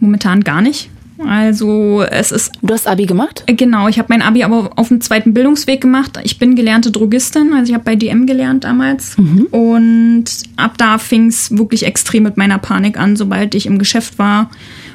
Momentan 0.00 0.42
gar 0.42 0.60
nicht. 0.60 0.90
Also 1.24 2.02
es 2.02 2.30
ist. 2.30 2.52
Du 2.62 2.74
hast 2.74 2.86
Abi 2.86 3.06
gemacht? 3.06 3.44
Äh, 3.46 3.54
genau, 3.54 3.88
ich 3.88 3.98
habe 3.98 4.08
mein 4.10 4.20
Abi 4.20 4.42
aber 4.42 4.72
auf 4.76 4.88
dem 4.88 5.00
zweiten 5.00 5.32
Bildungsweg 5.32 5.80
gemacht. 5.80 6.18
Ich 6.24 6.38
bin 6.38 6.56
gelernte 6.56 6.90
Drogistin, 6.90 7.54
also 7.54 7.70
ich 7.70 7.74
habe 7.74 7.84
bei 7.84 7.96
DM 7.96 8.26
gelernt 8.26 8.64
damals. 8.64 9.16
Mhm. 9.16 9.46
Und 9.50 10.24
ab 10.56 10.76
da 10.76 10.98
fing 10.98 11.28
es 11.28 11.56
wirklich 11.56 11.86
extrem 11.86 12.24
mit 12.24 12.36
meiner 12.36 12.58
Panik 12.58 12.98
an, 12.98 13.16
sobald 13.16 13.54
ich 13.54 13.66
im 13.66 13.78
Geschäft 13.78 14.18
war 14.18 14.50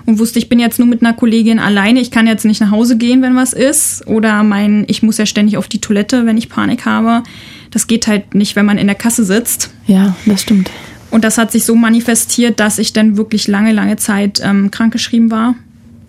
und 0.06 0.20
wusste, 0.20 0.40
ich 0.40 0.50
bin 0.50 0.60
jetzt 0.60 0.80
nur 0.80 0.88
mit 0.88 1.02
einer 1.02 1.14
Kollegin 1.14 1.60
alleine, 1.60 2.00
ich 2.00 2.12
kann 2.12 2.28
jetzt 2.28 2.46
nicht 2.46 2.62
nach 2.62 2.72
Hause 2.72 2.98
gehen, 2.98 3.22
wenn 3.22 3.36
was 3.36 3.54
ist. 3.54 4.06
Oder 4.08 4.44
mein, 4.44 4.86
ich 4.88 5.04
muss 5.04 5.18
ja 5.18 5.26
ständig 5.26 5.58
auf 5.58 5.68
die 5.68 5.82
Toilette, 5.82 6.26
wenn 6.26 6.38
ich 6.38 6.50
Panik 6.50 6.86
habe. 6.86 7.24
Das 7.70 7.88
geht 7.88 8.08
halt 8.08 8.36
nicht, 8.36 8.56
wenn 8.56 8.66
man 8.66 8.78
in 8.78 8.88
der 8.88 8.96
Kasse 8.96 9.24
sitzt. 9.24 9.72
Ja, 9.88 10.16
das 10.26 10.42
stimmt. 10.42 10.70
Und 11.10 11.24
das 11.24 11.38
hat 11.38 11.52
sich 11.52 11.66
so 11.66 11.76
manifestiert, 11.76 12.60
dass 12.60 12.80
ich 12.80 12.94
dann 12.94 13.18
wirklich 13.18 13.48
lange, 13.48 13.74
lange 13.74 13.98
Zeit 13.98 14.42
ähm, 14.44 14.72
krankgeschrieben 14.72 15.30
war. 15.30 15.56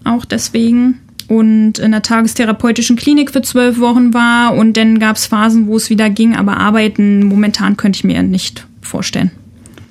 Auch 0.05 0.25
deswegen. 0.25 1.01
Und 1.29 1.79
in 1.79 1.93
der 1.93 2.03
tagestherapeutischen 2.03 2.97
Klinik 2.97 3.31
für 3.31 3.43
zwölf 3.43 3.81
Wochen 3.81 4.15
war. 4.15 4.55
Und 4.55 4.77
dann 4.77 4.99
gab 4.99 5.17
es 5.17 5.27
Phasen, 5.27 5.67
wo 5.67 5.77
es 5.77 5.91
wieder 5.91 6.09
ging. 6.09 6.37
Aber 6.37 6.57
arbeiten 6.57 7.27
momentan 7.27 7.77
könnte 7.77 7.99
ich 7.99 8.05
mir 8.05 8.23
nicht 8.23 8.67
vorstellen. 8.81 9.33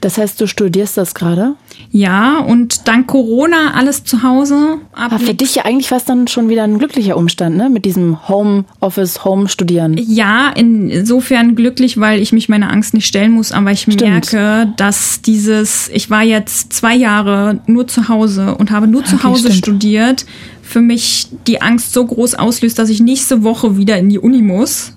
Das 0.02 0.18
heißt, 0.18 0.42
du 0.42 0.48
studierst 0.48 0.98
das 0.98 1.14
gerade? 1.14 1.54
Ja, 1.92 2.40
und 2.40 2.88
dank 2.88 3.06
Corona 3.06 3.76
alles 3.76 4.04
zu 4.04 4.24
Hause. 4.24 4.80
Aber 4.94 5.20
für 5.20 5.36
dich 5.36 5.56
ja 5.56 5.66
eigentlich 5.66 5.90
fast 5.90 6.10
dann 6.10 6.28
schon 6.28 6.50
wieder 6.50 6.64
ein 6.64 6.80
glücklicher 6.80 7.16
Umstand, 7.18 7.56
ne? 7.56 7.70
Mit 7.70 7.86
diesem 7.86 8.28
Homeoffice, 8.28 9.24
Home-Studieren. 9.24 9.98
Ja, 9.98 10.52
insofern 10.56 11.56
glücklich, 11.56 12.00
weil 12.00 12.20
ich 12.20 12.34
mich 12.34 12.50
meiner 12.50 12.72
Angst 12.72 12.96
nicht 12.96 13.06
stellen 13.06 13.32
muss, 13.32 13.52
aber 13.52 13.72
ich 13.72 13.82
Stimmt. 13.82 14.02
merke, 14.02 14.74
dass 14.76 15.22
dieses, 15.22 15.90
ich 15.90 16.10
war 16.10 16.24
jetzt 16.24 16.74
zwei 16.74 16.96
Jahre 16.96 17.60
nur 17.68 17.88
zu 17.88 18.08
Hause 18.08 18.56
und 18.56 18.72
habe 18.72 18.88
nur 18.88 19.02
okay, 19.02 19.12
zu 19.12 19.24
Hause 19.24 19.52
stimmt. 19.52 19.58
studiert, 19.58 20.26
für 20.64 20.82
mich 20.82 21.28
die 21.46 21.62
Angst 21.62 21.94
so 21.94 22.04
groß 22.04 22.36
auslöst, 22.36 22.80
dass 22.80 22.90
ich 22.90 23.02
nächste 23.02 23.44
Woche 23.44 23.78
wieder 23.78 24.00
in 24.00 24.10
die 24.10 24.20
Uni 24.20 24.42
muss 24.42 24.94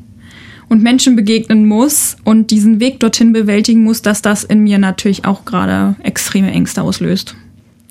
und 0.68 0.82
Menschen 0.82 1.16
begegnen 1.16 1.66
muss 1.66 2.16
und 2.24 2.50
diesen 2.50 2.80
Weg 2.80 3.00
dorthin 3.00 3.32
bewältigen 3.32 3.82
muss, 3.82 4.02
dass 4.02 4.22
das 4.22 4.44
in 4.44 4.60
mir 4.60 4.78
natürlich 4.78 5.24
auch 5.24 5.44
gerade 5.44 5.96
extreme 6.02 6.50
Ängste 6.50 6.82
auslöst. 6.82 7.34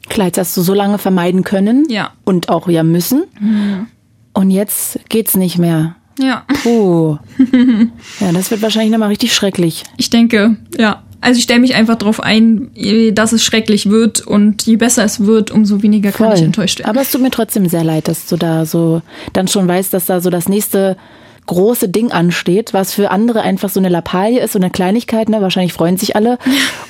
Klar, 0.10 0.28
jetzt 0.28 0.38
hast 0.38 0.56
du 0.58 0.62
so 0.62 0.74
lange 0.74 0.98
vermeiden 0.98 1.44
können 1.44 1.86
ja. 1.90 2.12
und 2.26 2.50
auch 2.50 2.68
ja 2.68 2.84
müssen. 2.84 3.24
Mhm. 3.40 3.88
Und 4.34 4.52
jetzt 4.52 5.00
geht's 5.10 5.36
nicht 5.36 5.58
mehr. 5.58 5.96
Ja. 6.20 6.44
Puh. 6.62 7.18
ja, 8.20 8.32
das 8.32 8.52
wird 8.52 8.62
wahrscheinlich 8.62 8.92
nochmal 8.92 9.10
richtig 9.10 9.34
schrecklich. 9.34 9.84
Ich 9.98 10.10
denke, 10.10 10.58
ja. 10.78 11.04
Also 11.22 11.38
ich 11.38 11.46
stelle 11.46 11.62
mich 11.62 11.74
einfach 11.74 11.96
darauf 11.96 12.20
ein, 12.20 12.70
dass 13.14 13.32
es 13.32 13.46
schrecklich 13.46 13.90
wird 13.90 14.20
und 14.28 14.64
je 14.64 14.76
besser 14.76 15.06
es 15.06 15.22
wird, 15.22 15.52
umso 15.52 15.82
weniger 15.82 16.12
Voll. 16.12 16.28
kann 16.28 16.36
ich 16.36 16.44
enttäuscht 16.44 16.80
werden. 16.80 16.90
Aber 16.90 17.00
es 17.00 17.12
tut 17.12 17.22
mir 17.22 17.32
trotzdem 17.32 17.70
sehr 17.70 17.86
leid, 17.86 18.10
dass 18.10 18.28
du 18.28 18.36
da 18.36 18.66
so 18.66 19.02
dann 19.32 19.48
schon 19.48 19.66
weißt, 19.66 19.94
dass 19.94 20.06
da 20.06 20.20
so 20.20 20.30
das 20.30 20.50
nächste 20.50 20.98
große 21.46 21.90
Ding 21.90 22.12
ansteht, 22.12 22.74
was 22.74 22.94
für 22.94 23.12
andere 23.12 23.42
einfach 23.42 23.70
so 23.70 23.80
eine 23.80 23.90
Lappalie 23.90 24.40
ist, 24.40 24.54
so 24.54 24.60
eine 24.60 24.70
Kleinigkeit, 24.70 25.30
ne? 25.30 25.42
Wahrscheinlich 25.42 25.74
freuen 25.74 25.98
sich 25.98 26.16
alle. 26.16 26.38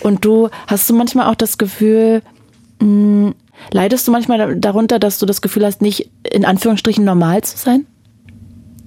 Und 0.02 0.26
du 0.26 0.50
hast 0.68 0.90
du 0.90 0.94
manchmal 0.94 1.30
auch 1.30 1.36
das 1.36 1.58
Gefühl, 1.58 2.22
mh, 2.80 2.86
hm, 2.86 3.36
leidest 3.72 4.08
du 4.08 4.12
manchmal 4.12 4.56
darunter, 4.58 5.00
dass 5.00 5.20
du 5.20 5.26
das 5.26 5.42
Gefühl 5.42 5.66
hast, 5.66 5.82
nicht 5.82 6.10
in 6.30 6.46
Anführungsstrichen 6.46 7.04
normal 7.04 7.44
zu 7.44 7.58
sein? 7.58 7.86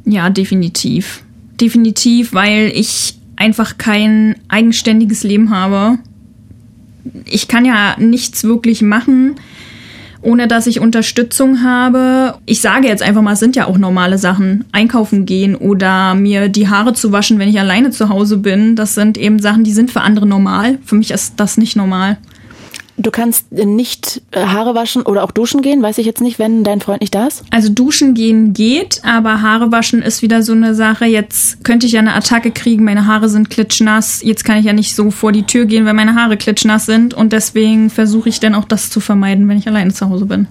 Ja, 0.05 0.31
definitiv. 0.31 1.25
Definitiv, 1.61 2.33
weil 2.33 2.71
ich 2.75 3.19
einfach 3.37 3.79
kein 3.79 4.37
eigenständiges 4.49 5.23
Leben 5.23 5.51
habe. 5.51 5.99
Ich 7.25 7.49
kann 7.49 7.65
ja 7.65 7.97
nichts 7.99 8.45
wirklich 8.45 8.83
machen 8.83 9.37
ohne 10.27 10.49
dass 10.49 10.67
ich 10.67 10.81
Unterstützung 10.81 11.63
habe. 11.63 12.35
Ich 12.47 12.61
sage 12.61 12.89
jetzt 12.89 13.03
einfach 13.03 13.23
mal, 13.23 13.35
es 13.35 13.39
sind 13.39 13.55
ja 13.55 13.67
auch 13.67 13.79
normale 13.79 14.19
Sachen. 14.19 14.65
Einkaufen 14.73 15.25
gehen 15.25 15.55
oder 15.55 16.17
mir 16.17 16.49
die 16.49 16.69
Haare 16.69 16.95
zu 16.95 17.13
waschen, 17.13 17.39
wenn 17.39 17.49
ich 17.49 17.61
alleine 17.61 17.91
zu 17.91 18.09
Hause 18.09 18.39
bin. 18.39 18.75
Das 18.75 18.95
sind 18.95 19.19
eben 19.19 19.39
Sachen, 19.39 19.63
die 19.63 19.73
sind 19.73 19.93
für 19.93 20.01
andere 20.01 20.27
normal. 20.27 20.79
Für 20.85 20.97
mich 20.97 21.13
ist 21.13 21.35
das 21.37 21.57
nicht 21.57 21.77
normal. 21.77 22.19
Du 22.99 23.11
kannst 23.11 23.53
nicht 23.53 24.23
äh, 24.31 24.47
Haare 24.47 24.75
waschen 24.75 25.03
oder 25.03 25.23
auch 25.23 25.31
duschen 25.31 25.61
gehen, 25.61 25.83
weiß 25.83 25.99
ich 25.99 26.07
jetzt 26.07 26.23
nicht, 26.23 26.39
wenn 26.39 26.65
dein 26.65 26.81
Freund 26.81 27.03
nicht 27.03 27.15
da 27.15 27.27
ist? 27.27 27.45
Also 27.51 27.69
duschen 27.69 28.15
gehen 28.15 28.55
geht, 28.55 29.03
aber 29.05 29.43
Haare 29.43 29.71
waschen 29.71 30.01
ist 30.01 30.23
wieder 30.23 30.43
so 30.43 30.53
eine 30.53 30.75
Sache. 30.75 31.05
Jetzt 31.05 31.63
könnte 31.63 31.87
ich 31.87 31.93
ja 31.93 32.01
eine 32.01 32.15
Attacke 32.15 32.51
kriegen, 32.51 32.85
meine 32.85 33.07
Haare 33.07 33.29
sind 33.29 33.51
klitschnass. 33.51 34.23
Jetzt 34.23 34.45
kann 34.45 34.59
ich 34.59 34.65
ja 34.65 34.73
nicht 34.73 34.95
so 34.95 35.11
vor 35.11 35.33
die 35.33 35.43
Tür 35.43 35.67
gehen, 35.67 35.85
weil 35.85 35.93
meine 35.93 36.15
Haare 36.15 36.39
klitschnass 36.39 36.87
sind 36.87 37.13
und 37.13 37.35
deswegen 37.35 37.91
versuche 37.91 38.31
ich 38.31 38.41
dann 38.41 38.55
auch 38.55 38.65
das 38.65 38.89
zu 38.89 39.01
vermeiden, 39.01 39.47
wenn 39.49 39.59
ich 39.59 39.69
alleine 39.69 39.93
zu 39.93 40.09
Hause 40.09 40.25
bin. 40.25 40.47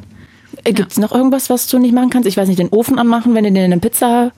Äh, 0.64 0.74
Gibt 0.74 0.92
es 0.92 0.98
ja. 0.98 1.02
noch 1.02 1.14
irgendwas, 1.14 1.50
was 1.50 1.66
du 1.68 1.80
nicht 1.80 1.94
machen 1.94 2.12
kannst? 2.12 2.28
Ich 2.28 2.38
weiß 2.38 2.48
nicht, 2.48 2.60
den 2.60 2.70
Ofen 2.70 3.00
anmachen, 3.00 3.34
wenn 3.34 3.44
du 3.44 3.52
dir 3.52 3.64
eine 3.64 3.80
Pizza 3.80 4.32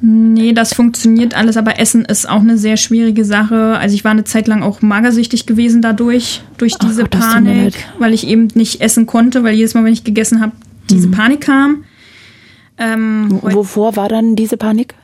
Nee, 0.00 0.52
das 0.52 0.74
funktioniert 0.74 1.34
alles, 1.34 1.56
aber 1.56 1.78
Essen 1.78 2.04
ist 2.04 2.28
auch 2.28 2.40
eine 2.40 2.58
sehr 2.58 2.76
schwierige 2.76 3.24
Sache. 3.24 3.78
Also 3.78 3.94
ich 3.94 4.04
war 4.04 4.10
eine 4.10 4.24
Zeit 4.24 4.46
lang 4.46 4.62
auch 4.62 4.82
magersüchtig 4.82 5.46
gewesen 5.46 5.80
dadurch, 5.80 6.42
durch 6.58 6.74
diese 6.76 7.04
Ach, 7.04 7.10
Panik, 7.10 7.74
weil 7.98 8.12
ich 8.12 8.26
eben 8.26 8.48
nicht 8.54 8.80
essen 8.82 9.06
konnte, 9.06 9.42
weil 9.42 9.54
jedes 9.54 9.74
Mal, 9.74 9.84
wenn 9.84 9.92
ich 9.92 10.04
gegessen 10.04 10.40
habe, 10.40 10.52
diese 10.90 11.08
mhm. 11.08 11.12
Panik 11.12 11.40
kam. 11.42 11.84
Ähm, 12.78 13.38
Wovor 13.42 13.96
war 13.96 14.08
dann 14.08 14.36
diese 14.36 14.56
Panik? 14.56 14.94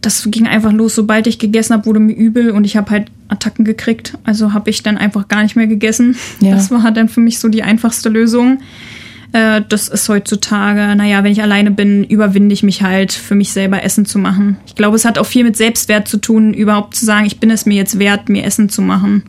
Das 0.00 0.28
ging 0.30 0.46
einfach 0.46 0.72
los, 0.72 0.94
sobald 0.94 1.26
ich 1.26 1.38
gegessen 1.38 1.72
habe, 1.72 1.86
wurde 1.86 2.00
mir 2.00 2.14
übel 2.14 2.50
und 2.50 2.64
ich 2.64 2.76
habe 2.76 2.90
halt 2.90 3.10
Attacken 3.28 3.64
gekriegt. 3.64 4.18
Also 4.24 4.52
habe 4.52 4.68
ich 4.68 4.82
dann 4.82 4.98
einfach 4.98 5.28
gar 5.28 5.42
nicht 5.42 5.56
mehr 5.56 5.66
gegessen. 5.66 6.16
Ja. 6.40 6.50
Das 6.50 6.70
war 6.70 6.90
dann 6.90 7.08
für 7.08 7.20
mich 7.20 7.38
so 7.38 7.48
die 7.48 7.62
einfachste 7.62 8.08
Lösung. 8.08 8.58
Äh, 9.32 9.62
das 9.68 9.88
ist 9.88 10.08
heutzutage, 10.08 10.94
naja, 10.96 11.24
wenn 11.24 11.32
ich 11.32 11.42
alleine 11.42 11.70
bin, 11.70 12.04
überwinde 12.04 12.52
ich 12.52 12.62
mich 12.62 12.82
halt, 12.82 13.12
für 13.12 13.34
mich 13.34 13.52
selber 13.52 13.82
Essen 13.82 14.04
zu 14.04 14.18
machen. 14.18 14.56
Ich 14.66 14.74
glaube, 14.74 14.96
es 14.96 15.04
hat 15.04 15.18
auch 15.18 15.26
viel 15.26 15.44
mit 15.44 15.56
Selbstwert 15.56 16.08
zu 16.08 16.18
tun, 16.18 16.54
überhaupt 16.54 16.94
zu 16.94 17.04
sagen, 17.04 17.26
ich 17.26 17.40
bin 17.40 17.50
es 17.50 17.66
mir 17.66 17.74
jetzt 17.74 17.98
wert, 17.98 18.28
mir 18.28 18.44
Essen 18.44 18.68
zu 18.68 18.82
machen. 18.82 19.24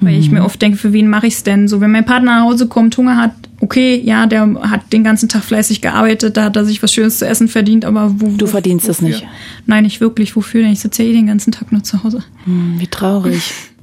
Weil 0.00 0.14
mhm. 0.14 0.20
ich 0.20 0.30
mir 0.30 0.44
oft 0.44 0.60
denke, 0.60 0.76
für 0.76 0.92
wen 0.92 1.08
mache 1.08 1.26
ich 1.26 1.34
es 1.34 1.42
denn? 1.42 1.68
So, 1.68 1.80
wenn 1.80 1.90
mein 1.90 2.04
Partner 2.04 2.36
nach 2.36 2.44
Hause 2.44 2.68
kommt, 2.68 2.96
Hunger 2.96 3.16
hat, 3.16 3.32
okay, 3.60 4.00
ja, 4.04 4.26
der 4.26 4.54
hat 4.70 4.92
den 4.92 5.04
ganzen 5.04 5.28
Tag 5.28 5.42
fleißig 5.44 5.80
gearbeitet, 5.80 6.36
da 6.36 6.44
hat 6.44 6.56
er 6.56 6.64
sich 6.64 6.82
was 6.82 6.92
Schönes 6.92 7.18
zu 7.18 7.26
essen 7.26 7.48
verdient, 7.48 7.84
aber 7.84 8.20
wo. 8.20 8.28
Du 8.36 8.46
verdienst 8.46 8.88
es 8.88 9.00
nicht. 9.00 9.26
Nein, 9.66 9.84
nicht 9.84 10.00
wirklich. 10.00 10.36
Wofür 10.36 10.62
denn? 10.62 10.72
Ich 10.72 10.80
sitze 10.80 11.02
ja 11.02 11.10
eh 11.10 11.12
den 11.12 11.26
ganzen 11.26 11.52
Tag 11.52 11.72
nur 11.72 11.82
zu 11.82 12.04
Hause. 12.04 12.22
Hm, 12.44 12.74
wie 12.78 12.86
traurig. 12.86 13.52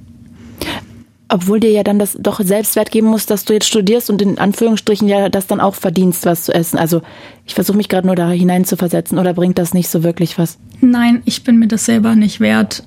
Obwohl 1.34 1.62
dir 1.62 1.72
ja 1.72 1.84
dann 1.84 1.98
das 1.98 2.18
doch 2.20 2.42
Selbstwert 2.42 2.92
geben 2.92 3.08
muss, 3.08 3.26
dass 3.26 3.46
du 3.46 3.54
jetzt 3.54 3.68
studierst 3.68 4.10
und 4.10 4.22
in 4.22 4.38
Anführungsstrichen 4.38 5.08
ja 5.08 5.30
das 5.30 5.48
dann 5.48 5.62
auch 5.62 5.76
verdienst, 5.76 6.26
was 6.26 6.44
zu 6.44 6.54
essen. 6.54 6.78
Also 6.78 7.02
ich 7.46 7.56
versuche 7.56 7.78
mich 7.78 7.88
gerade 7.88 8.06
nur 8.06 8.18
da 8.18 8.30
hinein 8.30 8.66
zu 8.66 8.76
versetzen 8.76 9.18
oder 9.18 9.34
bringt 9.34 9.58
das 9.58 9.74
nicht 9.74 9.88
so 9.88 10.04
wirklich 10.04 10.38
was? 10.38 10.58
Nein, 10.82 11.22
ich 11.24 11.46
bin 11.46 11.58
mir 11.58 11.70
das 11.70 11.86
selber 11.86 12.16
nicht 12.16 12.42
wert. 12.42 12.84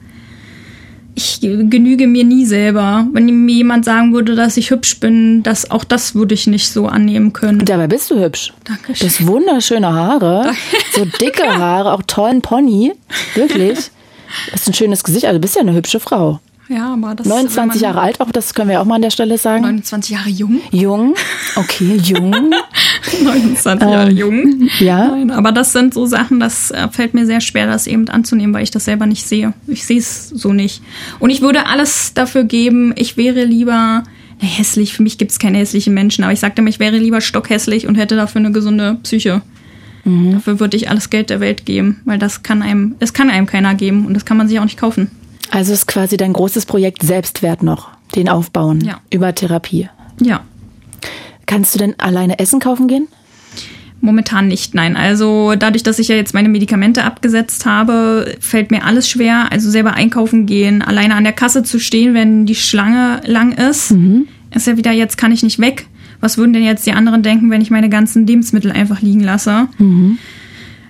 Ich 1.15 1.41
genüge 1.41 2.07
mir 2.07 2.25
nie 2.25 2.45
selber. 2.45 3.07
Wenn 3.13 3.47
mir 3.47 3.55
jemand 3.55 3.87
sagen 3.87 4.13
würde, 4.13 4.35
dass 4.35 4.59
ich 4.59 4.71
hübsch 4.71 5.01
bin, 5.01 5.43
das, 5.43 5.71
auch 5.71 5.85
das 5.85 6.15
würde 6.15 6.35
ich 6.35 6.47
nicht 6.47 6.69
so 6.69 6.87
annehmen 6.87 7.33
können. 7.33 7.61
Und 7.61 7.69
dabei 7.71 7.87
bist 7.87 8.11
du 8.11 8.23
hübsch. 8.23 8.53
Dankeschön. 8.65 9.09
Du 9.09 9.15
hast 9.15 9.27
wunderschöne 9.27 9.91
Haare, 9.91 10.53
so 10.93 11.07
dicke 11.07 11.45
Haare, 11.59 11.93
auch 11.93 12.03
tollen 12.07 12.43
Pony. 12.43 12.93
Wirklich. 13.35 13.91
Das 14.51 14.63
ist 14.63 14.69
ein 14.69 14.75
schönes 14.75 15.03
Gesicht. 15.03 15.25
Also 15.25 15.39
du 15.39 15.41
bist 15.41 15.55
ja 15.55 15.63
eine 15.63 15.73
hübsche 15.73 16.01
Frau. 16.01 16.41
Ja, 16.69 16.95
aber 16.95 17.15
das 17.15 17.27
29 17.27 17.81
Jahre 17.83 18.01
alt, 18.01 18.21
auch 18.21 18.31
das 18.31 18.55
können 18.55 18.71
wir 18.71 18.81
auch 18.81 18.87
mal 18.87 18.97
an 18.97 19.03
der 19.03 19.11
Stelle 19.11 19.37
sagen. 19.37 19.62
29 19.62 20.12
Jahre 20.12 20.31
jung. 20.31 20.61
Jung, 20.71 21.15
okay, 21.57 21.97
jung. 22.03 22.31
29 23.23 23.89
Jahre 23.89 24.11
ähm, 24.11 24.17
jung. 24.17 24.69
Ja. 24.79 25.09
Nein, 25.09 25.31
aber 25.31 25.53
das 25.53 25.73
sind 25.73 25.93
so 25.93 26.07
Sachen, 26.07 26.41
das 26.41 26.71
äh, 26.71 26.89
fällt 26.89 27.15
mir 27.15 27.27
sehr 27.27 27.41
schwer, 27.41 27.67
das 27.67 27.87
eben 27.87 28.09
anzunehmen, 28.09 28.55
weil 28.55 28.62
ich 28.62 28.71
das 28.71 28.87
selber 28.87 29.07
nicht 29.07 29.27
sehe. 29.27 29.53
Ich 29.67 29.85
sehe 29.85 29.99
es 29.99 30.31
so 30.31 30.53
nicht. 30.53 30.83
Und 31.19 31.31
ich 31.31 31.43
würde 31.43 31.67
alles 31.67 32.15
dafür 32.15 32.45
geben, 32.45 32.95
ich 32.97 33.17
wäre 33.17 33.45
lieber 33.45 34.05
na, 34.41 34.47
hässlich. 34.47 34.95
Für 34.95 35.03
mich 35.03 35.19
gibt 35.19 35.33
es 35.33 35.39
keine 35.39 35.59
hässlichen 35.59 35.95
Menschen, 35.95 36.25
aber 36.25 36.33
ich 36.33 36.41
sagte 36.41 36.62
mir, 36.62 36.71
ich 36.71 36.81
wäre 36.81 36.99
lieber 36.99 37.21
stockhässlich 37.21 37.87
und 37.87 37.97
hätte 37.97 38.17
dafür 38.17 38.41
eine 38.41 38.53
gesunde 38.53 38.99
Psyche. 39.03 39.43
Mhm. 40.05 40.33
Dafür 40.33 40.61
würde 40.61 40.77
ich 40.77 40.89
alles 40.89 41.11
Geld 41.11 41.31
der 41.31 41.41
Welt 41.41 41.67
geben, 41.67 42.01
weil 42.05 42.19
das 42.19 42.43
kann 42.43 42.62
einem, 42.62 42.95
es 43.01 43.12
kann 43.12 43.31
einem 43.31 43.47
keiner 43.47 43.75
geben 43.75 44.07
und 44.07 44.15
das 44.15 44.25
kann 44.25 44.37
man 44.37 44.49
sich 44.49 44.59
auch 44.59 44.65
nicht 44.65 44.79
kaufen. 44.79 45.11
Also 45.55 45.73
ist 45.73 45.87
quasi 45.87 46.17
dein 46.17 46.33
großes 46.33 46.67
Projekt 46.67 47.05
Selbstwert 47.05 47.63
noch, 47.63 47.91
den 48.17 48.29
aufbauen 48.29 48.81
ja. 48.81 49.01
über 49.11 49.33
Therapie. 49.33 49.89
Ja. 50.21 50.41
Kannst 51.47 51.75
du 51.75 51.79
denn 51.79 51.95
alleine 51.99 52.41
Essen 52.41 52.59
kaufen 52.59 52.89
gehen? 52.89 53.07
Momentan 54.01 54.49
nicht, 54.49 54.75
nein. 54.75 54.97
Also 54.97 55.55
dadurch, 55.57 55.85
dass 55.85 56.01
ich 56.01 56.09
ja 56.09 56.17
jetzt 56.17 56.35
meine 56.35 56.49
Medikamente 56.49 57.05
abgesetzt 57.05 57.67
habe, 57.67 58.35
fällt 58.41 58.73
mir 58.73 58.85
alles 58.85 59.09
schwer. 59.09 59.53
Also 59.53 59.71
selber 59.71 59.95
einkaufen 59.95 60.47
gehen, 60.47 60.83
alleine 60.83 61.15
an 61.15 61.23
der 61.23 61.33
Kasse 61.33 61.63
zu 61.63 61.79
stehen, 61.79 62.15
wenn 62.15 62.47
die 62.47 62.57
Schlange 62.57 63.21
lang 63.25 63.53
ist, 63.53 63.93
mhm. 63.93 64.27
ist 64.53 64.67
ja 64.67 64.77
wieder, 64.77 64.91
jetzt 64.91 65.19
kann 65.19 65.31
ich 65.31 65.45
nicht 65.45 65.61
weg. 65.61 65.87
Was 66.19 66.37
würden 66.37 66.53
denn 66.53 66.65
jetzt 66.65 66.85
die 66.85 66.93
anderen 66.93 67.23
denken, 67.23 67.49
wenn 67.53 67.61
ich 67.61 67.71
meine 67.71 67.89
ganzen 67.89 68.27
Lebensmittel 68.27 68.73
einfach 68.73 69.03
liegen 69.03 69.21
lasse? 69.21 69.69
Mhm. 69.79 70.19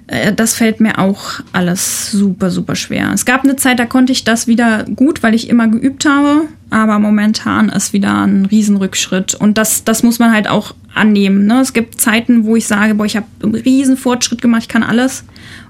Äh, 0.07 0.33
das 0.33 0.55
fällt 0.55 0.81
mir 0.81 0.99
auch 0.99 1.41
alles 1.53 2.11
super, 2.11 2.51
super 2.51 2.77
schwer. 2.77 3.11
Es 3.13 3.25
gab 3.25 3.45
eine 3.45 3.57
Zeit, 3.57 3.79
da 3.79 3.87
konnte 3.87 4.13
ich 4.13 4.25
das 4.25 4.47
wieder 4.47 4.85
gut, 4.85 5.23
weil 5.23 5.35
ich 5.35 5.49
immer 5.49 5.69
geübt 5.69 6.05
habe. 6.05 6.43
Aber 6.71 6.99
momentan 6.99 7.69
ist 7.69 7.93
wieder 7.93 8.27
ein 8.27 8.47
Riesenrückschritt. 8.47 9.35
Und 9.35 9.59
das, 9.59 9.85
das 9.85 10.03
muss 10.03 10.19
man 10.19 10.33
halt 10.33 10.49
auch 10.49 10.75
annehmen. 10.95 11.47
Ne? 11.47 11.61
Es 11.61 11.73
gibt 11.73 12.01
Zeiten, 12.01 12.45
wo 12.45 12.57
ich 12.57 12.67
sage, 12.67 12.95
boah, 12.95 13.07
ich 13.07 13.17
habe 13.17 13.27
einen 13.43 13.55
riesen 13.55 13.97
Fortschritt 13.97 14.43
gemacht, 14.43 14.63
ich 14.63 14.69
kann 14.69 14.83
alles. 14.83 15.25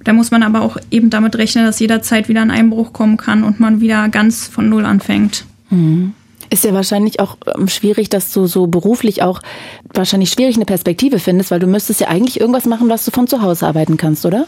Da 0.04 0.12
muss 0.12 0.30
man 0.30 0.42
aber 0.42 0.62
auch 0.62 0.76
eben 0.90 1.10
damit 1.10 1.36
rechnen, 1.36 1.64
dass 1.64 1.78
jederzeit 1.78 2.28
wieder 2.28 2.42
ein 2.42 2.50
Einbruch 2.50 2.92
kommen 2.92 3.16
kann 3.16 3.42
und 3.42 3.60
man 3.60 3.80
wieder 3.80 4.08
ganz 4.08 4.46
von 4.46 4.68
Null 4.68 4.84
anfängt. 4.84 5.44
Mhm. 5.70 6.14
Ist 6.54 6.62
ja 6.62 6.72
wahrscheinlich 6.72 7.18
auch 7.18 7.36
ähm, 7.58 7.66
schwierig, 7.66 8.10
dass 8.10 8.30
du 8.30 8.46
so 8.46 8.68
beruflich 8.68 9.22
auch 9.24 9.42
wahrscheinlich 9.92 10.30
schwierig 10.30 10.54
eine 10.54 10.64
Perspektive 10.64 11.18
findest, 11.18 11.50
weil 11.50 11.58
du 11.58 11.66
müsstest 11.66 12.00
ja 12.00 12.06
eigentlich 12.06 12.38
irgendwas 12.38 12.64
machen, 12.64 12.88
was 12.88 13.04
du 13.04 13.10
von 13.10 13.26
zu 13.26 13.42
Hause 13.42 13.66
arbeiten 13.66 13.96
kannst, 13.96 14.24
oder? 14.24 14.46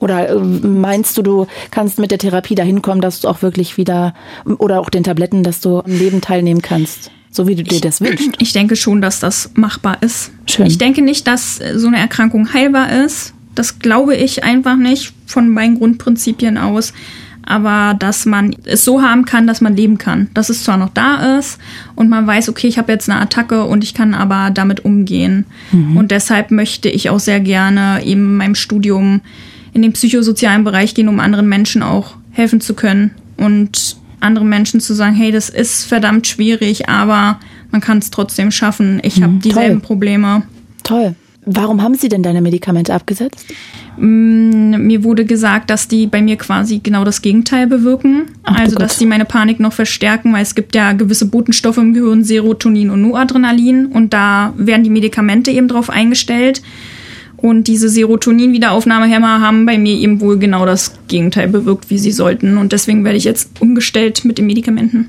Oder 0.00 0.30
äh, 0.30 0.34
meinst 0.34 1.16
du, 1.16 1.22
du 1.22 1.46
kannst 1.70 2.00
mit 2.00 2.10
der 2.10 2.18
Therapie 2.18 2.56
dahin 2.56 2.82
kommen, 2.82 3.00
dass 3.00 3.20
du 3.20 3.28
auch 3.28 3.40
wirklich 3.40 3.76
wieder 3.76 4.14
oder 4.58 4.80
auch 4.80 4.90
den 4.90 5.04
Tabletten, 5.04 5.44
dass 5.44 5.60
du 5.60 5.78
am 5.78 5.96
Leben 5.96 6.20
teilnehmen 6.20 6.60
kannst? 6.60 7.12
So 7.30 7.46
wie 7.46 7.54
du 7.54 7.62
dir 7.62 7.76
ich, 7.76 7.82
das 7.82 8.00
wünschst. 8.00 8.32
Ich 8.40 8.52
denke 8.52 8.74
schon, 8.74 9.00
dass 9.00 9.20
das 9.20 9.52
machbar 9.54 9.98
ist. 10.02 10.32
Schön. 10.46 10.66
Ich 10.66 10.78
denke 10.78 11.02
nicht, 11.02 11.28
dass 11.28 11.60
so 11.76 11.86
eine 11.86 11.98
Erkrankung 11.98 12.52
heilbar 12.52 12.90
ist. 13.04 13.32
Das 13.54 13.78
glaube 13.78 14.16
ich 14.16 14.42
einfach 14.42 14.74
nicht 14.74 15.12
von 15.24 15.48
meinen 15.48 15.78
Grundprinzipien 15.78 16.58
aus 16.58 16.92
aber 17.48 17.94
dass 17.94 18.26
man 18.26 18.54
es 18.64 18.84
so 18.84 19.00
haben 19.02 19.24
kann, 19.24 19.46
dass 19.46 19.60
man 19.60 19.74
leben 19.74 19.96
kann. 19.96 20.28
Dass 20.34 20.50
es 20.50 20.64
zwar 20.64 20.76
noch 20.76 20.90
da 20.90 21.38
ist 21.38 21.58
und 21.94 22.08
man 22.08 22.26
weiß, 22.26 22.48
okay, 22.48 22.68
ich 22.68 22.78
habe 22.78 22.92
jetzt 22.92 23.08
eine 23.08 23.20
Attacke 23.20 23.64
und 23.64 23.82
ich 23.82 23.94
kann 23.94 24.14
aber 24.14 24.50
damit 24.50 24.84
umgehen. 24.84 25.46
Mhm. 25.72 25.96
Und 25.96 26.10
deshalb 26.10 26.50
möchte 26.50 26.88
ich 26.88 27.08
auch 27.10 27.20
sehr 27.20 27.40
gerne 27.40 28.02
eben 28.04 28.24
in 28.24 28.36
meinem 28.36 28.54
Studium 28.54 29.22
in 29.72 29.82
den 29.82 29.92
psychosozialen 29.92 30.64
Bereich 30.64 30.94
gehen, 30.94 31.08
um 31.08 31.20
anderen 31.20 31.48
Menschen 31.48 31.82
auch 31.82 32.16
helfen 32.32 32.60
zu 32.60 32.74
können 32.74 33.12
und 33.36 33.96
anderen 34.20 34.48
Menschen 34.48 34.80
zu 34.80 34.94
sagen, 34.94 35.14
hey, 35.14 35.32
das 35.32 35.48
ist 35.48 35.84
verdammt 35.84 36.26
schwierig, 36.26 36.88
aber 36.88 37.38
man 37.70 37.80
kann 37.80 37.98
es 37.98 38.10
trotzdem 38.10 38.50
schaffen. 38.50 39.00
Ich 39.02 39.18
mhm, 39.18 39.22
habe 39.22 39.34
dieselben 39.34 39.80
toll. 39.80 39.86
Probleme. 39.86 40.42
Toll. 40.82 41.14
Warum 41.46 41.82
haben 41.82 41.94
Sie 41.94 42.08
denn 42.10 42.22
deine 42.22 42.42
Medikamente 42.42 42.92
abgesetzt? 42.92 43.46
Mm, 43.98 44.86
mir 44.86 45.04
wurde 45.04 45.24
gesagt, 45.24 45.70
dass 45.70 45.88
die 45.88 46.06
bei 46.06 46.22
mir 46.22 46.36
quasi 46.36 46.78
genau 46.78 47.04
das 47.04 47.22
Gegenteil 47.22 47.66
bewirken. 47.66 48.26
Also, 48.42 48.76
dass 48.76 48.98
die 48.98 49.06
meine 49.06 49.24
Panik 49.24 49.60
noch 49.60 49.72
verstärken, 49.72 50.32
weil 50.32 50.42
es 50.42 50.54
gibt 50.54 50.74
ja 50.74 50.92
gewisse 50.92 51.26
Botenstoffe 51.26 51.78
im 51.78 51.94
Gehirn, 51.94 52.24
Serotonin 52.24 52.90
und 52.90 53.02
Noradrenalin. 53.02 53.86
Und 53.86 54.12
da 54.12 54.52
werden 54.56 54.84
die 54.84 54.90
Medikamente 54.90 55.50
eben 55.50 55.68
drauf 55.68 55.90
eingestellt. 55.90 56.62
Und 57.36 57.68
diese 57.68 57.88
Serotonin-Wiederaufnahmehämmer 57.88 59.40
haben 59.40 59.64
bei 59.64 59.78
mir 59.78 59.94
eben 59.94 60.20
wohl 60.20 60.38
genau 60.38 60.66
das 60.66 60.94
Gegenteil 61.06 61.48
bewirkt, 61.48 61.88
wie 61.88 61.98
sie 61.98 62.10
sollten. 62.10 62.58
Und 62.58 62.72
deswegen 62.72 63.04
werde 63.04 63.16
ich 63.16 63.24
jetzt 63.24 63.60
umgestellt 63.60 64.24
mit 64.24 64.38
den 64.38 64.46
Medikamenten. 64.46 65.08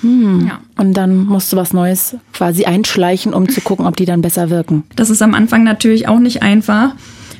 Hm. 0.00 0.46
Ja. 0.48 0.60
Und 0.76 0.94
dann 0.94 1.26
musst 1.26 1.52
du 1.52 1.56
was 1.56 1.72
Neues 1.72 2.16
quasi 2.32 2.64
einschleichen, 2.64 3.32
um 3.32 3.48
zu 3.48 3.60
gucken, 3.60 3.86
ob 3.86 3.96
die 3.96 4.06
dann 4.06 4.22
besser 4.22 4.50
wirken. 4.50 4.84
Das 4.96 5.10
ist 5.10 5.22
am 5.22 5.34
Anfang 5.34 5.64
natürlich 5.64 6.08
auch 6.08 6.18
nicht 6.18 6.42
einfach 6.42 6.94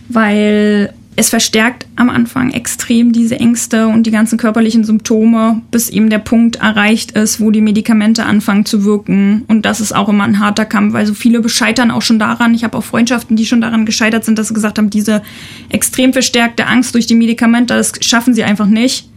weil 0.08 0.92
es 1.18 1.30
verstärkt 1.30 1.84
am 1.96 2.10
Anfang 2.10 2.52
extrem 2.52 3.10
diese 3.10 3.40
Ängste 3.40 3.88
und 3.88 4.04
die 4.04 4.12
ganzen 4.12 4.38
körperlichen 4.38 4.84
Symptome, 4.84 5.62
bis 5.72 5.88
eben 5.88 6.10
der 6.10 6.20
Punkt 6.20 6.56
erreicht 6.56 7.10
ist, 7.10 7.40
wo 7.40 7.50
die 7.50 7.60
Medikamente 7.60 8.24
anfangen 8.24 8.64
zu 8.64 8.84
wirken. 8.84 9.42
Und 9.48 9.66
das 9.66 9.80
ist 9.80 9.92
auch 9.92 10.08
immer 10.08 10.22
ein 10.22 10.38
harter 10.38 10.64
Kampf, 10.64 10.92
weil 10.92 11.06
so 11.06 11.14
viele 11.14 11.40
bescheitern 11.40 11.90
auch 11.90 12.02
schon 12.02 12.20
daran. 12.20 12.54
Ich 12.54 12.62
habe 12.62 12.78
auch 12.78 12.84
Freundschaften, 12.84 13.34
die 13.34 13.46
schon 13.46 13.60
daran 13.60 13.84
gescheitert 13.84 14.24
sind, 14.24 14.38
dass 14.38 14.46
sie 14.46 14.54
gesagt 14.54 14.78
haben, 14.78 14.90
diese 14.90 15.22
extrem 15.70 16.12
verstärkte 16.12 16.68
Angst 16.68 16.94
durch 16.94 17.06
die 17.06 17.16
Medikamente, 17.16 17.74
das 17.74 17.94
schaffen 18.00 18.32
sie 18.32 18.44
einfach 18.44 18.66
nicht. 18.66 19.08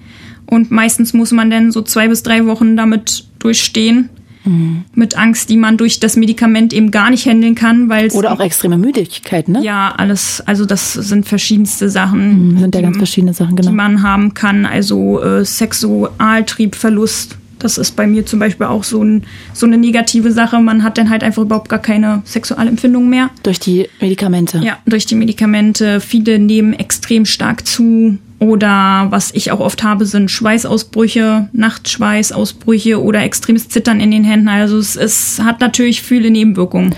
Und 0.47 0.71
meistens 0.71 1.13
muss 1.13 1.31
man 1.31 1.51
dann 1.51 1.71
so 1.71 1.83
zwei 1.83 2.07
bis 2.07 2.23
drei 2.23 2.47
Wochen 2.47 2.75
damit 2.75 3.25
durchstehen 3.37 4.09
Mhm. 4.43 4.83
Mit 4.93 5.17
Angst, 5.17 5.49
die 5.49 5.57
man 5.57 5.77
durch 5.77 5.99
das 5.99 6.15
Medikament 6.15 6.73
eben 6.73 6.91
gar 6.91 7.09
nicht 7.09 7.25
handeln 7.25 7.55
kann, 7.55 7.89
weil 7.89 8.09
Oder 8.11 8.31
auch 8.31 8.39
extreme 8.39 8.77
Müdigkeit, 8.77 9.47
ne? 9.47 9.63
Ja, 9.63 9.93
alles, 9.95 10.41
also 10.45 10.65
das 10.65 10.93
sind 10.93 11.27
verschiedenste 11.27 11.89
Sachen. 11.89 12.53
Mhm, 12.53 12.59
sind 12.59 12.75
ja 12.75 12.81
ganz 12.81 12.97
verschiedene 12.97 13.33
Sachen, 13.33 13.55
genau. 13.55 13.69
Die 13.69 13.75
man 13.75 14.01
haben 14.01 14.33
kann. 14.33 14.65
Also 14.65 15.21
äh, 15.21 15.45
Sexualtriebverlust. 15.45 17.37
Das 17.62 17.78
ist 17.78 17.95
bei 17.95 18.07
mir 18.07 18.26
zum 18.26 18.39
Beispiel 18.39 18.68
auch 18.68 18.84
so, 18.84 19.03
ein, 19.03 19.24
so 19.53 19.66
eine 19.66 19.78
negative 19.78 20.32
Sache. 20.32 20.59
Man 20.59 20.84
hat 20.84 20.97
dann 20.97 21.09
halt 21.09 21.24
einfach 21.24 21.43
überhaupt 21.43 21.70
gar 21.70 21.80
keine 21.80 22.22
Sexualempfindung 22.26 23.09
mehr. 23.09 23.30
Durch 23.43 23.59
die 23.59 23.88
Medikamente? 23.99 24.59
Ja, 24.59 24.80
durch 24.86 25.05
die 25.05 25.16
Medikamente. 25.16 26.01
Viele 26.01 26.39
nehmen 26.39 26.74
extrem 26.74 27.26
stark 27.26 27.68
zu. 27.68 28.18
Oder 28.39 29.05
was 29.12 29.32
ich 29.36 29.51
auch 29.51 29.59
oft 29.59 29.84
habe, 29.84 30.07
sind 30.07 30.32
Schweißausbrüche, 30.32 31.49
Nachtschweißausbrüche 31.53 32.99
oder 32.99 33.22
extremes 33.22 33.70
Zittern 33.70 33.99
in 33.99 34.09
den 34.09 34.24
Händen. 34.24 34.47
Also 34.47 34.80
es, 34.80 34.95
es 34.95 35.39
hat 35.39 35.62
natürlich 35.62 36.01
viele 36.01 36.32
Nebenwirkungen 36.32 36.95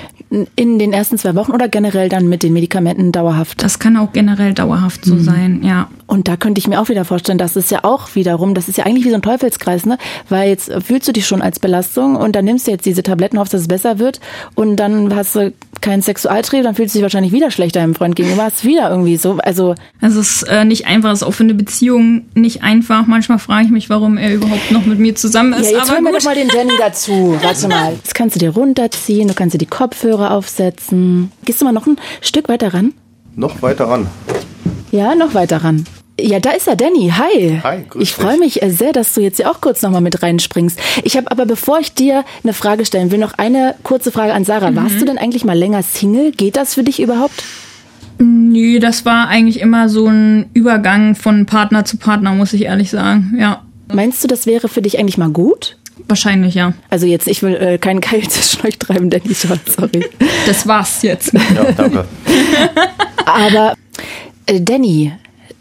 in 0.56 0.80
den 0.80 0.94
ersten 0.94 1.18
zwei 1.18 1.36
Wochen 1.36 1.52
oder 1.52 1.68
generell 1.68 2.10
dann 2.10 2.28
mit 2.28 2.44
den 2.44 2.54
Medikamenten 2.54 3.12
dauerhaft? 3.12 3.62
Das 3.62 3.80
kann 3.80 3.98
auch 3.98 4.12
generell 4.14 4.54
dauerhaft 4.54 5.06
so 5.06 5.16
mhm. 5.16 5.24
sein, 5.24 5.64
ja. 5.64 5.90
Und 6.08 6.28
da 6.28 6.38
könnte 6.38 6.60
ich 6.60 6.68
mir 6.68 6.80
auch 6.80 6.90
wieder 6.90 7.06
vorstellen, 7.06 7.38
dass 7.38 7.56
es 7.56 7.70
ja 7.70 7.84
auch 7.84 8.16
wiederum, 8.16 8.54
das 8.54 8.68
ist 8.68 8.78
ja 8.78 8.86
eigentlich 8.86 9.06
wie 9.06 9.10
so 9.10 9.16
ein 9.16 9.22
Teufelskreis, 9.22 9.86
ne? 9.86 9.98
Weil 10.30 10.50
jetzt 10.50 10.72
fühlst 10.84 11.08
du 11.08 11.12
dich 11.12 11.28
schon 11.28 11.42
als 11.42 11.60
Belastung 11.60 12.16
und 12.16 12.36
dann 12.36 12.46
nimmst 12.46 12.68
du 12.68 12.72
jetzt 12.72 12.86
diese 12.86 13.04
Tabletten, 13.04 13.40
hoffst, 13.40 13.54
dass 13.54 13.62
es 13.62 13.68
besser 13.68 14.00
wird 14.00 14.20
und 14.56 14.78
dann 14.78 15.16
hast 15.16 15.36
du 15.36 15.54
keinen 15.84 16.02
Sexualtrieb, 16.02 16.64
dann 16.64 16.76
fühlst 16.76 16.96
du 16.96 16.98
dich 16.98 17.04
wahrscheinlich 17.04 17.32
wieder 17.32 17.52
schlechter 17.52 17.80
deinem 17.80 17.94
Freund 17.94 18.16
gegenüber. 18.16 18.44
Hast 18.44 18.66
wieder 18.66 18.90
irgendwie 18.90 19.18
so, 19.18 19.38
also. 19.44 19.76
Also 20.02 20.20
es 20.20 20.42
ist 20.42 20.44
äh, 20.44 20.66
nicht 20.66 20.88
einfach, 20.88 21.12
es 21.12 21.22
ist 21.22 21.28
auch 21.28 21.34
für 21.34 21.44
eine 21.44 21.54
Beziehung 21.54 22.26
nicht 22.34 22.64
einfach. 22.64 23.06
Manchmal 23.06 23.40
frage 23.40 23.66
ich 23.66 23.72
mich, 23.72 23.90
warum 23.90 24.18
er 24.18 24.34
überhaupt 24.34 24.72
noch 24.72 24.86
mit 24.86 25.00
mir 25.00 25.16
zusammen 25.16 25.54
ist. 25.54 25.72
Ja, 25.72 25.80
jetzt 25.80 25.92
holen 25.92 26.04
wir 26.04 26.12
doch 26.12 26.24
mal 26.24 26.36
den 26.36 26.48
Danny 26.48 26.74
dazu. 26.78 27.38
Warte 27.42 27.68
mal. 27.68 27.94
Jetzt 27.94 28.16
kannst 28.16 28.36
du 28.36 28.40
dir 28.40 28.50
runterziehen, 28.50 29.28
du 29.28 29.34
kannst 29.34 29.54
dir 29.54 29.60
die 29.60 29.66
Kopfhörer 29.66 30.24
Kopfhörer 30.24 30.32
aufsetzen. 30.32 31.32
Gehst 31.46 31.62
du 31.62 31.66
mal 31.66 31.72
noch 31.72 31.88
ein 31.88 31.98
Stück 32.22 32.50
weiter 32.50 32.74
ran? 32.74 32.94
Noch 33.36 33.62
weiter 33.62 33.86
ran. 33.86 34.08
Ja, 34.92 35.14
noch 35.16 35.34
weiter 35.34 35.58
ran. 35.64 35.86
Ja, 36.20 36.40
da 36.40 36.52
ist 36.52 36.68
er, 36.68 36.76
Danny. 36.76 37.12
Hi. 37.18 37.60
Hi, 37.64 37.86
grüß 37.90 38.04
Ich 38.04 38.14
freue 38.14 38.38
mich 38.38 38.62
äh, 38.62 38.70
sehr, 38.70 38.94
dass 38.94 39.14
du 39.16 39.22
jetzt 39.22 39.38
hier 39.38 39.50
auch 39.50 39.62
kurz 39.62 39.82
nochmal 39.82 40.02
mit 40.02 40.22
reinspringst. 40.22 40.80
Ich 41.04 41.18
habe 41.18 41.32
aber, 41.32 41.46
bevor 41.46 41.80
ich 41.80 41.94
dir 41.94 42.24
eine 42.44 42.54
Frage 42.54 42.86
stellen 42.86 43.12
will, 43.12 43.18
noch 43.18 43.34
eine 43.38 43.76
kurze 43.84 44.12
Frage 44.12 44.34
an 44.34 44.46
Sarah. 44.46 44.72
Mhm. 44.72 44.76
Warst 44.76 45.02
du 45.02 45.06
denn 45.06 45.18
eigentlich 45.18 45.44
mal 45.44 45.58
länger 45.58 45.82
Single? 45.82 46.32
Geht 46.32 46.56
das 46.56 46.76
für 46.76 46.84
dich 46.84 47.02
überhaupt? 47.02 47.44
Nö, 48.20 48.80
das 48.80 49.06
war 49.06 49.28
eigentlich 49.28 49.60
immer 49.60 49.90
so 49.90 50.08
ein 50.08 50.50
Übergang 50.54 51.16
von 51.16 51.48
Partner 51.48 51.84
zu 51.84 51.98
Partner, 51.98 52.34
muss 52.34 52.54
ich 52.54 52.64
ehrlich 52.64 52.92
sagen. 52.92 53.36
Ja. 53.40 53.64
Meinst 53.92 54.24
du, 54.24 54.28
das 54.28 54.46
wäre 54.46 54.70
für 54.70 54.84
dich 54.84 55.00
eigentlich 55.00 55.18
mal 55.18 55.30
gut? 55.30 55.78
Wahrscheinlich, 56.08 56.54
ja. 56.54 56.74
Also 56.90 57.08
jetzt, 57.08 57.28
ich 57.28 57.42
will 57.42 57.56
äh, 57.56 57.78
keinen 57.80 58.02
Keil 58.02 58.28
zwischen 58.30 58.66
euch 58.68 58.78
treiben, 58.78 59.10
Danny, 59.10 59.34
sorry. 59.34 60.06
Das 60.46 60.68
war's 60.68 61.02
jetzt. 61.02 61.34
Ja, 61.34 61.72
danke. 61.76 62.06
Aber 63.26 63.74
äh, 64.46 64.62
Danny, 64.62 65.14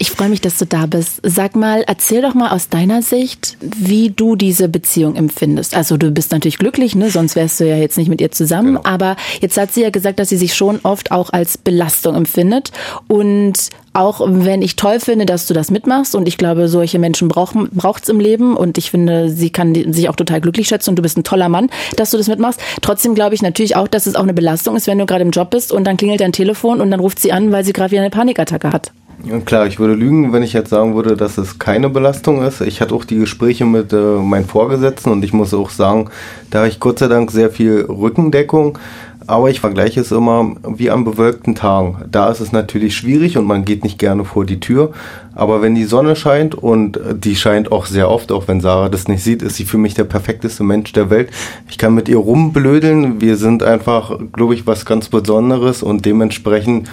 ich 0.02 0.10
freue 0.10 0.30
mich, 0.30 0.40
dass 0.40 0.58
du 0.58 0.66
da 0.66 0.86
bist. 0.86 1.20
Sag 1.22 1.54
mal, 1.54 1.84
erzähl 1.86 2.22
doch 2.22 2.34
mal 2.34 2.50
aus 2.50 2.68
deiner 2.68 3.02
Sicht, 3.02 3.56
wie 3.60 4.10
du 4.10 4.34
diese 4.34 4.68
Beziehung 4.68 5.14
empfindest. 5.14 5.76
Also 5.76 5.96
du 5.96 6.10
bist 6.10 6.32
natürlich 6.32 6.58
glücklich, 6.58 6.96
ne? 6.96 7.08
sonst 7.08 7.36
wärst 7.36 7.60
du 7.60 7.68
ja 7.68 7.76
jetzt 7.76 7.96
nicht 7.98 8.08
mit 8.08 8.20
ihr 8.20 8.32
zusammen. 8.32 8.74
Genau. 8.74 8.80
Aber 8.82 9.14
jetzt 9.40 9.56
hat 9.56 9.72
sie 9.72 9.82
ja 9.82 9.90
gesagt, 9.90 10.18
dass 10.18 10.30
sie 10.30 10.36
sich 10.36 10.54
schon 10.54 10.80
oft 10.82 11.12
auch 11.12 11.30
als 11.30 11.56
Belastung 11.56 12.16
empfindet. 12.16 12.72
Und 13.06 13.70
auch 13.94 14.20
wenn 14.24 14.62
ich 14.62 14.76
toll 14.76 15.00
finde, 15.00 15.26
dass 15.26 15.46
du 15.46 15.54
das 15.54 15.70
mitmachst 15.70 16.14
und 16.14 16.26
ich 16.26 16.38
glaube, 16.38 16.68
solche 16.68 16.98
Menschen 16.98 17.28
braucht 17.28 18.02
es 18.02 18.08
im 18.08 18.20
Leben 18.20 18.56
und 18.56 18.78
ich 18.78 18.90
finde, 18.90 19.28
sie 19.30 19.50
kann 19.50 19.74
sich 19.92 20.08
auch 20.08 20.16
total 20.16 20.40
glücklich 20.40 20.68
schätzen 20.68 20.90
und 20.90 20.96
du 20.96 21.02
bist 21.02 21.18
ein 21.18 21.24
toller 21.24 21.48
Mann, 21.48 21.68
dass 21.96 22.10
du 22.10 22.16
das 22.16 22.28
mitmachst. 22.28 22.60
Trotzdem 22.80 23.14
glaube 23.14 23.34
ich 23.34 23.42
natürlich 23.42 23.76
auch, 23.76 23.88
dass 23.88 24.06
es 24.06 24.14
auch 24.14 24.22
eine 24.22 24.34
Belastung 24.34 24.76
ist, 24.76 24.86
wenn 24.86 24.98
du 24.98 25.06
gerade 25.06 25.22
im 25.22 25.30
Job 25.30 25.50
bist 25.50 25.72
und 25.72 25.84
dann 25.84 25.96
klingelt 25.96 26.20
dein 26.20 26.32
Telefon 26.32 26.80
und 26.80 26.90
dann 26.90 27.00
ruft 27.00 27.18
sie 27.18 27.32
an, 27.32 27.52
weil 27.52 27.64
sie 27.64 27.72
gerade 27.72 27.90
wieder 27.90 28.00
eine 28.00 28.10
Panikattacke 28.10 28.72
hat. 28.72 28.92
Ja, 29.24 29.38
klar, 29.38 29.66
ich 29.68 29.78
würde 29.78 29.94
lügen, 29.94 30.32
wenn 30.32 30.42
ich 30.42 30.52
jetzt 30.52 30.70
sagen 30.70 30.96
würde, 30.96 31.16
dass 31.16 31.38
es 31.38 31.60
keine 31.60 31.88
Belastung 31.88 32.42
ist. 32.42 32.60
Ich 32.60 32.80
hatte 32.80 32.92
auch 32.94 33.04
die 33.04 33.18
Gespräche 33.18 33.64
mit 33.64 33.92
äh, 33.92 33.96
meinen 33.96 34.46
Vorgesetzten 34.46 35.12
und 35.12 35.24
ich 35.24 35.32
muss 35.32 35.54
auch 35.54 35.70
sagen, 35.70 36.10
da 36.50 36.60
habe 36.60 36.68
ich 36.68 36.80
Gott 36.80 36.98
sei 36.98 37.06
Dank 37.06 37.30
sehr 37.30 37.50
viel 37.50 37.86
Rückendeckung. 37.88 38.78
Aber 39.26 39.50
ich 39.50 39.60
vergleiche 39.60 40.00
es 40.00 40.12
immer 40.12 40.56
wie 40.66 40.90
an 40.90 41.04
bewölkten 41.04 41.54
Tagen. 41.54 42.04
Da 42.10 42.30
ist 42.30 42.40
es 42.40 42.52
natürlich 42.52 42.96
schwierig 42.96 43.38
und 43.38 43.46
man 43.46 43.64
geht 43.64 43.84
nicht 43.84 43.98
gerne 43.98 44.24
vor 44.24 44.44
die 44.44 44.60
Tür. 44.60 44.92
Aber 45.34 45.62
wenn 45.62 45.74
die 45.74 45.84
Sonne 45.84 46.16
scheint 46.16 46.54
und 46.54 46.98
die 47.14 47.36
scheint 47.36 47.72
auch 47.72 47.86
sehr 47.86 48.10
oft, 48.10 48.32
auch 48.32 48.48
wenn 48.48 48.60
Sarah 48.60 48.88
das 48.88 49.08
nicht 49.08 49.22
sieht, 49.22 49.42
ist 49.42 49.56
sie 49.56 49.64
für 49.64 49.78
mich 49.78 49.94
der 49.94 50.04
perfekteste 50.04 50.64
Mensch 50.64 50.92
der 50.92 51.10
Welt. 51.10 51.30
Ich 51.68 51.78
kann 51.78 51.94
mit 51.94 52.08
ihr 52.08 52.18
rumblödeln. 52.18 53.20
Wir 53.20 53.36
sind 53.36 53.62
einfach, 53.62 54.18
glaube 54.32 54.54
ich, 54.54 54.66
was 54.66 54.84
ganz 54.84 55.08
Besonderes 55.08 55.82
und 55.82 56.04
dementsprechend 56.04 56.88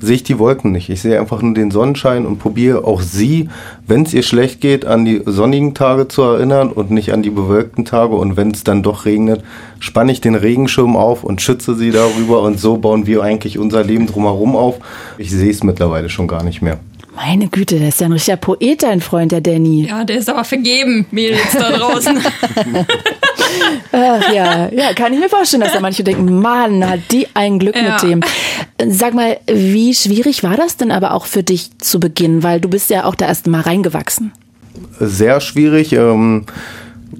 sehe 0.00 0.16
ich 0.16 0.22
die 0.22 0.38
Wolken 0.38 0.72
nicht. 0.72 0.88
Ich 0.88 1.02
sehe 1.02 1.20
einfach 1.20 1.42
nur 1.42 1.54
den 1.54 1.70
Sonnenschein 1.70 2.26
und 2.26 2.38
probiere 2.38 2.84
auch 2.84 3.02
sie, 3.02 3.48
wenn 3.86 4.02
es 4.02 4.14
ihr 4.14 4.22
schlecht 4.22 4.60
geht, 4.60 4.86
an 4.86 5.04
die 5.04 5.22
sonnigen 5.26 5.74
Tage 5.74 6.08
zu 6.08 6.22
erinnern 6.22 6.70
und 6.70 6.90
nicht 6.90 7.12
an 7.12 7.22
die 7.22 7.30
bewölkten 7.30 7.84
Tage. 7.84 8.16
Und 8.16 8.36
wenn 8.36 8.50
es 8.50 8.64
dann 8.64 8.82
doch 8.82 9.04
regnet, 9.04 9.42
spanne 9.78 10.12
ich 10.12 10.20
den 10.20 10.34
Regenschirm 10.34 10.96
auf 10.96 11.22
und 11.22 11.42
schütze 11.42 11.74
sie 11.74 11.90
darüber. 11.90 12.42
Und 12.42 12.58
so 12.58 12.78
bauen 12.78 13.06
wir 13.06 13.22
eigentlich 13.22 13.58
unser 13.58 13.84
Leben 13.84 14.06
drumherum 14.06 14.56
auf. 14.56 14.78
Ich 15.18 15.30
sehe 15.30 15.50
es 15.50 15.62
mittlerweile 15.62 16.08
schon 16.08 16.28
gar 16.28 16.42
nicht 16.42 16.62
mehr. 16.62 16.78
Meine 17.22 17.48
Güte, 17.48 17.78
der 17.78 17.88
ist 17.88 18.00
ja 18.00 18.06
ein 18.06 18.12
richtiger 18.12 18.38
Poet, 18.38 18.82
dein 18.82 19.02
Freund, 19.02 19.30
der 19.30 19.42
Danny. 19.42 19.86
Ja, 19.86 20.04
der 20.04 20.16
ist 20.16 20.30
aber 20.30 20.42
vergeben, 20.42 21.04
Mädels 21.10 21.52
da 21.52 21.70
draußen. 21.70 22.18
Ach, 23.92 24.32
ja, 24.32 24.70
ja, 24.72 24.94
kann 24.94 25.12
ich 25.12 25.20
mir 25.20 25.28
vorstellen, 25.28 25.62
dass 25.62 25.74
da 25.74 25.80
manche 25.80 26.02
denken, 26.02 26.40
Mann, 26.40 26.88
hat 26.88 27.00
die 27.10 27.26
ein 27.34 27.58
Glück 27.58 27.76
ja. 27.76 27.92
mit 27.92 28.02
dem. 28.02 28.20
Sag 28.90 29.12
mal, 29.12 29.38
wie 29.46 29.94
schwierig 29.94 30.42
war 30.42 30.56
das 30.56 30.78
denn 30.78 30.90
aber 30.90 31.12
auch 31.12 31.26
für 31.26 31.42
dich 31.42 31.76
zu 31.76 32.00
Beginn? 32.00 32.42
Weil 32.42 32.58
du 32.58 32.70
bist 32.70 32.88
ja 32.88 33.04
auch 33.04 33.14
da 33.14 33.26
erst 33.26 33.46
mal 33.46 33.60
reingewachsen. 33.60 34.32
Sehr 34.98 35.42
schwierig. 35.42 35.92
Ähm 35.92 36.46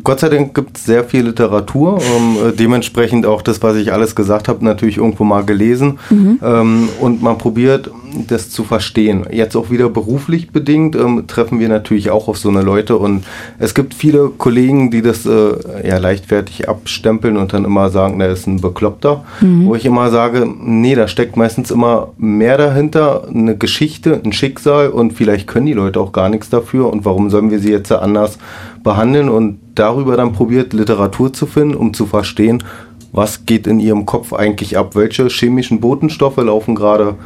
Gott 0.05 0.20
sei 0.20 0.28
Dank 0.28 0.55
gibt 0.55 0.76
es 0.76 0.84
sehr 0.84 1.05
viel 1.05 1.26
Literatur, 1.26 2.01
ähm, 2.01 2.55
dementsprechend 2.57 3.26
auch 3.26 3.42
das, 3.42 3.61
was 3.62 3.76
ich 3.76 3.92
alles 3.92 4.14
gesagt 4.14 4.48
habe, 4.48 4.64
natürlich 4.64 4.98
irgendwo 4.98 5.24
mal 5.24 5.44
gelesen. 5.44 5.98
Mhm. 6.11 6.38
Ähm, 6.42 6.88
und 7.01 7.22
man 7.22 7.38
probiert, 7.38 7.90
das 8.28 8.50
zu 8.50 8.64
verstehen. 8.64 9.26
Jetzt 9.30 9.56
auch 9.56 9.70
wieder 9.70 9.88
beruflich 9.88 10.50
bedingt 10.50 10.96
ähm, 10.96 11.26
treffen 11.26 11.61
wir 11.61 11.68
natürlich 11.68 12.11
auch 12.11 12.28
auf 12.28 12.38
so 12.38 12.48
eine 12.48 12.62
Leute 12.62 12.96
und 12.96 13.24
es 13.58 13.74
gibt 13.74 13.94
viele 13.94 14.28
Kollegen, 14.28 14.90
die 14.90 15.02
das 15.02 15.26
äh, 15.26 15.52
ja 15.86 15.98
leichtfertig 15.98 16.68
abstempeln 16.68 17.36
und 17.36 17.52
dann 17.52 17.64
immer 17.64 17.90
sagen, 17.90 18.18
der 18.18 18.30
ist 18.30 18.46
ein 18.46 18.61
Bekloppter. 18.61 19.24
Mhm. 19.40 19.66
Wo 19.66 19.74
ich 19.74 19.84
immer 19.84 20.11
sage, 20.11 20.46
nee, 20.61 20.94
da 20.94 21.08
steckt 21.08 21.36
meistens 21.36 21.70
immer 21.70 22.08
mehr 22.18 22.58
dahinter, 22.58 23.28
eine 23.28 23.56
Geschichte, 23.56 24.20
ein 24.24 24.32
Schicksal 24.32 24.88
und 24.90 25.12
vielleicht 25.12 25.46
können 25.46 25.66
die 25.66 25.72
Leute 25.72 26.00
auch 26.00 26.12
gar 26.12 26.28
nichts 26.28 26.50
dafür 26.50 26.92
und 26.92 27.04
warum 27.04 27.30
sollen 27.30 27.50
wir 27.50 27.61
sie 27.61 27.70
jetzt 27.70 27.92
anders 27.92 28.38
behandeln 28.82 29.28
und 29.28 29.58
darüber 29.74 30.16
dann 30.16 30.32
probiert, 30.32 30.72
Literatur 30.72 31.32
zu 31.32 31.46
finden, 31.46 31.74
um 31.74 31.94
zu 31.94 32.06
verstehen, 32.06 32.62
was 33.12 33.44
geht 33.46 33.66
in 33.66 33.80
ihrem 33.80 34.06
Kopf 34.06 34.32
eigentlich 34.32 34.78
ab, 34.78 34.94
welche 34.94 35.28
chemischen 35.28 35.80
Botenstoffe 35.80 36.36
laufen 36.36 36.74
gerade 36.74 37.16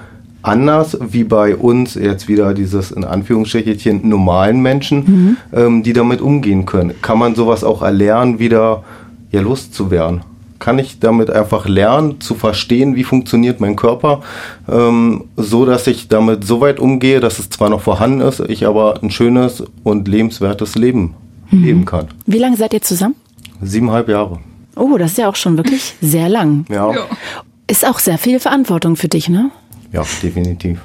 anders 0.45 0.99
wie 1.01 1.25
bei 1.25 1.57
uns 1.57 1.95
jetzt 1.95 2.29
wieder 2.29 2.55
dieses 2.55 2.91
in 2.91 3.05
Anführungsstrichen 3.05 4.09
normalen 4.09 4.61
Menschen, 4.61 4.99
mhm. 4.99 5.37
ähm, 5.53 5.83
die 5.83 5.93
damit 5.93 6.21
umgehen 6.21 6.67
können. 6.67 6.95
Kann 7.03 7.19
man 7.19 7.35
sowas 7.35 7.65
auch 7.65 7.83
erlernen, 7.83 8.39
wieder 8.39 8.85
ja 9.31 9.41
loszuwerden? 9.41 10.23
Kann 10.59 10.79
ich 10.79 11.01
damit 11.01 11.31
einfach 11.31 11.67
lernen, 11.67 12.21
zu 12.21 12.35
verstehen, 12.35 12.95
wie 12.95 13.05
funktioniert 13.05 13.61
mein 13.61 13.77
Körper, 13.77 14.21
ähm, 14.71 15.25
so 15.37 15.67
dass 15.67 15.87
ich 15.87 16.09
damit 16.09 16.45
so 16.45 16.61
weit 16.61 16.79
umgehe, 16.79 17.21
dass 17.21 17.39
es 17.39 17.51
zwar 17.51 17.71
noch 17.71 17.81
vorhanden 17.81 18.21
ist, 18.21 18.41
ich 18.41 18.67
aber 18.67 19.03
ein 19.03 19.11
schönes 19.11 19.65
und 19.83 20.09
lebenswertes 20.09 20.75
Leben 20.75 21.15
mhm. 21.51 21.65
leben 21.65 21.85
kann. 21.85 22.09
Wie 22.27 22.39
lange 22.39 22.57
seid 22.57 22.73
ihr 22.75 22.83
zusammen? 22.83 23.17
Siebeneinhalb 23.63 24.09
Jahre. 24.09 24.41
Oh, 24.77 24.97
das 24.99 25.13
ist 25.13 25.19
ja 25.19 25.29
auch 25.29 25.37
schon 25.37 25.57
wirklich 25.57 25.95
sehr 26.01 26.29
lang. 26.29 26.67
Ja. 26.69 26.93
ja. 26.93 27.07
Ist 27.67 27.87
auch 27.87 27.99
sehr 27.99 28.19
viel 28.19 28.41
Verantwortung 28.41 28.97
für 28.97 29.09
dich, 29.09 29.29
ne? 29.29 29.51
Ja, 29.95 30.05
definitiv. 30.23 30.81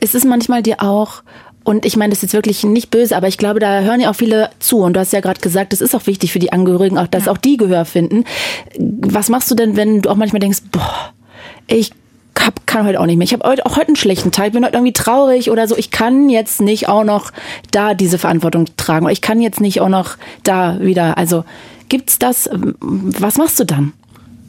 Ist 0.00 0.14
es 0.14 0.24
manchmal 0.24 0.62
dir 0.62 0.80
auch, 0.80 1.24
und 1.64 1.84
ich 1.84 1.96
meine, 1.96 2.10
das 2.10 2.18
ist 2.18 2.22
jetzt 2.22 2.34
wirklich 2.34 2.62
nicht 2.62 2.90
böse, 2.90 3.16
aber 3.16 3.26
ich 3.26 3.36
glaube, 3.36 3.58
da 3.58 3.80
hören 3.80 4.00
ja 4.00 4.10
auch 4.10 4.14
viele 4.14 4.50
zu. 4.60 4.78
Und 4.78 4.94
du 4.94 5.00
hast 5.00 5.12
ja 5.12 5.20
gerade 5.20 5.40
gesagt, 5.40 5.72
es 5.72 5.80
ist 5.80 5.94
auch 5.94 6.06
wichtig 6.06 6.32
für 6.32 6.38
die 6.38 6.52
Angehörigen, 6.52 6.96
auch 6.96 7.08
dass 7.08 7.24
ja. 7.24 7.32
auch 7.32 7.38
die 7.38 7.56
Gehör 7.56 7.84
finden. 7.84 8.24
Was 8.78 9.28
machst 9.28 9.50
du 9.50 9.56
denn, 9.56 9.76
wenn 9.76 10.02
du 10.02 10.10
auch 10.10 10.16
manchmal 10.16 10.40
denkst, 10.40 10.60
boah, 10.70 11.12
ich 11.66 11.90
hab, 12.38 12.66
kann 12.66 12.86
heute 12.86 13.00
auch 13.00 13.06
nicht 13.06 13.16
mehr. 13.16 13.24
Ich 13.24 13.32
habe 13.32 13.48
heute 13.48 13.66
auch 13.66 13.76
heute 13.76 13.88
einen 13.88 13.96
schlechten 13.96 14.30
Tag, 14.30 14.52
bin 14.52 14.64
heute 14.64 14.74
irgendwie 14.74 14.92
traurig 14.92 15.50
oder 15.50 15.66
so. 15.66 15.76
Ich 15.76 15.90
kann 15.90 16.28
jetzt 16.28 16.60
nicht 16.60 16.88
auch 16.88 17.04
noch 17.04 17.32
da 17.70 17.94
diese 17.94 18.18
Verantwortung 18.18 18.66
tragen. 18.76 19.08
Ich 19.08 19.20
kann 19.20 19.40
jetzt 19.40 19.60
nicht 19.60 19.80
auch 19.80 19.88
noch 19.88 20.16
da 20.42 20.78
wieder. 20.80 21.16
Also 21.16 21.44
gibt's 21.88 22.18
das? 22.18 22.50
Was 22.80 23.36
machst 23.36 23.58
du 23.58 23.64
dann? 23.64 23.94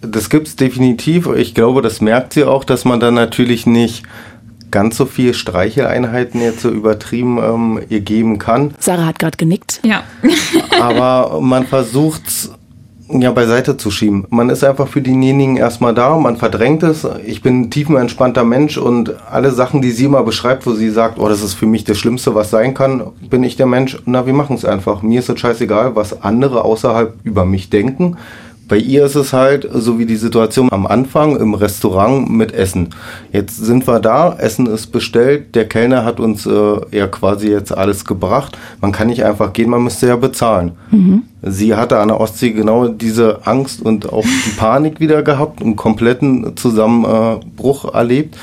Das 0.01 0.29
gibt's 0.29 0.55
definitiv. 0.55 1.27
Ich 1.35 1.53
glaube, 1.53 1.81
das 1.81 2.01
merkt 2.01 2.33
sie 2.33 2.43
auch, 2.43 2.63
dass 2.63 2.85
man 2.85 2.99
dann 2.99 3.13
natürlich 3.13 3.65
nicht 3.65 4.03
ganz 4.71 4.97
so 4.97 5.05
viel 5.05 5.33
Streicheleinheiten 5.33 6.41
jetzt 6.41 6.61
so 6.61 6.69
übertrieben 6.69 7.37
ähm, 7.37 7.79
ihr 7.89 8.01
geben 8.01 8.39
kann. 8.39 8.73
Sarah 8.79 9.05
hat 9.05 9.19
gerade 9.19 9.37
genickt. 9.37 9.79
Ja. 9.83 10.03
Aber 10.81 11.39
man 11.39 11.65
versucht 11.65 12.23
ja, 13.07 13.31
beiseite 13.31 13.77
zu 13.77 13.91
schieben. 13.91 14.25
Man 14.29 14.49
ist 14.49 14.63
einfach 14.63 14.87
für 14.87 15.01
denjenigen 15.01 15.57
erstmal 15.57 15.93
da, 15.93 16.17
man 16.17 16.37
verdrängt 16.37 16.83
es. 16.83 17.07
Ich 17.25 17.41
bin 17.41 17.61
ein 17.61 17.69
tiefenentspannter 17.69 18.43
Mensch 18.43 18.77
und 18.77 19.13
alle 19.29 19.51
Sachen, 19.51 19.81
die 19.81 19.91
sie 19.91 20.05
immer 20.05 20.23
beschreibt, 20.23 20.65
wo 20.65 20.73
sie 20.73 20.89
sagt, 20.89 21.19
oh, 21.19 21.29
das 21.29 21.43
ist 21.43 21.53
für 21.53 21.67
mich 21.67 21.83
das 21.83 21.97
Schlimmste, 21.97 22.33
was 22.33 22.49
sein 22.49 22.73
kann, 22.73 23.03
bin 23.29 23.43
ich 23.43 23.57
der 23.57 23.67
Mensch, 23.67 23.97
na, 24.05 24.25
wir 24.25 24.33
machen 24.33 24.55
es 24.55 24.65
einfach. 24.65 25.03
Mir 25.03 25.19
ist 25.19 25.29
es 25.29 25.39
scheißegal, 25.39 25.95
was 25.95 26.23
andere 26.23 26.63
außerhalb 26.63 27.13
über 27.23 27.45
mich 27.45 27.69
denken. 27.69 28.17
Bei 28.68 28.78
ihr 28.78 29.05
ist 29.05 29.16
es 29.16 29.32
halt 29.32 29.68
so 29.72 29.99
wie 29.99 30.05
die 30.05 30.16
Situation 30.16 30.72
am 30.72 30.88
Anfang 30.88 31.38
im 31.38 31.53
Restaurant 31.53 32.30
mit 32.32 32.51
Essen. 32.51 32.89
Jetzt 33.32 33.57
sind 33.57 33.88
wir 33.88 33.99
da, 33.99 34.36
Essen 34.39 34.66
ist 34.66 34.88
bestellt, 34.88 35.55
der 35.55 35.68
Kellner 35.68 36.03
hat 36.03 36.20
uns 36.20 36.45
äh, 36.47 36.78
ja 36.91 37.07
quasi 37.07 37.49
jetzt 37.49 37.76
alles 37.76 38.05
gebracht. 38.05 38.57
Man 38.82 38.91
kann 38.91 39.07
nicht 39.07 39.24
einfach 39.24 39.53
gehen, 39.53 39.70
man 39.70 39.84
müsste 39.84 40.07
ja 40.07 40.16
bezahlen. 40.16 40.72
Mhm. 40.89 41.24
Sie 41.43 41.76
hatte 41.76 41.99
an 41.99 42.07
der 42.07 42.20
Ostsee 42.20 42.51
genau 42.51 42.88
diese 42.88 43.45
Angst 43.45 43.84
und 43.84 44.11
auch 44.11 44.24
die 44.24 44.55
Panik 44.57 44.99
wieder 44.99 45.22
gehabt, 45.22 45.61
einen 45.61 45.76
kompletten 45.76 46.57
Zusammenbruch 46.57 47.93
erlebt. 47.93 48.36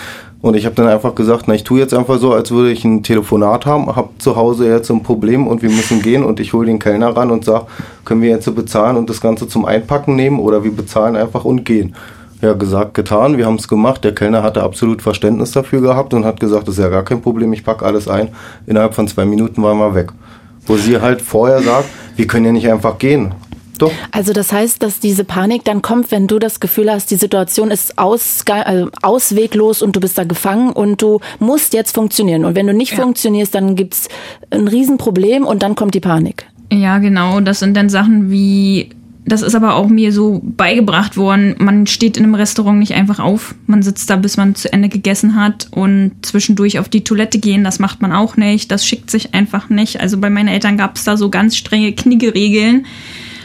Und 0.42 0.56
ich 0.56 0.66
habe 0.66 0.74
dann 0.74 0.88
einfach 0.88 1.14
gesagt, 1.14 1.44
na, 1.46 1.54
ich 1.54 1.62
tue 1.62 1.78
jetzt 1.78 1.94
einfach 1.94 2.18
so, 2.18 2.32
als 2.32 2.50
würde 2.50 2.72
ich 2.72 2.84
ein 2.84 3.04
Telefonat 3.04 3.64
haben, 3.64 3.86
habe 3.94 4.10
zu 4.18 4.34
Hause 4.34 4.68
jetzt 4.68 4.90
ein 4.90 5.04
Problem 5.04 5.46
und 5.46 5.62
wir 5.62 5.70
müssen 5.70 6.02
gehen 6.02 6.24
und 6.24 6.40
ich 6.40 6.52
hole 6.52 6.66
den 6.66 6.80
Kellner 6.80 7.16
ran 7.16 7.30
und 7.30 7.44
sage, 7.44 7.66
können 8.04 8.22
wir 8.22 8.30
jetzt 8.30 8.44
so 8.44 8.52
bezahlen 8.52 8.96
und 8.96 9.08
das 9.08 9.20
Ganze 9.20 9.48
zum 9.48 9.64
Einpacken 9.64 10.16
nehmen 10.16 10.38
oder 10.38 10.64
wir 10.64 10.72
bezahlen 10.72 11.16
einfach 11.16 11.44
und 11.44 11.64
gehen. 11.64 11.94
Ja, 12.40 12.54
gesagt, 12.54 12.94
getan, 12.94 13.38
wir 13.38 13.46
haben 13.46 13.54
es 13.54 13.68
gemacht. 13.68 14.02
Der 14.02 14.14
Kellner 14.14 14.42
hatte 14.42 14.64
absolut 14.64 15.00
Verständnis 15.00 15.52
dafür 15.52 15.80
gehabt 15.80 16.12
und 16.12 16.24
hat 16.24 16.40
gesagt, 16.40 16.66
das 16.66 16.76
ist 16.76 16.82
ja 16.82 16.88
gar 16.88 17.04
kein 17.04 17.22
Problem, 17.22 17.52
ich 17.52 17.64
packe 17.64 17.84
alles 17.84 18.08
ein. 18.08 18.30
Innerhalb 18.66 18.94
von 18.94 19.06
zwei 19.06 19.24
Minuten 19.24 19.62
waren 19.62 19.78
wir 19.78 19.94
weg. 19.94 20.10
Wo 20.66 20.76
sie 20.76 21.00
halt 21.00 21.22
vorher 21.22 21.62
sagt, 21.62 21.88
wir 22.16 22.26
können 22.26 22.46
ja 22.46 22.52
nicht 22.52 22.68
einfach 22.68 22.98
gehen. 22.98 23.32
Doch. 23.78 23.92
Also 24.10 24.32
das 24.32 24.52
heißt, 24.52 24.82
dass 24.82 25.00
diese 25.00 25.24
Panik 25.24 25.64
dann 25.64 25.82
kommt, 25.82 26.10
wenn 26.10 26.26
du 26.26 26.38
das 26.38 26.60
Gefühl 26.60 26.90
hast, 26.90 27.10
die 27.10 27.16
Situation 27.16 27.70
ist 27.70 27.98
aus, 27.98 28.44
also 28.48 28.88
ausweglos 29.02 29.82
und 29.82 29.96
du 29.96 30.00
bist 30.00 30.18
da 30.18 30.24
gefangen 30.24 30.72
und 30.72 31.02
du 31.02 31.20
musst 31.38 31.74
jetzt 31.74 31.94
funktionieren. 31.94 32.44
Und 32.44 32.54
wenn 32.54 32.66
du 32.66 32.74
nicht 32.74 32.92
ja. 32.92 33.02
funktionierst, 33.02 33.54
dann 33.54 33.74
gibt's 33.74 34.08
ein 34.50 34.68
Riesenproblem 34.68 35.46
und 35.46 35.62
dann 35.62 35.74
kommt 35.74 35.94
die 35.94 36.00
Panik. 36.00 36.46
Ja, 36.72 36.98
genau. 36.98 37.40
Das 37.40 37.58
sind 37.58 37.76
dann 37.76 37.88
Sachen 37.88 38.30
wie 38.30 38.88
das 39.24 39.42
ist 39.42 39.54
aber 39.54 39.76
auch 39.76 39.88
mir 39.88 40.12
so 40.12 40.40
beigebracht 40.42 41.16
worden, 41.16 41.54
man 41.58 41.86
steht 41.86 42.16
in 42.16 42.24
einem 42.24 42.34
Restaurant 42.34 42.80
nicht 42.80 42.94
einfach 42.94 43.20
auf. 43.20 43.54
Man 43.66 43.82
sitzt 43.82 44.10
da, 44.10 44.16
bis 44.16 44.36
man 44.36 44.56
zu 44.56 44.72
Ende 44.72 44.88
gegessen 44.88 45.36
hat 45.36 45.68
und 45.70 46.12
zwischendurch 46.22 46.80
auf 46.80 46.88
die 46.88 47.04
Toilette 47.04 47.38
gehen, 47.38 47.62
das 47.62 47.78
macht 47.78 48.02
man 48.02 48.12
auch 48.12 48.36
nicht. 48.36 48.72
Das 48.72 48.84
schickt 48.84 49.10
sich 49.10 49.32
einfach 49.32 49.68
nicht. 49.68 50.00
Also 50.00 50.18
bei 50.18 50.28
meinen 50.28 50.48
Eltern 50.48 50.76
gab 50.76 50.96
es 50.96 51.04
da 51.04 51.16
so 51.16 51.30
ganz 51.30 51.56
strenge 51.56 51.92
Kniggeregeln. 51.92 52.86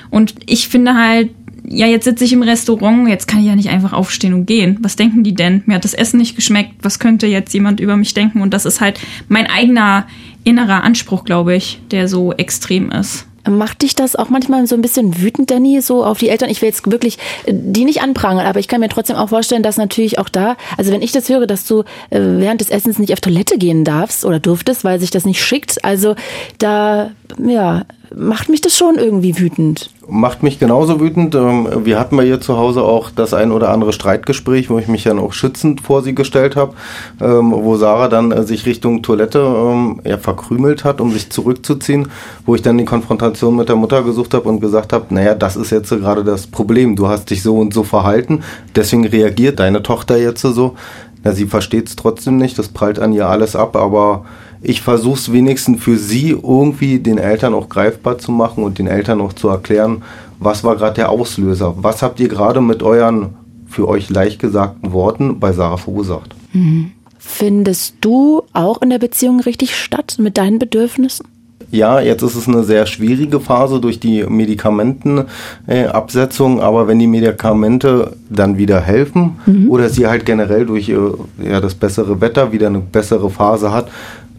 Und 0.10 0.34
ich 0.48 0.68
finde 0.68 0.96
halt, 0.96 1.30
ja, 1.70 1.86
jetzt 1.86 2.06
sitze 2.06 2.24
ich 2.24 2.34
im 2.34 2.44
Restaurant, 2.44 3.08
jetzt 3.10 3.28
kann 3.28 3.42
ich 3.42 3.46
ja 3.46 3.56
nicht 3.56 3.70
einfach 3.70 3.94
aufstehen 3.94 4.34
und 4.34 4.46
gehen. 4.46 4.78
Was 4.82 4.96
denken 4.96 5.24
die 5.24 5.36
denn? 5.36 5.62
Mir 5.66 5.76
hat 5.76 5.84
das 5.84 5.94
Essen 5.94 6.18
nicht 6.18 6.36
geschmeckt. 6.36 6.74
Was 6.82 6.98
könnte 6.98 7.28
jetzt 7.28 7.54
jemand 7.54 7.82
über 7.82 7.98
mich 7.98 8.14
denken? 8.16 8.42
Und 8.42 8.54
das 8.54 8.66
ist 8.66 8.82
halt 8.82 9.00
mein 9.28 9.48
eigener 9.48 10.08
innerer 10.48 10.84
Anspruch, 10.84 11.26
glaube 11.26 11.56
ich, 11.56 11.80
der 11.92 12.08
so 12.08 12.32
extrem 12.32 12.90
ist. 12.90 13.26
Macht 13.50 13.82
dich 13.82 13.96
das 13.96 14.16
auch 14.16 14.30
manchmal 14.30 14.66
so 14.68 14.76
ein 14.76 14.82
bisschen 14.82 15.22
wütend, 15.22 15.52
Danny, 15.52 15.82
so 15.82 16.04
auf 16.04 16.20
die 16.20 16.30
Eltern? 16.30 16.50
Ich 16.50 16.62
will 16.62 16.70
jetzt 16.70 16.90
wirklich 16.90 17.18
äh, 17.46 17.54
die 17.54 17.86
nicht 17.86 18.02
anprangern, 18.02 18.46
aber 18.46 18.60
ich 18.60 18.68
kann 18.68 18.80
mir 18.80 18.90
trotzdem 18.90 19.16
auch 19.16 19.30
vorstellen, 19.30 19.64
dass 19.64 19.78
natürlich 19.78 20.20
auch 20.20 20.30
da, 20.30 20.58
also 20.78 20.92
wenn 20.92 21.02
ich 21.02 21.12
das 21.12 21.30
höre, 21.30 21.48
dass 21.48 21.66
du 21.66 21.82
äh, 22.10 22.20
während 22.20 22.62
des 22.62 22.70
Essens 22.70 23.00
nicht 23.00 23.14
auf 23.14 23.22
Toilette 23.22 23.58
gehen 23.58 23.84
darfst 23.84 24.26
oder 24.26 24.40
durftest, 24.40 24.84
weil 24.84 25.00
sich 25.00 25.12
das 25.12 25.26
nicht 25.26 25.42
schickt, 25.42 25.84
also 25.84 26.16
da, 26.60 27.12
ja, 27.46 27.84
macht 28.16 28.50
mich 28.50 28.62
das 28.62 28.78
schon 28.78 28.96
irgendwie 28.96 29.38
wütend. 29.38 29.90
Macht 30.08 30.42
mich 30.42 30.60
genauso 30.60 31.00
wütend. 31.00 31.36
Ähm, 31.36 31.68
wir 31.84 32.00
hatten 32.00 32.16
bei 32.16 32.26
ihr 32.26 32.40
zu 32.40 32.58
Hause 32.58 32.84
auch 32.84 33.12
das 33.12 33.34
ein 33.34 33.52
oder 33.52 33.70
andere 33.70 33.94
Streitgespräch, 33.94 34.70
wo 34.70 34.80
ich 34.80 34.88
mich 34.88 35.04
dann 35.04 35.20
auch 35.20 35.34
schützend 35.34 35.82
vor 35.82 36.02
sie 36.02 36.16
gestellt 36.16 36.56
habe, 36.56 36.74
ähm, 37.20 37.52
wo 37.52 37.76
Sarah 37.76 38.08
dann 38.08 38.32
äh, 38.32 38.44
sich 38.44 38.66
Richtung 38.66 39.04
Toilette 39.04 39.40
ähm, 39.40 40.02
verkrümelt 40.20 40.84
hat, 40.84 41.02
um 41.02 41.12
sich 41.12 41.30
zurückzuziehen, 41.30 42.08
wo 42.46 42.56
ich 42.56 42.62
dann 42.62 42.78
die 42.78 42.86
Konfrontation 42.86 43.56
mit 43.56 43.70
der 43.70 43.76
Mutter 43.76 44.04
gesucht 44.04 44.34
habe 44.34 44.48
und 44.48 44.62
gesagt 44.62 44.94
habe, 44.94 45.14
naja, 45.14 45.36
das 45.36 45.56
ist 45.56 45.72
jetzt 45.72 45.90
gerade 45.90 46.24
das 46.24 46.48
Problem. 46.48 46.96
Du 46.96 47.08
hast 47.08 47.30
dich 47.30 47.44
so 47.44 47.58
und 47.58 47.74
so 47.74 47.84
verhalten, 47.84 48.44
deswegen 48.76 49.06
reagiert 49.06 49.60
deine 49.60 49.84
Tochter 49.84 50.18
jetzt 50.18 50.42
so. 50.42 50.76
Ja, 51.24 51.34
sie 51.34 51.48
versteht 51.48 51.90
es 51.90 51.96
trotzdem 51.96 52.38
nicht, 52.38 52.58
das 52.58 52.70
prallt 52.70 53.00
an 53.00 53.12
ihr 53.12 53.28
alles 53.28 53.56
ab, 53.56 53.76
aber 53.76 54.24
ich 54.68 54.82
versuche 54.82 55.18
es 55.18 55.32
wenigstens 55.32 55.82
für 55.82 55.98
sie 55.98 56.32
irgendwie 56.32 57.00
den 57.00 57.18
Eltern 57.18 57.54
auch 57.54 57.70
greifbar 57.70 58.18
zu 58.18 58.34
machen 58.34 58.66
und 58.66 58.80
den 58.80 58.88
Eltern 58.88 59.22
auch 59.22 59.32
zu 59.32 59.48
erklären, 59.48 60.04
was 60.40 60.66
war 60.66 60.76
gerade 60.76 60.96
der 60.96 61.10
Auslöser? 61.10 61.76
Was 61.78 62.02
habt 62.02 62.20
ihr 62.20 62.28
gerade 62.28 62.60
mit 62.60 62.84
euren 62.84 63.30
für 63.70 63.88
euch 63.88 64.10
leicht 64.10 64.40
gesagten 64.40 64.92
Worten 64.92 65.40
bei 65.40 65.54
Sarah 65.54 65.78
verursacht? 65.78 66.36
Mhm. 66.52 66.92
Findest 67.18 67.96
du 68.02 68.44
auch 68.52 68.82
in 68.82 68.90
der 68.90 69.00
Beziehung 69.00 69.40
richtig 69.40 69.74
statt 69.74 70.18
mit 70.20 70.38
deinen 70.38 70.60
Bedürfnissen? 70.60 71.26
Ja, 71.72 72.00
jetzt 72.00 72.22
ist 72.24 72.36
es 72.36 72.48
eine 72.48 72.64
sehr 72.64 72.86
schwierige 72.86 73.42
Phase 73.42 73.82
durch 73.82 74.00
die 74.00 74.24
Medikamentenabsetzung, 74.24 76.60
äh, 76.60 76.62
aber 76.62 76.88
wenn 76.88 77.00
die 77.00 77.08
Medikamente 77.08 78.14
dann 78.30 78.58
wieder 78.58 78.80
helfen 78.80 79.36
mhm. 79.46 79.70
oder 79.70 79.90
sie 79.90 80.08
halt 80.08 80.26
generell 80.26 80.66
durch 80.66 80.88
äh, 80.88 80.96
ja, 81.44 81.60
das 81.60 81.76
bessere 81.76 82.22
Wetter 82.22 82.54
wieder 82.54 82.68
eine 82.68 82.80
bessere 82.80 83.30
Phase 83.30 83.74
hat, 83.74 83.90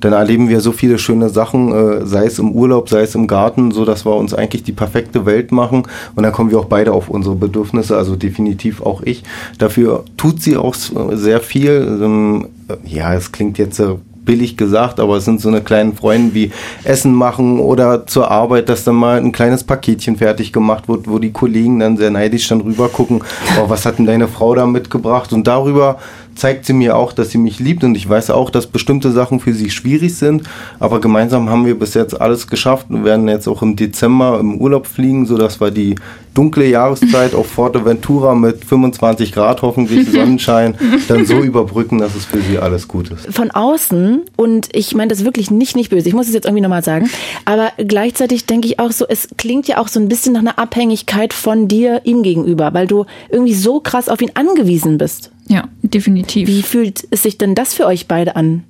dann 0.01 0.13
erleben 0.13 0.49
wir 0.49 0.61
so 0.61 0.73
viele 0.73 0.99
schöne 0.99 1.29
Sachen, 1.29 1.73
äh, 1.73 2.07
sei 2.07 2.27
es 2.27 2.39
im 2.39 2.53
Urlaub, 2.53 2.89
sei 2.89 3.03
es 3.03 3.15
im 3.15 3.27
Garten, 3.27 3.71
so 3.71 3.85
dass 3.85 4.05
wir 4.05 4.15
uns 4.17 4.35
eigentlich 4.35 4.63
die 4.63 4.73
perfekte 4.73 5.27
Welt 5.27 5.53
machen 5.53 5.85
und 6.15 6.23
dann 6.23 6.33
kommen 6.33 6.51
wir 6.51 6.59
auch 6.59 6.67
beide 6.67 6.93
auf 6.93 7.09
unsere 7.09 7.35
Bedürfnisse, 7.35 7.97
also 7.97 8.17
definitiv 8.17 8.83
auch 8.83 9.03
ich. 9.03 9.23
Dafür 9.59 10.05
tut 10.17 10.43
sie 10.43 10.57
auch 10.57 10.75
sehr 11.13 11.41
viel. 11.41 11.99
Ähm, 12.03 12.49
ja, 12.85 13.15
es 13.15 13.33
klingt 13.33 13.59
jetzt 13.59 13.79
äh, 13.81 13.95
billig 14.29 14.59
gesagt, 14.59 15.01
aber 15.01 15.17
es 15.17 15.25
sind 15.25 15.41
so 15.41 15.49
eine 15.49 15.63
kleinen 15.63 15.95
Freunde 15.95 16.35
wie 16.35 16.53
Essen 16.85 17.15
machen 17.15 17.61
oder 17.61 18.07
zur 18.07 18.31
Arbeit, 18.31 18.69
dass 18.69 18.85
dann 18.85 18.95
mal 18.95 19.17
ein 19.17 19.33
kleines 19.33 19.65
Paketchen 19.65 20.17
fertig 20.17 20.53
gemacht 20.53 20.87
wird, 20.87 21.09
wo 21.09 21.19
die 21.19 21.33
Kollegen 21.33 21.79
dann 21.79 21.97
sehr 21.97 22.11
neidisch 22.11 22.47
dann 22.49 22.61
rüber 22.61 22.91
gucken, 22.91 23.23
oh, 23.59 23.71
was 23.71 23.87
hat 23.87 23.99
denn 23.99 24.05
deine 24.05 24.29
Frau 24.29 24.55
da 24.55 24.67
mitgebracht? 24.67 25.33
Und 25.33 25.47
darüber 25.47 25.97
zeigt 26.39 26.65
sie 26.65 26.73
mir 26.73 26.97
auch, 26.97 27.13
dass 27.13 27.31
sie 27.31 27.39
mich 27.39 27.59
liebt 27.59 27.85
und 27.85 27.97
ich 27.97 28.09
weiß 28.09 28.31
auch, 28.31 28.51
dass 28.51 28.67
bestimmte 28.67 29.13
Sachen 29.13 29.41
für 29.41 29.53
sie 29.53 29.71
schwierig 29.71 30.17
sind, 30.17 30.45
aber 30.79 31.01
gemeinsam 31.01 31.51
haben 31.51 31.67
wir 31.67 31.79
bis 31.79 31.95
jetzt 31.95 32.21
alles 32.21 32.47
geschafft 32.47 32.87
und 32.91 33.05
werden 33.05 33.29
jetzt 33.29 33.49
auch 33.49 33.63
im 33.63 33.77
Dezember 33.77 34.39
im 34.41 34.61
Urlaub 34.61 34.87
fliegen, 34.87 35.27
sodass 35.27 35.61
wir 35.61 35.71
die 35.71 35.97
dunkle 36.39 36.69
Jahreszeit 36.69 37.35
auf 37.35 37.49
Forteventura 37.49 38.37
mit 38.37 38.65
25 38.65 39.33
Grad 39.33 39.61
hoffentlich 39.63 40.09
Sonnenschein 40.09 40.77
dann 41.09 41.27
so 41.27 41.41
überbrücken, 41.43 41.99
dass 41.99 42.15
es 42.15 42.25
für 42.25 42.41
sie 42.41 42.59
alles 42.59 42.87
gut 42.87 43.11
ist. 43.11 43.35
Von 43.35 43.51
außen 43.51 44.23
und 44.37 44.69
ich 44.73 44.95
meine 44.95 45.09
das 45.09 45.25
wirklich 45.25 45.51
nicht 45.51 45.75
nicht 45.75 45.91
böse, 45.91 46.09
ich 46.09 46.15
muss 46.15 46.29
es 46.29 46.35
jetzt 46.35 46.45
irgendwie 46.45 46.63
nochmal 46.63 46.85
sagen, 46.85 47.11
aber 47.45 47.73
gleichzeitig 47.77 48.47
denke 48.47 48.69
ich 48.69 48.79
auch 48.79 48.93
so, 48.93 49.05
es 49.09 49.27
klingt 49.37 49.67
ja 49.67 49.79
auch 49.79 49.89
so 49.89 49.99
ein 49.99 50.09
bisschen 50.09 50.33
nach 50.33 50.41
einer 50.41 50.61
Abhängigkeit 50.61 51.33
von 51.35 51.67
dir 51.67 52.03
ihm 52.05 52.23
gegenüber, 52.23 52.73
weil 52.73 52.87
du 52.87 53.05
irgendwie 53.31 53.55
so 53.55 53.81
krass 53.81 54.09
auf 54.09 54.23
ihn 54.23 54.31
angewiesen 54.35 54.97
bist. 54.97 55.33
Ja, 55.49 55.65
definitiv. 55.83 56.47
Wie 56.47 56.63
fühlt 56.63 57.03
es 57.11 57.25
sich 57.25 57.37
denn 57.39 57.57
das 57.57 57.75
für 57.75 57.87
euch 57.87 58.07
beide 58.07 58.37
an? 58.37 58.63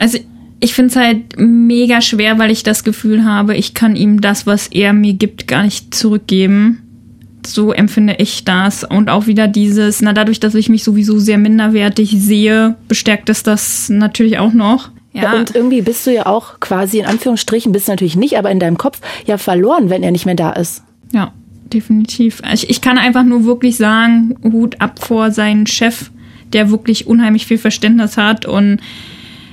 Also 0.00 0.18
ich 0.60 0.74
finde 0.74 0.90
es 0.90 0.96
halt 0.96 1.38
mega 1.38 2.00
schwer, 2.00 2.38
weil 2.38 2.50
ich 2.50 2.62
das 2.62 2.84
Gefühl 2.84 3.24
habe, 3.24 3.56
ich 3.56 3.74
kann 3.74 3.96
ihm 3.96 4.20
das, 4.20 4.46
was 4.46 4.68
er 4.68 4.92
mir 4.92 5.14
gibt, 5.14 5.46
gar 5.46 5.62
nicht 5.62 5.94
zurückgeben. 5.94 6.82
So 7.46 7.72
empfinde 7.72 8.16
ich 8.18 8.44
das. 8.44 8.82
Und 8.82 9.08
auch 9.08 9.26
wieder 9.26 9.46
dieses, 9.46 10.02
na 10.02 10.12
dadurch, 10.12 10.40
dass 10.40 10.54
ich 10.54 10.68
mich 10.68 10.82
sowieso 10.82 11.18
sehr 11.18 11.38
minderwertig 11.38 12.10
sehe, 12.18 12.74
bestärkt 12.88 13.30
es 13.30 13.42
das 13.42 13.88
natürlich 13.88 14.38
auch 14.38 14.52
noch. 14.52 14.90
Ja. 15.12 15.22
ja. 15.22 15.34
und 15.38 15.54
irgendwie 15.54 15.82
bist 15.82 16.06
du 16.06 16.12
ja 16.12 16.26
auch 16.26 16.60
quasi 16.60 16.98
in 16.98 17.06
Anführungsstrichen, 17.06 17.72
bist 17.72 17.88
du 17.88 17.92
natürlich 17.92 18.16
nicht, 18.16 18.36
aber 18.36 18.50
in 18.50 18.60
deinem 18.60 18.78
Kopf 18.78 19.00
ja 19.26 19.38
verloren, 19.38 19.90
wenn 19.90 20.02
er 20.02 20.10
nicht 20.10 20.26
mehr 20.26 20.34
da 20.34 20.52
ist. 20.52 20.82
Ja, 21.12 21.32
definitiv. 21.72 22.42
Ich, 22.52 22.68
ich 22.68 22.80
kann 22.80 22.98
einfach 22.98 23.24
nur 23.24 23.44
wirklich 23.44 23.76
sagen, 23.76 24.36
Hut 24.42 24.80
ab 24.80 24.98
vor 24.98 25.30
seinen 25.30 25.66
Chef, 25.66 26.10
der 26.52 26.70
wirklich 26.70 27.06
unheimlich 27.06 27.46
viel 27.46 27.58
Verständnis 27.58 28.16
hat 28.16 28.44
und 28.44 28.80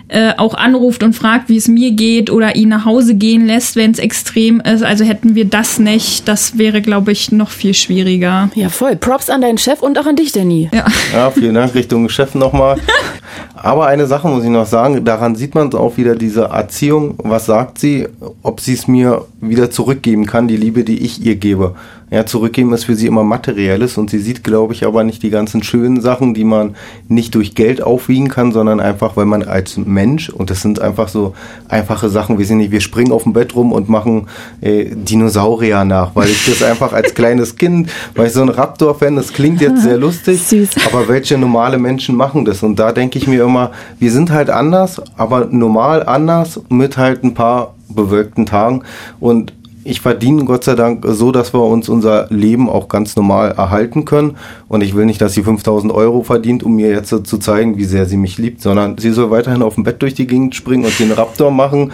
äh, 0.08 0.34
auch 0.38 0.54
anruft 0.54 1.04
und 1.04 1.14
fragt, 1.14 1.50
wie 1.50 1.58
es 1.58 1.68
mir 1.68 1.92
geht 1.92 2.30
oder 2.30 2.56
ihn 2.56 2.70
nach 2.70 2.86
Hause 2.86 3.16
gehen 3.16 3.46
lässt, 3.46 3.76
wenn 3.76 3.92
es 3.92 4.00
extrem 4.00 4.60
ist. 4.60 4.84
Also 4.84 5.04
hätten 5.04 5.36
wir 5.36 5.46
das 5.46 5.80
nicht, 5.80 6.28
das 6.28 6.58
wäre, 6.58 6.82
glaube 6.82 7.12
ich, 7.12 7.32
noch 7.32 7.50
viel 7.50 7.74
schwieriger. 7.74 8.50
Ja, 8.56 8.70
voll. 8.70 8.96
Props 8.96 9.30
an 9.30 9.42
deinen 9.42 9.58
Chef 9.58 9.82
und 9.82 9.98
auch 9.98 10.06
an 10.06 10.16
dich, 10.16 10.32
Danny. 10.32 10.70
Ja, 10.74 10.86
ja 11.14 11.32
vielen 11.32 11.56
Dank 11.56 11.74
Richtung 11.74 12.08
Chef 12.10 12.36
nochmal. 12.36 12.78
Aber 13.56 13.88
eine 13.88 14.06
Sache 14.06 14.28
muss 14.28 14.44
ich 14.44 14.50
noch 14.50 14.68
sagen, 14.68 15.04
daran 15.04 15.36
sieht 15.36 15.56
man 15.56 15.74
auch 15.74 15.98
wieder 15.98 16.16
diese 16.16 16.44
Erziehung. 16.44 17.16
Was 17.18 17.48
sagt 17.48 17.80
sie? 17.80 18.08
Ob 18.44 18.60
sie 18.60 18.74
es 18.74 18.88
mir 18.88 19.26
wieder 19.42 19.72
zurückgeben 19.72 20.28
kann, 20.28 20.48
die 20.48 20.58
Liebe, 20.58 20.84
die 20.84 21.04
ich 21.04 21.26
ihr 21.26 21.36
gebe 21.36 21.76
ja, 22.16 22.26
zurückgeben 22.26 22.72
ist 22.72 22.86
für 22.86 22.96
sie 22.96 23.08
immer 23.08 23.26
materielles 23.26 23.98
und 23.98 24.10
sie 24.10 24.20
sieht, 24.20 24.42
glaube 24.42 24.72
ich, 24.72 24.86
aber 24.86 25.04
nicht 25.04 25.22
die 25.22 25.30
ganzen 25.30 25.62
schönen 25.64 26.00
Sachen, 26.00 26.34
die 26.34 26.46
man 26.46 26.78
nicht 27.10 27.36
durch 27.36 27.56
Geld 27.56 27.82
aufwiegen 27.82 28.30
kann, 28.30 28.54
sondern 28.54 28.80
einfach, 28.80 29.18
weil 29.18 29.26
man 29.26 29.44
als 29.44 29.76
Mensch, 29.76 30.30
und 30.30 30.50
das 30.50 30.62
sind 30.62 30.80
einfach 30.80 31.10
so 31.10 31.34
einfache 31.68 32.08
Sachen, 32.08 32.40
wir 32.40 32.46
sind 32.46 32.60
nicht, 32.60 32.72
wir 32.72 32.80
springen 32.80 33.12
auf 33.12 33.24
dem 33.24 33.34
Bett 33.34 33.54
rum 33.54 33.74
und 33.74 33.90
machen 33.90 34.28
äh, 34.62 34.86
Dinosaurier 34.96 35.84
nach, 35.84 36.16
weil 36.16 36.30
ich 36.30 36.46
das 36.46 36.64
einfach 36.64 36.94
als 36.94 37.14
kleines 37.16 37.58
Kind, 37.58 37.90
weil 38.16 38.28
ich 38.28 38.34
so 38.34 38.44
ein 38.44 38.48
Raptor-Fan, 38.48 39.18
das 39.18 39.34
klingt 39.34 39.60
jetzt 39.60 39.84
sehr 39.84 39.98
lustig, 40.06 40.42
Süß. 40.42 40.70
aber 40.86 41.10
welche 41.10 41.38
normale 41.38 41.78
Menschen 41.78 42.16
machen 42.16 42.46
das? 42.46 42.64
Und 42.64 42.80
da 42.80 42.94
denke 42.94 43.20
ich 43.20 43.28
mir 43.28 43.44
immer, 43.44 43.72
wir 44.00 44.14
sind 44.14 44.32
halt 44.32 44.50
anders, 44.50 45.02
aber 45.18 45.48
normal 45.52 46.06
anders 46.06 46.62
mit 46.70 46.96
halt 46.96 47.26
ein 47.26 47.34
paar 47.34 47.76
bewölkten 47.90 48.46
Tagen 48.46 48.84
und 49.20 49.52
ich 49.86 50.02
verdiene 50.02 50.46
Gott 50.46 50.64
sei 50.64 50.74
Dank 50.74 51.06
so, 51.08 51.32
dass 51.32 51.54
wir 51.54 51.62
uns 51.62 51.88
unser 51.90 52.28
Leben 52.32 52.70
auch 52.70 52.88
ganz 52.88 53.16
normal 53.16 53.52
erhalten 53.52 54.04
können. 54.04 54.36
Und 54.68 54.82
ich 54.82 54.96
will 54.96 55.06
nicht, 55.06 55.22
dass 55.22 55.34
sie 55.34 55.44
5000 55.44 55.94
Euro 55.94 56.24
verdient, 56.24 56.64
um 56.64 56.76
mir 56.76 56.90
jetzt 56.90 57.10
zu 57.10 57.38
zeigen, 57.38 57.78
wie 57.78 57.86
sehr 57.86 58.08
sie 58.08 58.18
mich 58.18 58.40
liebt, 58.40 58.62
sondern 58.62 58.98
sie 58.98 59.12
soll 59.12 59.30
weiterhin 59.30 59.62
auf 59.62 59.76
dem 59.76 59.84
Bett 59.84 60.02
durch 60.02 60.16
die 60.16 60.26
Gegend 60.26 60.56
springen 60.56 60.86
und 60.86 61.00
den 61.00 61.12
Raptor 61.12 61.52
machen 61.52 61.92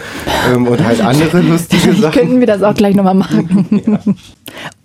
ähm, 0.50 0.66
und 0.66 0.82
halt 0.82 1.02
andere 1.02 1.40
lustige 1.42 1.92
Sachen. 1.92 2.18
Könnten 2.18 2.40
wir 2.40 2.46
das 2.46 2.62
auch 2.62 2.74
gleich 2.74 2.96
nochmal 2.96 3.14
machen. 3.14 3.82
ja. 3.86 4.00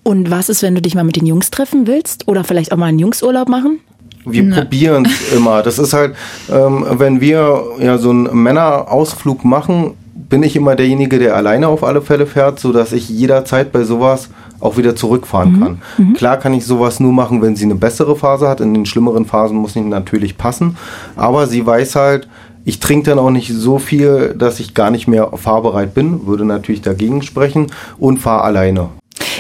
Und 0.04 0.30
was 0.30 0.50
ist, 0.50 0.62
wenn 0.62 0.76
du 0.76 0.82
dich 0.82 0.94
mal 0.94 1.04
mit 1.04 1.16
den 1.16 1.26
Jungs 1.26 1.50
treffen 1.50 1.88
willst? 1.88 2.28
Oder 2.28 2.44
vielleicht 2.44 2.74
auch 2.74 2.78
mal 2.78 2.88
einen 2.88 3.00
Jungsurlaub 3.00 3.48
machen? 3.48 3.80
Wir 4.26 4.50
probieren 4.50 5.06
es 5.06 5.34
immer. 5.34 5.64
Das 5.64 5.80
ist 5.80 5.94
halt, 5.94 6.16
ähm, 6.52 6.86
wenn 6.90 7.22
wir 7.22 7.64
ja 7.80 7.98
so 7.98 8.10
einen 8.10 8.44
Männerausflug 8.44 9.46
machen, 9.46 9.94
bin 10.30 10.44
ich 10.44 10.56
immer 10.56 10.76
derjenige, 10.76 11.20
der 11.20 11.36
alleine 11.36 11.68
auf 11.68 11.84
alle 11.84 12.02
Fälle 12.02 12.26
fährt, 12.26 12.60
so 12.60 12.72
dass 12.72 12.92
ich 12.92 13.10
jederzeit 13.10 13.72
bei 13.72 13.84
sowas 13.84 14.30
auch 14.60 14.78
wieder 14.78 14.96
zurückfahren 14.96 15.54
mhm. 15.54 15.60
kann. 15.60 15.82
Mhm. 15.98 16.14
Klar 16.14 16.38
kann 16.38 16.54
ich 16.54 16.66
sowas 16.66 17.00
nur 17.00 17.14
machen, 17.14 17.42
wenn 17.42 17.56
sie 17.56 17.66
eine 17.66 17.76
bessere 17.76 18.16
Phase 18.16 18.48
hat. 18.48 18.60
In 18.60 18.74
den 18.74 18.86
schlimmeren 18.86 19.26
Phasen 19.26 19.58
muss 19.58 19.76
ich 19.76 19.84
natürlich 19.84 20.38
passen. 20.38 20.78
Aber 21.16 21.48
sie 21.48 21.66
weiß 21.66 21.96
halt, 21.96 22.28
ich 22.66 22.80
trinke 22.80 23.10
dann 23.10 23.20
auch 23.20 23.30
nicht 23.30 23.54
so 23.54 23.80
viel, 23.80 24.36
dass 24.38 24.60
ich 24.60 24.74
gar 24.74 24.92
nicht 24.92 25.08
mehr 25.08 25.30
fahrbereit 25.36 25.94
bin, 25.94 26.28
würde 26.28 26.44
natürlich 26.44 26.82
dagegen 26.82 27.22
sprechen 27.22 27.68
und 27.98 28.18
fahre 28.18 28.44
alleine. 28.44 28.90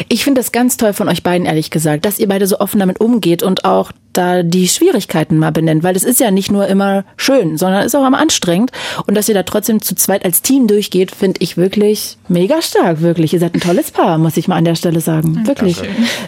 Ich 0.10 0.24
finde 0.24 0.41
das 0.41 0.52
ganz 0.52 0.78
toll 0.78 0.93
von 0.93 1.10
euch 1.10 1.24
beiden, 1.24 1.45
ehrlich 1.45 1.70
gesagt, 1.70 2.06
dass 2.06 2.20
ihr 2.20 2.28
beide 2.28 2.48
so 2.48 2.60
offen 2.60 2.80
damit 2.80 3.00
umgeht 3.00 3.43
und 3.43 3.66
auch 3.66 3.91
da 4.14 4.41
die 4.43 4.68
Schwierigkeiten 4.68 5.38
mal 5.38 5.52
benennt, 5.52 5.84
weil 5.84 5.95
es 5.95 6.04
ist 6.04 6.20
ja 6.20 6.32
nicht 6.32 6.52
nur 6.52 6.68
immer 6.68 7.06
schön, 7.18 7.58
sondern 7.58 7.82
es 7.82 7.88
ist 7.88 7.95
auch 7.95 8.08
immer 8.08 8.18
anstrengend. 8.18 8.72
Und 9.06 9.16
dass 9.16 9.30
ihr 9.30 9.36
da 9.36 9.43
trotzdem 9.43 9.82
zu 9.82 9.95
zweit 9.95 10.26
als 10.26 10.41
Team 10.41 10.68
durchgeht, 10.68 11.12
finde 11.12 11.39
ich 11.41 11.58
wirklich 11.58 12.18
mega 12.28 12.62
stark, 12.62 13.02
wirklich. 13.02 13.34
Ihr 13.34 13.39
seid 13.39 13.54
ein 13.54 13.60
tolles 13.60 13.91
Paar, 13.91 14.18
muss 14.18 14.38
ich 14.38 14.48
mal 14.48 14.56
an 14.56 14.66
der 14.66 14.76
Stelle 14.76 15.02
sagen. 15.02 15.45
Wirklich, 15.45 15.78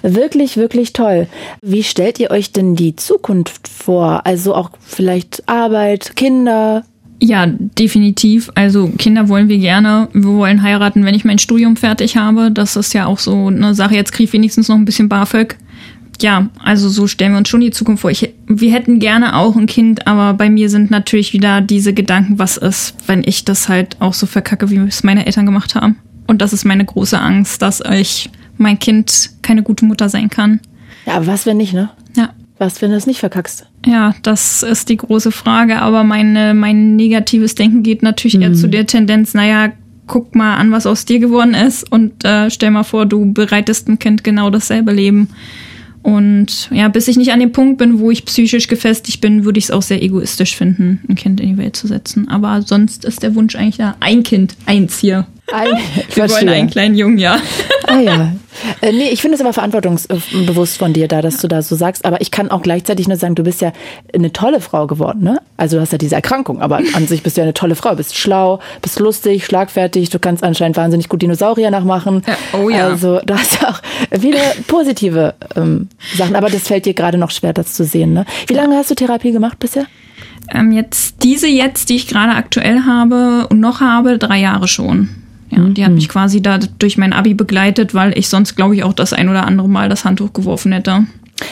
wirklich, 0.03 0.57
wirklich 0.57 0.93
toll. 0.93 1.27
Wie 1.61 1.83
stellt 1.83 2.19
ihr 2.19 2.31
euch 2.31 2.51
denn 2.51 2.75
die 2.75 2.95
Zukunft 2.95 3.67
vor? 3.67 4.21
Also 4.25 4.53
auch 4.53 4.69
vielleicht 4.85 5.43
Arbeit, 5.47 6.15
Kinder, 6.15 6.83
ja, 7.21 7.45
definitiv. 7.47 8.49
Also 8.55 8.91
Kinder 8.97 9.27
wollen 9.27 9.49
wir 9.49 9.57
gerne. 9.57 10.07
Wir 10.13 10.29
wollen 10.29 10.63
heiraten, 10.63 11.03
wenn 11.03 11.15
ich 11.15 11.25
mein 11.25 11.39
Studium 11.39 11.75
fertig 11.75 12.17
habe. 12.17 12.51
Das 12.51 12.75
ist 12.75 12.93
ja 12.93 13.05
auch 13.05 13.19
so 13.19 13.47
eine 13.47 13.73
Sache. 13.75 13.95
Jetzt 13.95 14.11
kriege 14.13 14.25
ich 14.25 14.33
wenigstens 14.33 14.69
noch 14.69 14.77
ein 14.77 14.85
bisschen 14.85 15.09
BAföG. 15.09 15.57
Ja, 16.21 16.49
also 16.61 16.89
so 16.89 17.07
stellen 17.07 17.31
wir 17.31 17.37
uns 17.37 17.49
schon 17.49 17.61
die 17.61 17.71
Zukunft 17.71 18.01
vor. 18.01 18.11
Ich, 18.11 18.33
wir 18.47 18.73
hätten 18.73 18.99
gerne 18.99 19.35
auch 19.35 19.55
ein 19.55 19.67
Kind, 19.67 20.05
aber 20.07 20.33
bei 20.33 20.49
mir 20.49 20.69
sind 20.69 20.91
natürlich 20.91 21.31
wieder 21.33 21.61
diese 21.61 21.93
Gedanken, 21.93 22.39
was 22.39 22.57
ist, 22.57 22.95
wenn 23.07 23.23
ich 23.25 23.45
das 23.45 23.69
halt 23.69 23.97
auch 24.01 24.13
so 24.13 24.25
verkacke, 24.25 24.69
wie 24.69 24.77
es 24.77 25.03
meine 25.03 25.25
Eltern 25.25 25.45
gemacht 25.45 25.75
haben. 25.75 25.97
Und 26.27 26.41
das 26.41 26.51
ist 26.51 26.65
meine 26.65 26.83
große 26.83 27.19
Angst, 27.19 27.61
dass 27.61 27.81
ich 27.81 28.29
mein 28.57 28.79
Kind 28.79 29.31
keine 29.41 29.63
gute 29.63 29.85
Mutter 29.85 30.09
sein 30.09 30.29
kann. 30.29 30.59
Ja, 31.05 31.15
aber 31.15 31.27
was, 31.27 31.45
wenn 31.45 31.57
nicht, 31.57 31.73
ne? 31.73 31.89
Ja. 32.15 32.29
Was, 32.59 32.81
wenn 32.81 32.91
du 32.91 32.97
es 32.97 33.07
nicht 33.07 33.19
verkackst? 33.19 33.65
Ja, 33.85 34.13
das 34.21 34.63
ist 34.63 34.89
die 34.89 34.97
große 34.97 35.31
Frage. 35.31 35.81
Aber 35.81 36.03
meine, 36.03 36.53
mein 36.53 36.97
negatives 36.97 37.55
Denken 37.55 37.83
geht 37.83 38.03
natürlich 38.03 38.35
mhm. 38.35 38.43
eher 38.43 38.53
zu 38.53 38.67
der 38.67 38.85
Tendenz, 38.85 39.33
naja, 39.33 39.71
guck 40.07 40.35
mal 40.35 40.57
an, 40.57 40.71
was 40.71 40.85
aus 40.85 41.05
dir 41.05 41.19
geworden 41.19 41.53
ist 41.53 41.89
und 41.89 42.25
äh, 42.25 42.49
stell 42.49 42.71
mal 42.71 42.83
vor, 42.83 43.05
du 43.05 43.31
bereitest 43.31 43.87
ein 43.87 43.99
Kind 43.99 44.23
genau 44.23 44.49
dasselbe 44.49 44.91
Leben. 44.91 45.29
Und 46.01 46.69
ja, 46.71 46.87
bis 46.87 47.07
ich 47.07 47.17
nicht 47.17 47.31
an 47.31 47.39
dem 47.39 47.51
Punkt 47.51 47.77
bin, 47.77 47.99
wo 47.99 48.09
ich 48.09 48.25
psychisch 48.25 48.67
gefestigt 48.67 49.21
bin, 49.21 49.45
würde 49.45 49.59
ich 49.59 49.65
es 49.65 49.71
auch 49.71 49.81
sehr 49.81 50.01
egoistisch 50.01 50.55
finden, 50.55 51.01
ein 51.07 51.15
Kind 51.15 51.39
in 51.39 51.49
die 51.49 51.57
Welt 51.57 51.75
zu 51.75 51.87
setzen. 51.87 52.27
Aber 52.27 52.61
sonst 52.61 53.05
ist 53.05 53.21
der 53.21 53.35
Wunsch 53.35 53.55
eigentlich 53.55 53.77
da, 53.77 53.95
ein 53.99 54.23
Kind, 54.23 54.55
eins 54.65 54.97
hier. 54.97 55.27
Ein, 55.53 55.77
Wir 56.13 56.29
wollen 56.29 56.49
einen 56.49 56.69
kleinen 56.69 56.95
Jungen, 56.95 57.17
ja. 57.17 57.39
Ah 57.87 57.99
ja. 57.99 58.33
Äh, 58.81 58.91
nee, 58.91 59.09
ich 59.09 59.21
finde 59.21 59.35
es 59.35 59.41
aber 59.41 59.53
verantwortungsbewusst 59.53 60.77
von 60.77 60.93
dir 60.93 61.07
da, 61.07 61.21
dass 61.21 61.37
du 61.37 61.47
da 61.47 61.61
so 61.61 61.75
sagst. 61.75 62.05
Aber 62.05 62.21
ich 62.21 62.31
kann 62.31 62.51
auch 62.51 62.61
gleichzeitig 62.61 63.07
nur 63.07 63.17
sagen, 63.17 63.35
du 63.35 63.43
bist 63.43 63.61
ja 63.61 63.71
eine 64.13 64.31
tolle 64.31 64.61
Frau 64.61 64.85
geworden, 64.87 65.23
ne? 65.23 65.39
Also 65.57 65.77
du 65.77 65.81
hast 65.81 65.91
ja 65.91 65.97
diese 65.97 66.15
Erkrankung, 66.15 66.61
aber 66.61 66.81
an 66.93 67.07
sich 67.07 67.23
bist 67.23 67.37
du 67.37 67.41
ja 67.41 67.45
eine 67.45 67.53
tolle 67.53 67.75
Frau. 67.75 67.95
Bist 67.95 68.17
schlau, 68.17 68.59
bist 68.81 68.99
lustig, 68.99 69.45
schlagfertig, 69.45 70.09
du 70.09 70.19
kannst 70.19 70.43
anscheinend 70.43 70.77
wahnsinnig 70.77 71.09
gut 71.09 71.21
Dinosaurier 71.21 71.71
nachmachen. 71.71 72.21
Ja, 72.27 72.37
oh 72.59 72.69
ja. 72.69 72.87
Also 72.87 73.19
du 73.25 73.33
hast 73.33 73.65
auch 73.65 73.81
viele 74.19 74.39
positive 74.67 75.35
ähm, 75.55 75.89
Sachen, 76.15 76.35
aber 76.35 76.49
das 76.49 76.67
fällt 76.67 76.85
dir 76.85 76.93
gerade 76.93 77.17
noch 77.17 77.31
schwer, 77.31 77.53
das 77.53 77.73
zu 77.73 77.83
sehen, 77.85 78.13
ne? 78.13 78.25
Wie 78.47 78.53
lange 78.53 78.75
hast 78.77 78.91
du 78.91 78.95
Therapie 78.95 79.31
gemacht 79.31 79.59
bisher? 79.59 79.85
Ähm, 80.53 80.71
jetzt 80.71 81.23
diese 81.23 81.47
jetzt, 81.47 81.89
die 81.89 81.95
ich 81.95 82.07
gerade 82.07 82.33
aktuell 82.33 82.81
habe 82.85 83.47
und 83.49 83.59
noch 83.59 83.81
habe, 83.81 84.17
drei 84.17 84.39
Jahre 84.39 84.67
schon. 84.67 85.09
Ja, 85.49 85.59
mhm. 85.59 85.73
die 85.73 85.85
hat 85.85 85.91
mich 85.91 86.09
quasi 86.09 86.41
da 86.41 86.57
durch 86.57 86.97
mein 86.97 87.13
Abi 87.13 87.33
begleitet, 87.33 87.93
weil 87.93 88.17
ich 88.17 88.29
sonst, 88.29 88.55
glaube 88.55 88.75
ich, 88.75 88.83
auch 88.83 88.93
das 88.93 89.13
ein 89.13 89.29
oder 89.29 89.45
andere 89.45 89.69
Mal 89.69 89.89
das 89.89 90.05
Handtuch 90.05 90.33
geworfen 90.33 90.71
hätte. 90.71 91.05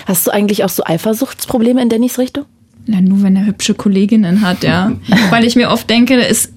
Hast 0.05 0.27
du 0.27 0.31
eigentlich 0.31 0.63
auch 0.63 0.69
so 0.69 0.83
Eifersuchtsprobleme 0.83 1.81
in 1.81 1.89
Dannys 1.89 2.19
Richtung? 2.19 2.45
Ja, 2.85 3.01
nur 3.01 3.21
wenn 3.21 3.35
er 3.35 3.45
hübsche 3.45 3.73
Kolleginnen 3.73 4.41
hat, 4.41 4.63
ja. 4.63 4.93
weil 5.29 5.45
ich 5.45 5.55
mir 5.55 5.69
oft 5.69 5.89
denke, 5.89 6.15
ist, 6.15 6.53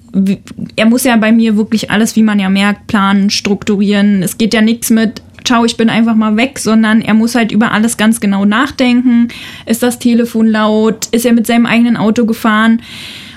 er 0.75 0.85
muss 0.85 1.03
ja 1.03 1.15
bei 1.17 1.31
mir 1.31 1.57
wirklich 1.57 1.91
alles, 1.91 2.15
wie 2.15 2.23
man 2.23 2.39
ja 2.39 2.49
merkt, 2.49 2.87
planen, 2.87 3.29
strukturieren. 3.29 4.23
Es 4.23 4.37
geht 4.37 4.53
ja 4.53 4.61
nichts 4.61 4.89
mit, 4.89 5.21
ciao, 5.43 5.65
ich 5.65 5.77
bin 5.77 5.89
einfach 5.89 6.15
mal 6.15 6.37
weg, 6.37 6.59
sondern 6.59 7.01
er 7.01 7.13
muss 7.13 7.35
halt 7.35 7.51
über 7.51 7.71
alles 7.71 7.97
ganz 7.97 8.19
genau 8.19 8.45
nachdenken. 8.45 9.29
Ist 9.65 9.83
das 9.83 9.99
Telefon 9.99 10.47
laut? 10.47 11.07
Ist 11.11 11.25
er 11.25 11.33
mit 11.33 11.47
seinem 11.47 11.65
eigenen 11.65 11.97
Auto 11.97 12.25
gefahren? 12.25 12.81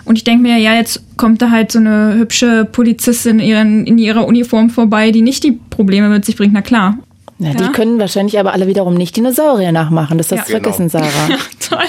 Und 0.05 0.19
ich 0.19 0.25
denke 0.25 0.43
mir, 0.43 0.59
ja, 0.59 0.75
jetzt 0.75 1.03
kommt 1.17 1.41
da 1.41 1.51
halt 1.51 1.73
so 1.73 1.79
eine 1.79 2.15
hübsche 2.15 2.65
Polizistin 2.65 3.39
in, 3.39 3.47
ihren, 3.47 3.87
in 3.87 3.99
ihrer 3.99 4.27
Uniform 4.27 4.71
vorbei, 4.71 5.11
die 5.11 5.23
nicht 5.23 5.45
die 5.45 5.53
Probleme 5.53 6.09
mit 6.09 6.25
sich 6.25 6.37
bringt. 6.37 6.53
Na 6.53 6.63
klar. 6.63 6.99
Ja, 7.39 7.49
ja. 7.49 7.55
Die 7.55 7.73
können 7.73 7.99
wahrscheinlich 7.99 8.39
aber 8.39 8.53
alle 8.53 8.69
wiederum 8.69 8.95
nicht 8.95 9.17
Dinosaurier 9.17 9.73
nachmachen. 9.73 10.19
Das 10.19 10.31
hast 10.31 10.49
du 10.49 10.53
ja, 10.53 10.61
vergessen, 10.61 10.89
genau. 10.89 11.05
Sarah. 11.05 11.29
Ja, 11.35 11.79
toll. 11.79 11.87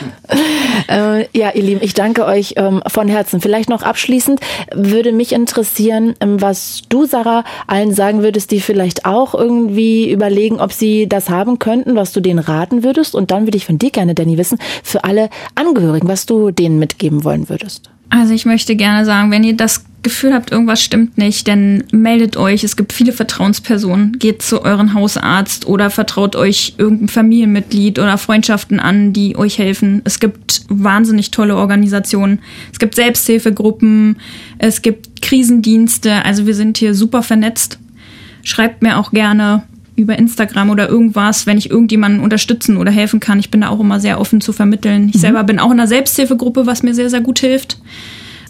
äh, 0.88 1.38
ja, 1.38 1.52
ihr 1.54 1.62
Lieben, 1.62 1.82
ich 1.84 1.94
danke 1.94 2.26
euch 2.26 2.54
ähm, 2.58 2.82
von 2.88 3.08
Herzen. 3.08 3.42
Vielleicht 3.42 3.70
noch 3.70 3.84
abschließend 3.84 4.40
würde 4.74 5.12
mich 5.12 5.34
interessieren, 5.34 6.16
ähm, 6.20 6.42
was 6.42 6.84
du, 6.90 7.06
Sarah, 7.06 7.44
allen 7.68 7.94
sagen 7.94 8.24
würdest, 8.24 8.52
die 8.52 8.60
vielleicht 8.60 9.06
auch 9.06 9.36
irgendwie 9.36 10.10
überlegen, 10.10 10.60
ob 10.60 10.74
sie 10.74 11.08
das 11.08 11.30
haben 11.30 11.60
könnten, 11.60 11.96
was 11.96 12.12
du 12.12 12.22
denen 12.22 12.40
raten 12.40 12.84
würdest. 12.84 13.14
Und 13.14 13.30
dann 13.30 13.46
würde 13.46 13.58
ich 13.58 13.66
von 13.66 13.78
dir 13.78 13.92
gerne, 13.92 14.16
Danny, 14.16 14.38
wissen, 14.38 14.58
für 14.82 15.04
alle 15.04 15.30
Angehörigen, 15.54 16.08
was 16.08 16.26
du 16.26 16.50
denen 16.52 16.80
mitgeben 16.80 17.24
wollen 17.24 17.50
würdest. 17.50 17.92
Also 18.10 18.34
ich 18.34 18.46
möchte 18.46 18.76
gerne 18.76 19.06
sagen, 19.06 19.32
wenn 19.32 19.44
ihr 19.44 19.56
das 19.56 19.86
Gefühl 20.06 20.36
habt, 20.36 20.52
irgendwas 20.52 20.84
stimmt 20.84 21.18
nicht, 21.18 21.48
dann 21.48 21.84
meldet 21.92 22.38
euch. 22.38 22.64
Es 22.64 22.76
gibt 22.76 22.94
viele 22.94 23.12
Vertrauenspersonen. 23.12 24.20
Geht 24.20 24.44
zu 24.44 24.62
euren 24.62 24.94
Hausarzt 24.94 25.66
oder 25.66 25.90
vertraut 25.90 26.36
euch 26.36 26.76
irgendein 26.78 27.08
Familienmitglied 27.08 27.98
oder 27.98 28.20
Freundschaften 28.20 28.80
an, 28.80 29.14
die 29.14 29.36
euch 29.36 29.58
helfen. 29.58 30.04
Es 30.04 30.20
gibt 30.20 30.62
wahnsinnig 30.70 31.32
tolle 31.32 31.56
Organisationen. 31.56 32.40
Es 32.72 32.78
gibt 32.78 32.94
Selbsthilfegruppen. 32.94 34.18
Es 34.60 34.84
gibt 34.84 35.24
Krisendienste. 35.24 36.24
Also 36.24 36.46
wir 36.46 36.54
sind 36.54 36.78
hier 36.78 36.94
super 36.94 37.24
vernetzt. 37.24 37.80
Schreibt 38.44 38.84
mir 38.84 39.00
auch 39.00 39.12
gerne 39.12 39.64
über 39.96 40.18
Instagram 40.18 40.70
oder 40.70 40.90
irgendwas, 40.90 41.48
wenn 41.48 41.58
ich 41.58 41.70
irgendjemanden 41.70 42.22
unterstützen 42.22 42.78
oder 42.78 42.92
helfen 42.92 43.20
kann. 43.20 43.40
Ich 43.40 43.50
bin 43.50 43.62
da 43.62 43.70
auch 43.70 43.80
immer 43.80 44.00
sehr 44.00 44.20
offen 44.20 44.42
zu 44.42 44.52
vermitteln. 44.54 45.10
Ich 45.10 45.16
mhm. 45.16 45.20
selber 45.20 45.44
bin 45.44 45.60
auch 45.60 45.72
in 45.72 45.80
einer 45.80 45.88
Selbsthilfegruppe, 45.88 46.66
was 46.66 46.84
mir 46.84 46.94
sehr, 46.94 47.10
sehr 47.10 47.22
gut 47.22 47.40
hilft. 47.40 47.78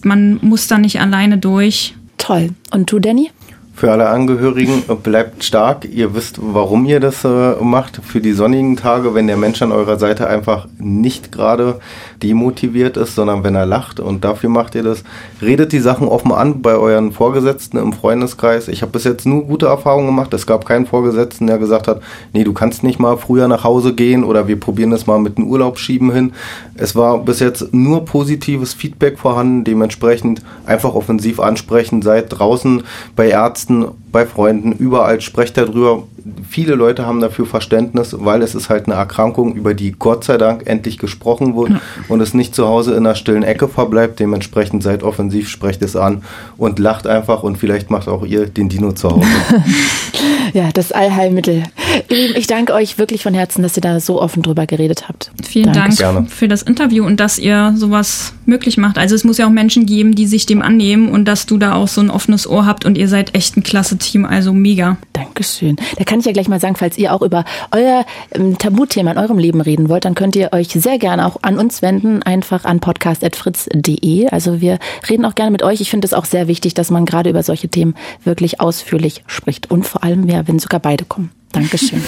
Man 0.04 0.40
muss 0.42 0.68
da 0.68 0.78
nicht 0.78 1.00
alleine 1.00 1.38
durch. 1.38 1.96
Toll. 2.18 2.52
Und 2.72 2.92
du, 2.92 3.00
Danny? 3.00 3.30
Für 3.78 3.92
alle 3.92 4.08
Angehörigen 4.08 4.84
bleibt 5.04 5.44
stark. 5.44 5.84
Ihr 5.84 6.16
wisst, 6.16 6.40
warum 6.42 6.86
ihr 6.86 7.02
das 7.02 7.26
äh, 7.26 7.56
macht. 7.62 8.00
Für 8.06 8.22
die 8.22 8.32
sonnigen 8.32 8.78
Tage, 8.78 9.14
wenn 9.14 9.28
der 9.28 9.36
Mensch 9.36 9.62
an 9.62 9.74
eurer 9.74 10.00
Seite 10.00 10.28
einfach 10.28 10.70
nicht 10.80 11.34
gerade 11.34 11.82
demotiviert 12.24 12.96
ist, 12.96 13.16
sondern 13.16 13.44
wenn 13.44 13.54
er 13.54 13.66
lacht. 13.66 14.00
Und 14.00 14.24
dafür 14.24 14.50
macht 14.50 14.76
ihr 14.76 14.84
das. 14.84 15.04
Redet 15.42 15.74
die 15.74 15.80
Sachen 15.80 16.08
offen 16.08 16.32
an 16.32 16.62
bei 16.62 16.76
euren 16.76 17.12
Vorgesetzten 17.12 17.78
im 17.78 17.92
Freundeskreis. 17.92 18.70
Ich 18.70 18.82
habe 18.82 18.94
bis 18.94 19.04
jetzt 19.04 19.26
nur 19.26 19.44
gute 19.44 19.66
Erfahrungen 19.66 20.08
gemacht. 20.08 20.34
Es 20.34 20.48
gab 20.48 20.66
keinen 20.66 20.86
Vorgesetzten, 20.86 21.46
der 21.48 21.58
gesagt 21.58 21.90
hat, 21.90 22.02
nee, 22.32 22.46
du 22.46 22.54
kannst 22.54 22.82
nicht 22.82 23.00
mal 23.00 23.18
früher 23.18 23.50
nach 23.50 23.66
Hause 23.66 23.94
gehen 23.94 24.24
oder 24.24 24.48
wir 24.48 24.58
probieren 24.58 24.92
das 24.92 25.06
mal 25.06 25.20
mit 25.20 25.38
dem 25.38 25.48
Urlaub 25.48 25.80
schieben 25.80 26.14
hin. 26.14 26.32
Es 26.78 26.96
war 26.96 27.18
bis 27.18 27.42
jetzt 27.42 27.74
nur 27.74 28.06
positives 28.06 28.74
Feedback 28.74 29.20
vorhanden. 29.20 29.66
Dementsprechend 29.66 30.44
einfach 30.66 30.96
offensiv 30.96 31.42
ansprechen. 31.42 32.02
Seid 32.02 32.28
draußen 32.30 32.84
bei 33.18 33.28
Ärzten 33.28 33.65
Ärzten, 33.66 33.86
bei 34.12 34.26
Freunden, 34.26 34.72
überall 34.72 35.22
sprecht 35.22 35.58
darüber. 35.58 36.04
Viele 36.48 36.76
Leute 36.76 37.06
haben 37.06 37.20
dafür 37.20 37.46
Verständnis, 37.46 38.16
weil 38.18 38.42
es 38.42 38.56
ist 38.56 38.70
halt 38.70 38.86
eine 38.86 38.96
Erkrankung, 38.96 39.56
über 39.56 39.74
die 39.74 39.92
Gott 39.92 40.24
sei 40.24 40.38
Dank 40.38 40.64
endlich 40.66 40.98
gesprochen 40.98 41.56
wird 41.56 41.72
und 42.08 42.22
es 42.22 42.34
nicht 42.34 42.56
zu 42.56 42.68
Hause 42.68 42.92
in 42.92 43.06
einer 43.06 43.16
stillen 43.16 43.44
Ecke 43.44 43.68
verbleibt. 43.68 44.20
Dementsprechend 44.20 44.84
seid 44.84 45.04
offensiv, 45.04 45.50
sprecht 45.50 45.82
es 45.82 45.96
an 45.96 46.24
und 46.58 46.80
lacht 46.80 47.08
einfach 47.08 47.44
und 47.44 47.58
vielleicht 47.58 47.90
macht 47.90 48.08
auch 48.08 48.26
ihr 48.26 48.48
den 48.48 48.70
Dino 48.70 48.94
zu 48.94 49.12
Hause. 49.12 49.28
ja, 50.56 50.72
das 50.74 50.94
Allheilmittel. 50.94 51.64
Ich 52.10 52.48
danke 52.48 52.74
euch 52.74 52.98
wirklich 52.98 53.24
von 53.24 53.34
Herzen, 53.34 53.62
dass 53.62 53.78
ihr 53.78 53.82
da 53.82 54.00
so 54.00 54.22
offen 54.22 54.42
drüber 54.42 54.66
geredet 54.66 55.08
habt. 55.08 55.32
Vielen 55.46 55.74
danke. 55.74 55.80
Dank 55.80 55.98
Gerne. 55.98 56.28
für 56.28 56.48
das 56.48 56.62
Interview 56.62 57.06
und 57.06 57.20
dass 57.20 57.38
ihr 57.38 57.74
sowas 57.76 58.34
möglich 58.46 58.78
macht. 58.78 58.98
Also 58.98 59.16
es 59.16 59.26
muss 59.26 59.38
ja 59.38 59.48
auch 59.48 59.52
Menschen 59.52 59.86
geben, 59.86 60.16
die 60.16 60.28
sich 60.28 60.46
dem 60.46 60.62
annehmen 60.62 61.10
und 61.10 61.26
dass 61.26 61.46
du 61.46 61.58
da 61.58 61.74
auch 61.74 61.90
so 61.90 62.00
ein 62.00 62.10
offenes 62.10 62.48
Ohr 62.48 62.66
habt 62.66 62.86
und 62.86 62.98
ihr 62.98 63.10
seid 63.10 63.36
echt 63.36 63.58
ein 63.58 63.64
klasse 63.64 63.98
Team, 63.98 64.26
also 64.26 64.54
mega. 64.54 64.98
Dankeschön. 65.14 65.76
Da 65.98 66.06
kann 66.06 66.20
ich 66.20 66.26
ja 66.26 66.32
gleich 66.32 66.48
mal 66.48 66.60
sagen, 66.60 66.76
falls 66.76 66.98
ihr 66.98 67.14
auch 67.14 67.22
über 67.22 67.44
euer 67.72 68.06
ähm, 68.32 68.58
Tabuthema 68.58 69.12
in 69.12 69.18
eurem 69.18 69.38
Leben 69.38 69.60
reden 69.60 69.90
wollt, 69.90 70.06
dann 70.06 70.16
könnt 70.16 70.36
ihr 70.38 70.54
euch 70.54 70.70
sehr 70.70 71.00
gerne 71.00 71.26
auch 71.26 71.38
an 71.42 71.60
uns 71.60 71.82
wenden, 71.82 72.24
einfach 72.24 72.64
an 72.64 72.80
podcast.fritz.de. 72.80 74.30
Also 74.30 74.62
wir 74.62 74.80
reden 75.10 75.26
auch 75.26 75.36
gerne 75.36 75.52
mit 75.52 75.64
euch. 75.64 75.82
Ich 75.82 75.90
finde 75.90 76.06
es 76.06 76.14
auch 76.14 76.26
sehr 76.26 76.48
wichtig, 76.48 76.74
dass 76.74 76.92
man 76.92 77.06
gerade 77.06 77.30
über 77.30 77.44
solche 77.44 77.68
Themen 77.68 77.96
wirklich 78.24 78.62
ausführlich 78.62 79.24
spricht 79.28 79.70
und 79.70 79.86
vor 79.86 80.04
allem, 80.04 80.30
ja, 80.30 80.45
wenn 80.46 80.60
sogar 80.60 80.80
beide 80.80 81.06
kommen. 81.06 81.32
Dankeschön. 81.52 82.02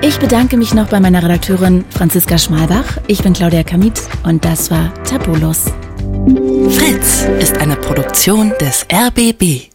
Ich 0.00 0.18
bedanke 0.18 0.56
mich 0.56 0.74
noch 0.74 0.88
bei 0.88 1.00
meiner 1.00 1.22
Redakteurin 1.22 1.84
Franziska 1.90 2.38
Schmalbach. 2.38 2.98
Ich 3.06 3.22
bin 3.22 3.32
Claudia 3.32 3.62
Kamit 3.62 4.00
und 4.24 4.44
das 4.44 4.70
war 4.70 4.92
Tabulos. 5.04 5.66
Fritz 6.70 7.26
ist 7.40 7.58
eine 7.58 7.76
Produktion 7.76 8.52
des 8.60 8.86
RBB. 8.92 9.70